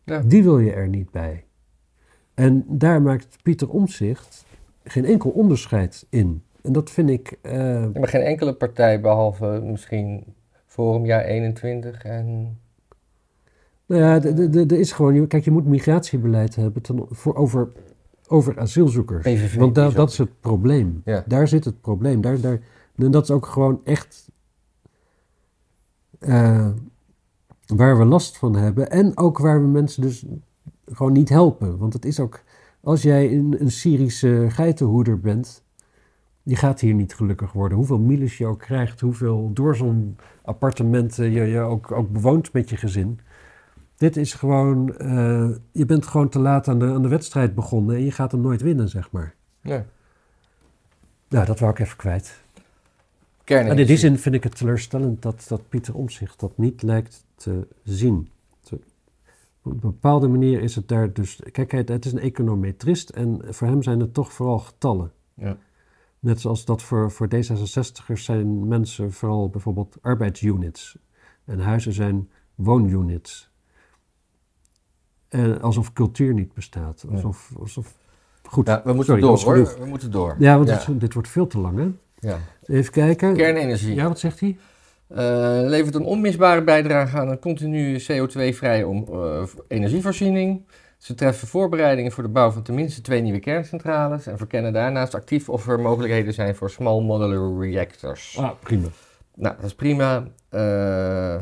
Ja. 0.04 0.22
Die 0.22 0.44
wil 0.44 0.60
je 0.60 0.72
er 0.72 0.88
niet 0.88 1.12
bij. 1.12 1.44
En 2.34 2.66
daar 2.68 3.02
maakt 3.02 3.38
Pieter 3.44 3.70
Omtzigt 3.70 4.46
geen 4.84 5.06
enkel 5.06 5.30
onderscheid 5.30 6.06
in. 6.10 6.44
En 6.62 6.72
dat 6.74 6.90
vind 6.90 7.10
ik. 7.10 7.38
Ja, 7.44 7.90
Maar 7.94 8.08
geen 8.08 8.22
enkele 8.22 8.54
partij, 8.54 9.02
behalve 9.02 9.62
misschien 9.64 10.24
Forum 10.66 11.06
jaar 11.06 11.24
21 11.24 12.04
en... 12.04 12.58
nou 13.86 14.02
ja, 14.02 14.24
er 14.24 14.80
is 14.80 14.92
gewoon. 14.92 15.28
Kijk, 15.28 15.44
je 15.44 15.52
moet 15.52 15.66
migratiebeleid 15.66 16.56
hebben 16.56 16.82
ten, 16.82 17.06
voor, 17.10 17.36
over, 17.36 17.68
over 18.28 18.60
asielzoekers. 18.60 19.24
PVV 19.24 19.56
Want 19.56 19.76
da- 19.76 19.90
dat 19.90 20.10
is 20.10 20.18
het 20.18 20.40
probleem. 20.40 21.02
Ja. 21.06 21.24
Daar 21.28 21.48
zit 21.48 21.66
het 21.66 21.82
probleem. 21.82 22.22
Daar, 22.22 22.40
daar, 22.42 22.60
en 22.98 23.12
dat 23.12 23.24
is 23.24 23.32
ook 23.32 23.46
gewoon 23.46 23.82
echt. 23.84 24.30
eh, 26.20 26.70
waar 27.66 27.98
we 27.98 28.06
last 28.06 28.38
van 28.38 28.56
hebben. 28.56 28.90
En 28.92 29.18
ook 29.18 29.38
waar 29.38 29.62
we 29.62 29.68
mensen 29.68 30.02
dus 30.02 30.26
gewoon 30.86 31.12
niet 31.14 31.30
helpen. 31.30 31.78
Want 31.78 31.94
het 31.94 32.06
is 32.06 32.20
ook. 32.20 32.44
Als 32.82 33.02
jij 33.02 33.34
een, 33.34 33.56
een 33.60 33.72
Syrische 33.72 34.46
geitenhoeder 34.50 35.20
bent. 35.20 35.64
Je 36.44 36.56
gaat 36.56 36.80
hier 36.80 36.94
niet 36.94 37.16
gelukkig 37.16 37.52
worden. 37.52 37.78
Hoeveel 37.78 38.00
miles 38.00 38.38
je 38.38 38.46
ook 38.46 38.60
krijgt, 38.60 39.00
hoeveel 39.02 39.50
doorzonappartementen 39.54 41.32
je, 41.32 41.42
je 41.42 41.60
ook, 41.60 41.92
ook 41.92 42.12
bewoont 42.12 42.54
met 42.54 42.70
je 42.70 42.78
gezin. 42.78 43.20
Dit 43.98 44.18
is 44.18 44.34
gewoon, 44.34 44.98
eh, 44.98 45.50
je 45.72 45.86
bent 45.86 46.08
gewoon 46.08 46.30
te 46.30 46.40
laat 46.40 46.68
aan 46.68 46.80
de, 46.80 46.86
aan 46.86 47.02
de 47.02 47.08
wedstrijd 47.08 47.56
begonnen 47.56 47.96
en 47.96 48.04
je 48.04 48.12
gaat 48.12 48.32
hem 48.32 48.42
nooit 48.42 48.62
winnen, 48.62 48.90
zeg 48.90 49.12
maar. 49.12 49.36
Ja. 49.62 49.86
Nou, 51.30 51.46
dat 51.46 51.60
wou 51.60 51.72
ik 51.72 51.80
even 51.80 51.98
kwijt. 51.98 52.44
En 53.46 53.78
in 53.78 53.86
die 53.86 53.98
zin 53.98 54.18
vind 54.20 54.36
ik 54.36 54.44
het 54.44 54.56
teleurstellend 54.58 55.22
dat, 55.22 55.46
dat 55.48 55.70
Pieter 55.70 55.96
Omtzigt 55.96 56.40
dat 56.40 56.58
niet 56.58 56.82
lijkt 56.82 57.26
te 57.36 57.68
zien. 57.84 58.30
Te- 58.64 58.80
Op 59.64 59.72
een 59.72 59.80
bepaalde 59.80 60.28
manier 60.28 60.62
is 60.62 60.76
het 60.76 60.88
daar 60.88 61.14
dus... 61.14 61.40
Kijk, 61.52 61.72
het 61.72 61.90
het 61.90 62.06
is 62.06 62.12
een 62.12 62.20
econometrist 62.20 63.10
en 63.10 63.42
voor 63.50 63.68
hem 63.68 63.84
zijn 63.84 64.00
het 64.00 64.14
toch 64.14 64.34
vooral 64.34 64.60
getallen. 64.60 65.12
Ja. 65.34 65.58
Net 66.20 66.42
zoals 66.42 66.66
dat 66.66 66.82
voor, 66.82 67.12
voor 67.12 67.28
D66'ers 67.36 68.14
zijn 68.22 68.68
mensen 68.68 69.12
vooral 69.12 69.50
bijvoorbeeld 69.50 69.98
arbeidsunits. 70.02 70.98
En 71.46 71.60
huizen 71.60 71.94
zijn 71.94 72.30
woonunits. 72.56 73.50
En 75.30 75.62
alsof 75.62 75.94
cultuur 75.94 76.34
niet 76.34 76.54
bestaat. 76.54 77.06
Alsof, 77.12 77.52
alsof... 77.60 77.96
Goed. 78.44 78.68
Ja, 78.68 78.82
we 78.84 78.94
moeten 78.94 79.06
Sorry, 79.06 79.22
door 79.22 79.40
hoor. 79.40 79.54
genoeg. 79.54 79.78
We 79.78 79.86
moeten 79.86 80.12
door. 80.12 80.36
Ja, 80.40 80.56
want 80.58 80.70
Ja. 80.70 80.86
dit- 80.86 81.00
dit 81.00 81.14
wordt 81.14 81.28
veel 81.30 81.48
te 81.48 81.60
lang, 81.60 81.78
hè? 81.78 81.92
Ja. 82.26 82.40
Even 82.66 82.92
kijken. 82.92 83.34
Kernenergie. 83.34 83.96
Ja, 83.96 84.08
wat 84.08 84.20
zegt 84.20 84.40
hij? 84.40 84.58
Eh, 85.08 85.68
levert 85.70 85.96
een 85.96 86.04
onmisbare 86.04 86.64
bijdrage 86.64 87.18
aan 87.18 87.30
een 87.30 87.40
continue 87.40 88.00
CO2-vrije 88.00 88.88
om, 88.88 89.08
eh, 89.12 89.44
energievoorziening. 89.68 90.66
Ze 90.98 91.14
treffen 91.16 91.48
voorbereidingen 91.48 92.12
voor 92.12 92.24
de 92.24 92.30
bouw 92.30 92.52
van 92.52 92.64
tenminste 92.64 93.02
twee 93.02 93.22
nieuwe 93.22 93.40
kerncentrales 93.40 94.28
en 94.28 94.38
verkennen 94.38 94.74
daarnaast 94.74 95.16
actief 95.16 95.50
of 95.50 95.68
er 95.68 95.80
mogelijkheden 95.80 96.34
zijn 96.34 96.56
voor 96.56 96.70
small 96.70 97.02
modular 97.02 97.60
reactors. 97.60 98.38
Ah, 98.38 98.52
prima. 98.60 98.88
Nou, 99.36 99.56
dat 99.56 99.66
is 99.66 99.76
prima. 99.76 100.28
Eh, 100.50 101.38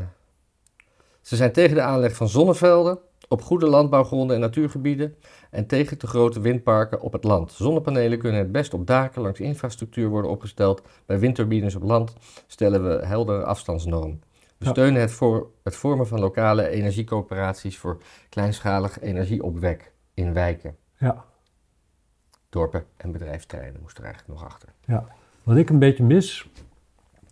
ze 1.20 1.36
zijn 1.36 1.52
tegen 1.52 1.74
de 1.74 1.82
aanleg 1.82 2.16
van 2.16 2.28
zonnevelden 2.28 2.98
op 3.34 3.42
goede 3.42 3.66
landbouwgronden 3.66 4.34
en 4.36 4.42
natuurgebieden 4.42 5.14
en 5.50 5.66
tegen 5.66 5.98
te 5.98 6.06
grote 6.06 6.40
windparken 6.40 7.00
op 7.00 7.12
het 7.12 7.24
land. 7.24 7.52
Zonnepanelen 7.52 8.18
kunnen 8.18 8.38
het 8.40 8.52
best 8.52 8.74
op 8.74 8.86
daken 8.86 9.22
langs 9.22 9.40
infrastructuur 9.40 10.08
worden 10.08 10.30
opgesteld. 10.30 10.82
Bij 11.06 11.18
windturbines 11.18 11.74
op 11.74 11.82
land 11.82 12.14
stellen 12.46 12.84
we 12.88 13.06
heldere 13.06 13.44
afstandsnorm. 13.44 14.20
We 14.58 14.64
Ja. 14.64 14.70
steunen 14.70 15.00
het, 15.00 15.12
voor, 15.12 15.50
het 15.62 15.76
vormen 15.76 16.06
van 16.06 16.20
lokale 16.20 16.68
energiecoöperaties 16.68 17.78
voor 17.78 17.98
kleinschalig 18.28 19.00
energieopwek 19.00 19.92
in 20.14 20.32
wijken, 20.32 20.76
Ja. 20.98 21.24
dorpen 22.48 22.84
en 22.96 23.12
bedrijfsterreinen 23.12 23.80
moest 23.80 23.98
er 23.98 24.04
eigenlijk 24.04 24.34
nog 24.40 24.48
achter. 24.48 24.68
Wat 25.42 25.56
ik 25.56 25.70
een 25.70 25.78
beetje 25.78 26.04
mis, 26.04 26.48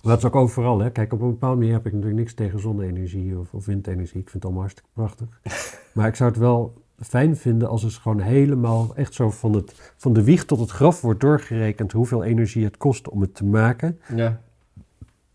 maar 0.03 0.12
dat 0.12 0.19
is 0.19 0.25
ook 0.25 0.37
overal, 0.37 0.79
hè. 0.79 0.91
Kijk, 0.91 1.12
op 1.12 1.21
een 1.21 1.31
bepaalde 1.31 1.57
manier 1.57 1.73
heb 1.73 1.87
ik 1.87 1.93
natuurlijk 1.93 2.19
niks 2.21 2.35
tegen 2.35 2.61
zonne-energie 2.61 3.38
of, 3.38 3.55
of 3.55 3.67
windenergie. 3.67 4.21
Ik 4.21 4.31
vind 4.31 4.33
het 4.33 4.45
allemaal 4.45 4.61
hartstikke 4.62 4.91
prachtig. 4.95 5.41
maar 5.95 6.07
ik 6.09 6.15
zou 6.15 6.31
het 6.31 6.38
wel 6.38 6.75
fijn 6.99 7.37
vinden 7.37 7.69
als 7.69 7.83
het 7.83 7.93
gewoon 7.93 8.21
helemaal 8.21 8.97
echt 8.97 9.15
zo 9.15 9.31
van, 9.31 9.53
het, 9.55 9.93
van 9.97 10.12
de 10.12 10.25
wieg 10.25 10.45
tot 10.45 10.59
het 10.61 10.71
graf 10.71 11.01
wordt 11.01 11.21
doorgerekend 11.21 11.93
hoeveel 11.93 12.25
energie 12.25 12.65
het 12.65 12.77
kost 12.77 13.09
om 13.09 13.21
het 13.21 13.35
te 13.35 13.45
maken. 13.45 14.01
Ja, 14.15 14.41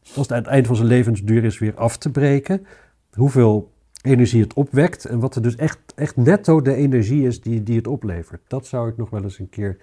Als 0.04 0.16
het 0.16 0.32
aan 0.32 0.38
het 0.38 0.48
eind 0.48 0.68
van 0.68 0.76
zijn 0.76 0.88
levensduur 0.88 1.44
is 1.44 1.60
weer 1.60 1.76
af 1.76 1.98
te 1.98 2.12
breken. 2.12 2.66
Hoeveel 3.14 3.72
energie 4.02 4.42
het 4.42 4.54
opwekt 4.54 5.06
en 5.06 5.20
wat 5.20 5.36
er 5.36 5.42
dus 5.42 5.56
echt, 5.56 5.80
echt 5.96 6.16
netto 6.16 6.62
de 6.62 6.74
energie 6.74 7.28
is 7.28 7.42
die, 7.42 7.64
die 7.64 7.76
het 7.78 7.88
oplevert. 7.88 8.42
Dat 8.48 8.66
zou 8.66 8.90
ik 8.90 8.98
nog 8.98 9.10
wel 9.10 9.24
eens 9.24 9.40
een 9.40 9.50
keer... 9.50 9.78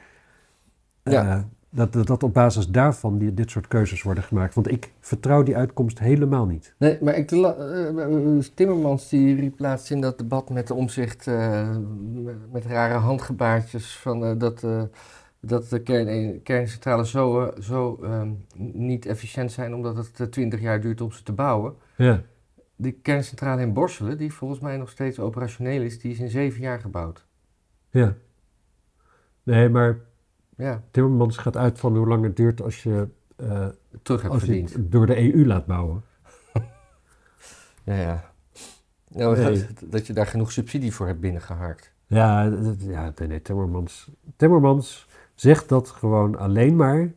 eh, 1.02 1.12
Ja. 1.12 1.48
Dat, 1.74 1.92
dat, 1.92 2.06
dat 2.06 2.22
op 2.22 2.34
basis 2.34 2.68
daarvan 2.68 3.18
die, 3.18 3.34
dit 3.34 3.50
soort 3.50 3.68
keuzes 3.68 4.02
worden 4.02 4.24
gemaakt. 4.24 4.54
Want 4.54 4.70
ik 4.70 4.92
vertrouw 5.00 5.42
die 5.42 5.56
uitkomst 5.56 5.98
helemaal 5.98 6.46
niet. 6.46 6.74
Nee, 6.78 6.98
maar 7.00 7.14
ik, 7.16 7.30
la- 7.30 7.54
eh, 7.56 7.88
eh, 7.88 8.42
Timmermans 8.54 9.08
die 9.08 9.34
riep 9.36 9.58
laatst 9.58 9.90
in 9.90 10.00
dat 10.00 10.18
debat 10.18 10.50
met 10.50 10.66
de 10.66 10.74
omzicht 10.74 11.26
eh, 11.26 11.76
met, 12.52 12.66
rare 12.66 12.94
handgebaartjes 12.98 13.96
van 13.98 14.24
eh, 14.24 14.38
dat, 14.38 14.62
eh, 14.62 14.82
dat 15.40 15.68
de 15.68 15.82
kern, 15.82 16.42
kerncentrales 16.42 17.10
zo, 17.10 17.44
eh, 17.44 17.60
zo 17.62 17.98
ehm, 18.02 18.30
niet 18.72 19.06
efficiënt 19.06 19.52
zijn 19.52 19.74
omdat 19.74 19.96
het 19.96 20.20
eh, 20.20 20.26
20 20.26 20.60
jaar 20.60 20.80
duurt 20.80 21.00
om 21.00 21.12
ze 21.12 21.22
te 21.22 21.32
bouwen. 21.32 21.74
Ja. 21.96 22.22
Die 22.76 22.92
kerncentrale 23.02 23.60
in 23.62 23.72
Borselen, 23.72 24.18
die 24.18 24.32
volgens 24.32 24.60
mij 24.60 24.76
nog 24.76 24.90
steeds 24.90 25.18
operationeel 25.18 25.82
is, 25.82 26.00
die 26.00 26.12
is 26.12 26.18
in 26.18 26.30
zeven 26.30 26.60
jaar 26.60 26.80
gebouwd. 26.80 27.26
ja. 27.90 28.14
Nee, 29.42 29.68
maar 29.68 29.98
Ja, 30.56 30.82
Timmermans 30.90 31.36
gaat 31.36 31.56
uit 31.56 31.78
van 31.78 31.96
hoe 31.96 32.06
lang 32.08 32.24
het 32.24 32.36
duurt 32.36 32.62
als 32.62 32.82
je, 32.82 33.08
eh, 33.36 33.66
terug 34.02 34.22
hebt 34.22 34.32
als 34.34 34.42
je 34.42 34.48
verdiend. 34.48 34.72
het 34.72 34.92
door 34.92 35.06
de 35.06 35.34
EU 35.34 35.46
laat 35.46 35.66
bouwen. 35.66 36.02
Ja, 37.84 37.94
ja. 37.94 38.32
Nou, 39.08 39.36
Nee. 39.38 39.66
dat, 39.80 39.90
dat 39.92 40.06
je 40.06 40.12
daar 40.12 40.26
genoeg 40.26 40.52
subsidie 40.52 40.92
voor 40.94 41.06
hebt 41.06 41.20
binnengeharkt. 41.20 41.92
Ja, 42.06 42.50
dat- 42.50 42.82
ja 42.82 43.12
nee, 43.18 43.28
nee, 43.28 43.42
Timmermans, 43.42 44.10
Timmermans 44.36 45.06
zegt 45.34 45.68
dat 45.68 45.88
gewoon 45.90 46.38
alleen 46.38 46.76
maar 46.76 47.12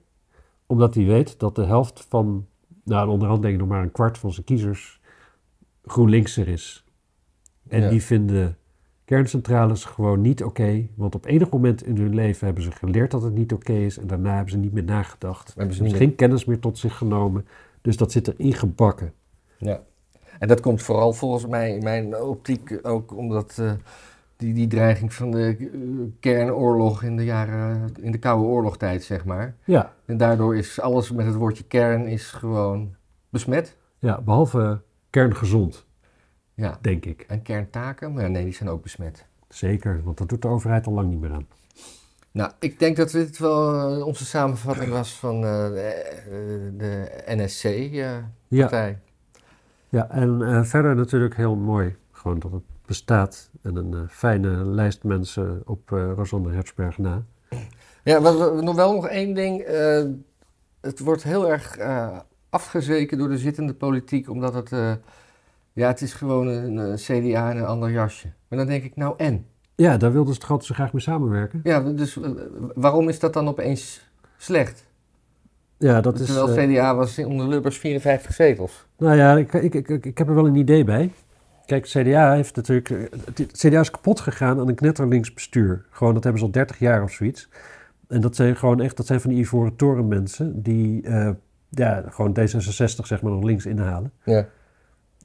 omdat 0.66 0.96
hij 0.96 1.06
weet 1.06 1.40
dat 1.40 1.56
de 1.56 1.66
helft 1.66 2.06
van, 2.10 2.48
nou 2.84 3.10
onderhand 3.10 3.42
denk 3.42 3.54
ik 3.54 3.60
nog 3.60 3.70
maar 3.70 3.82
een 3.84 3.92
kwart 3.92 4.18
van 4.18 4.32
zijn 4.34 4.46
kiezers 4.46 5.02
GroenLinkser 5.86 6.48
is. 6.48 6.86
En 7.68 7.82
Ja. 7.82 7.90
die 7.90 8.02
vinden 8.04 8.58
kerncentrales 9.08 9.86
gewoon 9.86 10.22
niet 10.22 10.44
oké, 10.44 10.88
want 10.96 11.16
op 11.16 11.26
enig 11.26 11.50
moment 11.50 11.84
in 11.84 11.98
hun 11.98 12.16
leven 12.16 12.46
hebben 12.46 12.64
ze 12.64 12.72
geleerd 12.72 13.12
dat 13.12 13.22
het 13.22 13.34
niet 13.34 13.54
oké 13.54 13.74
is 13.74 13.98
en 13.98 14.08
daarna 14.08 14.34
hebben 14.34 14.52
ze 14.52 14.58
niet 14.58 14.74
meer 14.74 14.84
nagedacht. 14.84 15.54
Hebben 15.56 15.76
ze 15.76 15.82
Hebben 15.82 15.84
niet 15.84 15.92
ze 15.92 15.98
geen 15.98 16.16
kennis 16.16 16.46
meer 16.46 16.60
tot 16.60 16.78
zich 16.78 16.98
genomen, 16.98 17.46
dus 17.82 17.98
dat 17.98 18.12
zit 18.12 18.28
erin 18.28 18.54
gebakken. 18.54 19.14
Ja, 19.58 19.82
en 20.40 20.48
dat 20.48 20.60
komt 20.60 20.82
vooral 20.82 21.14
volgens 21.14 21.48
mij 21.48 21.76
in 21.76 21.84
mijn 21.84 22.22
optiek 22.22 22.80
ook 22.82 23.18
omdat 23.18 23.58
eh, 23.60 23.72
die, 24.38 24.54
die 24.54 24.68
dreiging 24.68 25.14
van 25.14 25.32
de 25.32 25.58
eh, 25.60 25.68
kernoorlog 26.20 27.04
in 27.04 27.16
de 27.16 27.26
jaren, 27.26 27.90
in 28.02 28.12
de 28.12 28.18
Koude 28.20 28.48
Oorlogtijd, 28.48 29.04
zeg 29.04 29.26
maar. 29.26 29.56
Ja, 29.64 29.94
En 30.06 30.18
daardoor 30.18 30.56
is 30.56 30.80
alles 30.80 31.12
met 31.12 31.26
het 31.26 31.36
woordje 31.36 31.64
kern 31.64 32.08
is 32.08 32.32
gewoon 32.32 32.96
besmet. 33.30 33.76
ja 34.00 34.22
behalve 34.22 34.82
kerngezond, 35.10 35.86
Ja, 36.58 36.78
denk 36.82 37.06
ik. 37.06 37.22
en 37.22 37.42
kerntaken, 37.42 38.14
maar 38.14 38.30
nee, 38.30 38.44
die 38.44 38.54
zijn 38.54 38.70
ook 38.70 38.82
besmet. 38.82 39.26
Zeker, 39.50 40.02
want 40.04 40.18
dat 40.18 40.30
doet 40.30 40.42
de 40.42 40.48
overheid 40.48 40.88
al 40.88 40.94
lang 40.94 41.10
niet 41.10 41.20
meer 41.20 41.32
aan. 41.32 41.48
Nou, 42.32 42.52
ik 42.60 42.80
denk 42.80 42.96
dat 42.96 43.12
dit 43.12 43.38
wel 43.38 43.74
eh, 43.74 44.06
onze 44.06 44.26
samenvatting 44.26 44.92
was 44.92 45.14
van 45.14 45.36
eh, 45.36 45.68
de, 45.68 45.80
eh, 45.80 46.78
de 46.78 47.24
NSC-partij. 47.26 49.00
Ja, 49.90 50.08
ja 50.08 50.10
en 50.10 50.66
verder 50.66 50.96
natuurlijk 50.96 51.36
heel 51.36 51.56
mooi. 51.56 51.96
Gewoon 52.12 52.40
dat 52.40 52.52
het 52.52 52.64
bestaat. 52.86 53.50
En 53.62 53.76
een 53.76 54.10
fijne 54.10 54.50
lijst 54.66 55.04
mensen 55.04 55.62
op 55.66 55.92
eh 55.92 56.12
Rosanne 56.16 56.52
Hertzberg 56.52 56.98
na. 56.98 57.24
Ja, 58.04 58.22
wat, 58.22 58.62
nog 58.64 58.76
wel 58.76 58.94
nog 58.94 59.08
één 59.08 59.34
ding. 59.34 59.66
het 60.82 61.00
wordt 61.00 61.24
heel 61.24 61.50
erg 61.52 61.78
afgezeken 62.50 63.18
door 63.18 63.30
de 63.30 63.38
zittende 63.38 63.74
politiek, 63.74 64.30
omdat 64.30 64.54
het, 64.54 65.00
ja, 65.78 65.88
het 65.88 66.02
is 66.02 66.14
gewoon 66.14 66.48
een, 66.48 66.96
CDA 66.96 67.52
en 67.52 67.58
een 67.58 67.66
ander 67.66 67.92
jasje. 67.92 68.28
Maar 68.48 68.60
dan 68.60 68.68
denk 68.68 68.84
ik, 68.84 68.96
nou 68.96 69.14
en? 69.18 69.46
Ja, 69.76 69.98
daar 69.98 70.12
wilden 70.12 70.34
ze 70.34 70.40
toch 70.40 70.50
altijd 70.50 70.68
zo 70.68 70.76
graag 70.76 70.94
mee 70.94 71.02
samenwerken? 71.02 71.60
Ja, 71.64 71.80
dus 71.80 72.22
eh, 72.22 72.30
waarom 72.76 73.10
is 73.10 73.20
dat 73.20 73.34
dan 73.34 73.48
opeens 73.48 74.10
slecht? 74.38 74.86
Ja, 75.78 76.02
dat 76.02 76.20
is... 76.20 76.26
Terwijl 76.26 76.58
eh, 76.58 76.74
CDA 76.74 76.96
was 76.96 77.20
onder 77.20 77.48
Lubbers 77.48 77.78
54 77.78 78.34
zetels. 78.34 78.86
nou 78.98 79.16
ja, 79.16 79.38
ik, 79.38 79.54
ik, 79.54 79.74
ik, 79.74 80.06
ik, 80.06 80.18
heb 80.18 80.28
er 80.28 80.36
wel 80.36 80.48
een 80.48 80.56
idee 80.56 80.84
bij. 80.84 81.12
Kijk, 81.66 81.84
CDA 81.86 82.34
heeft 82.34 82.56
natuurlijk... 82.56 82.90
eh, 82.90 83.20
Het 83.36 83.52
CDA 83.52 83.80
is 83.80 83.92
kapot 83.92 84.20
gegaan 84.20 84.60
aan 84.60 84.68
een 84.68 84.76
knetterlinks 84.76 85.34
bestuur. 85.34 85.86
Gewoon, 85.90 86.14
dat 86.14 86.24
hebben 86.24 86.42
ze 86.42 86.48
al 86.48 86.54
30 86.54 86.80
jaar 86.80 87.04
of 87.04 87.12
zoiets. 87.12 87.50
En 88.08 88.22
dat 88.22 88.36
zijn 88.36 88.56
gewoon 88.56 88.82
echt... 88.82 88.98
Dat 88.98 89.06
zijn 89.06 89.22
van 89.22 89.30
die 89.30 89.40
ivoren 89.40 89.76
toren 89.76 90.08
mensen 90.08 90.62
die... 90.62 91.10
ja, 91.70 92.04
gewoon 92.10 92.38
D66 92.40 93.06
zeg 93.06 93.22
maar 93.22 93.32
nog 93.32 93.44
links 93.44 93.66
inhalen. 93.66 94.12
Ja. 94.24 94.48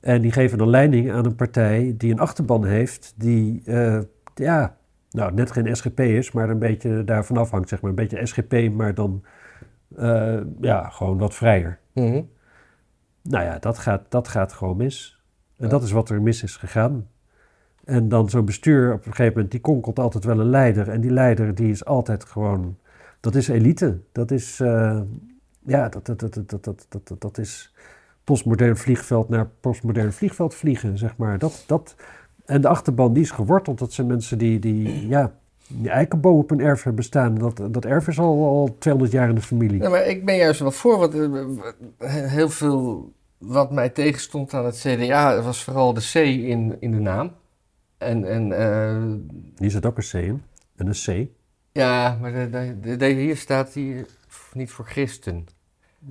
En 0.02 0.20
die 0.20 0.32
geven 0.32 0.58
dan 0.58 0.68
leiding 0.68 1.12
aan 1.12 1.24
een 1.24 1.34
partij 1.34 1.94
die 1.98 2.12
een 2.12 2.18
achterban 2.18 2.64
heeft, 2.64 3.14
die 3.16 3.62
eh, 3.64 3.98
ja, 4.34 4.76
nou 5.10 5.32
net 5.34 5.50
geen 5.52 5.76
SGP 5.76 6.00
is, 6.00 6.32
maar 6.32 6.50
een 6.50 6.58
beetje 6.58 7.04
daarvan 7.04 7.36
afhangt, 7.36 7.68
zeg 7.68 7.80
maar. 7.80 7.90
Een 7.90 7.96
beetje 7.96 8.26
SGP, 8.26 8.70
maar 8.72 8.94
dan 8.94 9.24
eh, 9.96 10.40
ja, 10.60 10.88
gewoon 10.88 11.18
wat 11.18 11.34
vrijer. 11.34 11.78
Mhm. 11.92 12.22
Nou 13.22 13.44
ja, 13.44 13.58
dat 13.58 13.78
gaat, 13.78 14.02
dat 14.08 14.28
gaat 14.28 14.52
gewoon 14.52 14.76
mis. 14.76 15.20
En 15.56 15.64
Ja. 15.64 15.70
dat 15.70 15.82
is 15.82 15.90
wat 15.90 16.10
er 16.10 16.22
mis 16.22 16.42
is 16.42 16.56
gegaan. 16.56 17.08
En 17.84 18.08
dan 18.08 18.30
zo'n 18.30 18.44
bestuur, 18.44 18.92
op 18.92 18.98
een 19.06 19.12
gegeven 19.12 19.32
moment, 19.32 19.50
die 19.50 19.60
konkelt 19.60 19.98
altijd 19.98 20.24
wel 20.24 20.40
een 20.40 20.48
leider. 20.50 20.88
En 20.88 21.00
die 21.00 21.10
leider, 21.10 21.54
die 21.54 21.70
is 21.70 21.84
altijd 21.84 22.24
gewoon, 22.24 22.78
dat 23.20 23.34
is 23.34 23.48
elite. 23.48 23.98
Dat 24.12 24.30
is, 24.30 24.61
eh, 24.61 25.00
ja, 25.66 25.88
dat, 25.88 26.07
dat, 26.07 26.20
dat, 26.20 26.34
dat, 26.34 26.64
dat, 26.64 26.86
dat, 26.88 27.20
dat 27.20 27.38
is 27.38 27.74
postmodern 28.25 28.77
vliegveld 28.77 29.29
naar 29.29 29.47
postmodern 29.61 30.12
vliegveld 30.12 30.55
vliegen, 30.55 30.99
zeg 30.99 31.16
maar. 31.16 31.39
Dat, 31.39 31.64
dat, 31.66 31.95
en 32.45 32.61
de 32.61 32.68
achterban, 32.68 33.12
die 33.12 33.23
is 33.23 33.31
geworteld. 33.31 33.79
Dat 33.79 33.93
zijn 33.93 34.07
mensen 34.07 34.39
die, 34.39 34.59
die 34.59 35.09
ja, 35.09 35.33
die 35.68 35.91
eikenboom 35.91 36.39
op 36.39 36.51
een 36.51 36.61
erf 36.61 36.83
hebben 36.83 37.05
staan. 37.05 37.35
Dat, 37.35 37.61
dat 37.70 37.85
erf 37.85 38.09
is 38.09 38.18
al, 38.18 38.45
al 38.45 38.77
200 38.79 39.12
jaar 39.14 39.29
in 39.29 39.35
de 39.35 39.41
familie. 39.41 39.83
Ja, 39.83 39.89
maar 39.89 40.07
ik 40.07 40.25
ben 40.25 40.37
juist 40.37 40.61
wel 40.61 40.70
voor, 40.70 40.99
want 40.99 41.14
eh, 41.14 42.14
heel 42.14 42.49
veel 42.49 43.12
wat 43.39 43.73
mij 43.73 43.89
tegenstond 43.89 44.55
aan 44.55 44.64
het 44.64 44.79
CDA 44.87 45.43
was 45.43 45.64
vooral 45.64 45.95
de 45.95 46.11
C 46.12 46.14
in, 46.14 46.77
in 46.81 46.91
de 46.91 46.99
naam. 47.01 47.33
En, 47.99 48.25
en 48.31 48.53
eh, 48.53 49.03
Hier 49.57 49.70
zit 49.70 49.87
ook 49.87 49.97
een 49.97 50.05
C 50.11 50.12
in. 50.14 50.43
En 50.77 50.87
een 50.87 51.27
C. 51.27 51.29
Ja, 51.73 52.18
maar 52.20 52.33
de, 52.33 52.51
de, 52.51 52.77
de- 52.81 52.97
de- 52.97 53.07
hier 53.07 53.37
staat 53.37 53.73
hier 53.73 54.07
niet 54.53 54.70
voor 54.70 54.85
christen. 54.85 55.47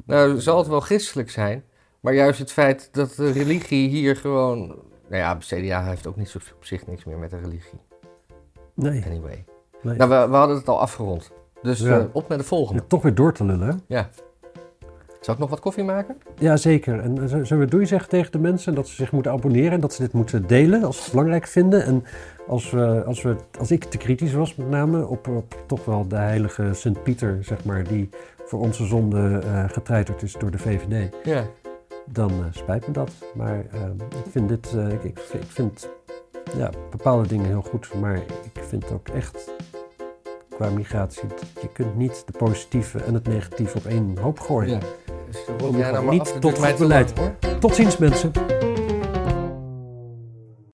Nou, 0.05 0.39
zal 0.39 0.57
het 0.57 0.68
wel 0.68 0.80
christelijk 0.80 1.30
zijn, 1.30 1.64
maar 2.01 2.13
juist 2.13 2.39
het 2.39 2.51
feit 2.51 2.89
dat 2.91 3.13
de 3.15 3.31
religie 3.31 3.89
hier 3.89 4.15
gewoon... 4.15 4.67
Nou 5.09 5.21
ja, 5.23 5.37
CDA 5.39 5.83
heeft 5.83 6.07
ook 6.07 6.15
niet 6.15 6.29
zo 6.29 6.37
op 6.37 6.65
zich 6.65 6.87
niks 6.87 7.03
meer 7.03 7.17
met 7.17 7.29
de 7.29 7.37
religie. 7.37 7.79
Nee. 8.73 9.03
Anyway. 9.05 9.45
nee. 9.81 9.97
Nou, 9.97 10.09
we, 10.09 10.27
we 10.29 10.35
hadden 10.35 10.57
het 10.57 10.67
al 10.67 10.79
afgerond. 10.79 11.31
Dus 11.61 11.79
Ja. 11.79 11.99
eh, 11.99 12.05
op 12.11 12.27
met 12.27 12.37
de 12.39 12.43
volgende. 12.45 12.81
Ja, 12.81 12.87
toch 12.87 13.01
weer 13.01 13.15
door 13.15 13.33
te 13.33 13.43
lullen, 13.45 13.67
hè? 13.67 13.73
Ja. 13.87 14.09
Zal 15.21 15.33
ik 15.33 15.39
nog 15.39 15.49
wat 15.49 15.59
koffie 15.59 15.83
maken? 15.83 16.17
Ja, 16.37 16.57
zeker. 16.57 16.99
En 16.99 17.17
eh, 17.21 17.27
zullen 17.27 17.59
we 17.59 17.65
doei 17.71 17.85
zeggen 17.85 18.09
tegen 18.09 18.31
de 18.31 18.39
mensen 18.39 18.75
dat 18.75 18.87
ze 18.87 18.95
zich 18.95 19.11
moeten 19.11 19.31
abonneren 19.31 19.71
en 19.71 19.79
dat 19.79 19.93
ze 19.93 20.01
dit 20.01 20.13
moeten 20.13 20.47
delen 20.47 20.83
als 20.83 20.95
ze 20.97 21.01
het 21.03 21.11
belangrijk 21.11 21.47
vinden. 21.47 21.83
En 21.85 22.03
als, 22.47 22.69
we, 22.71 23.03
als, 23.05 23.21
we, 23.21 23.35
als 23.59 23.71
ik 23.71 23.83
te 23.83 23.97
kritisch 23.97 24.33
was, 24.33 24.55
met 24.55 24.69
name 24.69 25.07
op, 25.07 25.27
op 25.27 25.55
toch 25.65 25.85
wel 25.85 26.07
de 26.07 26.15
heilige 26.15 26.69
Sint-Pieter, 26.73 27.37
zeg 27.43 27.65
maar, 27.65 27.83
die 27.83 28.09
voor 28.45 28.59
onze 28.59 28.85
zonde 28.85 29.41
uh, 29.45 29.69
getreiterd 29.69 30.21
is 30.21 30.33
door 30.33 30.51
de 30.51 30.57
VVD, 30.57 31.13
Ja. 31.23 31.43
Dan 32.12 32.32
uh, 32.32 32.45
spijt 32.51 32.88
me 32.88 32.93
dat. 32.93 33.12
Maar 33.34 33.66
uh, 33.74 33.82
ik 34.09 34.32
vind 34.32 34.49
dit, 34.49 34.74
ik, 34.74 35.03
ik, 35.03 35.20
vind 35.47 35.89
ja, 36.57 36.70
bepaalde 36.89 37.28
dingen 37.28 37.45
heel 37.45 37.62
goed, 37.62 37.93
maar 37.93 38.16
ik 38.53 38.64
vind 38.68 38.91
ook 38.91 39.07
echt 39.07 39.51
qua 40.49 40.70
migratie, 40.70 41.30
je 41.62 41.68
kunt 41.68 41.95
niet 41.95 42.24
de 42.26 42.38
positieve 42.38 43.03
en 43.03 43.14
het 43.14 43.28
negatieve 43.28 43.78
op 43.78 43.86
één 43.86 44.18
hoop 44.18 44.39
gooien. 44.39 44.70
Ja. 44.70 44.80
Dus, 45.28 45.45
nou 45.91 46.09
niet 46.09 46.41
tot 46.41 46.59
goed 46.59 46.78
beleid. 46.78 47.14
Tot 47.59 47.76
ziens 47.76 47.97
mensen. 47.97 48.32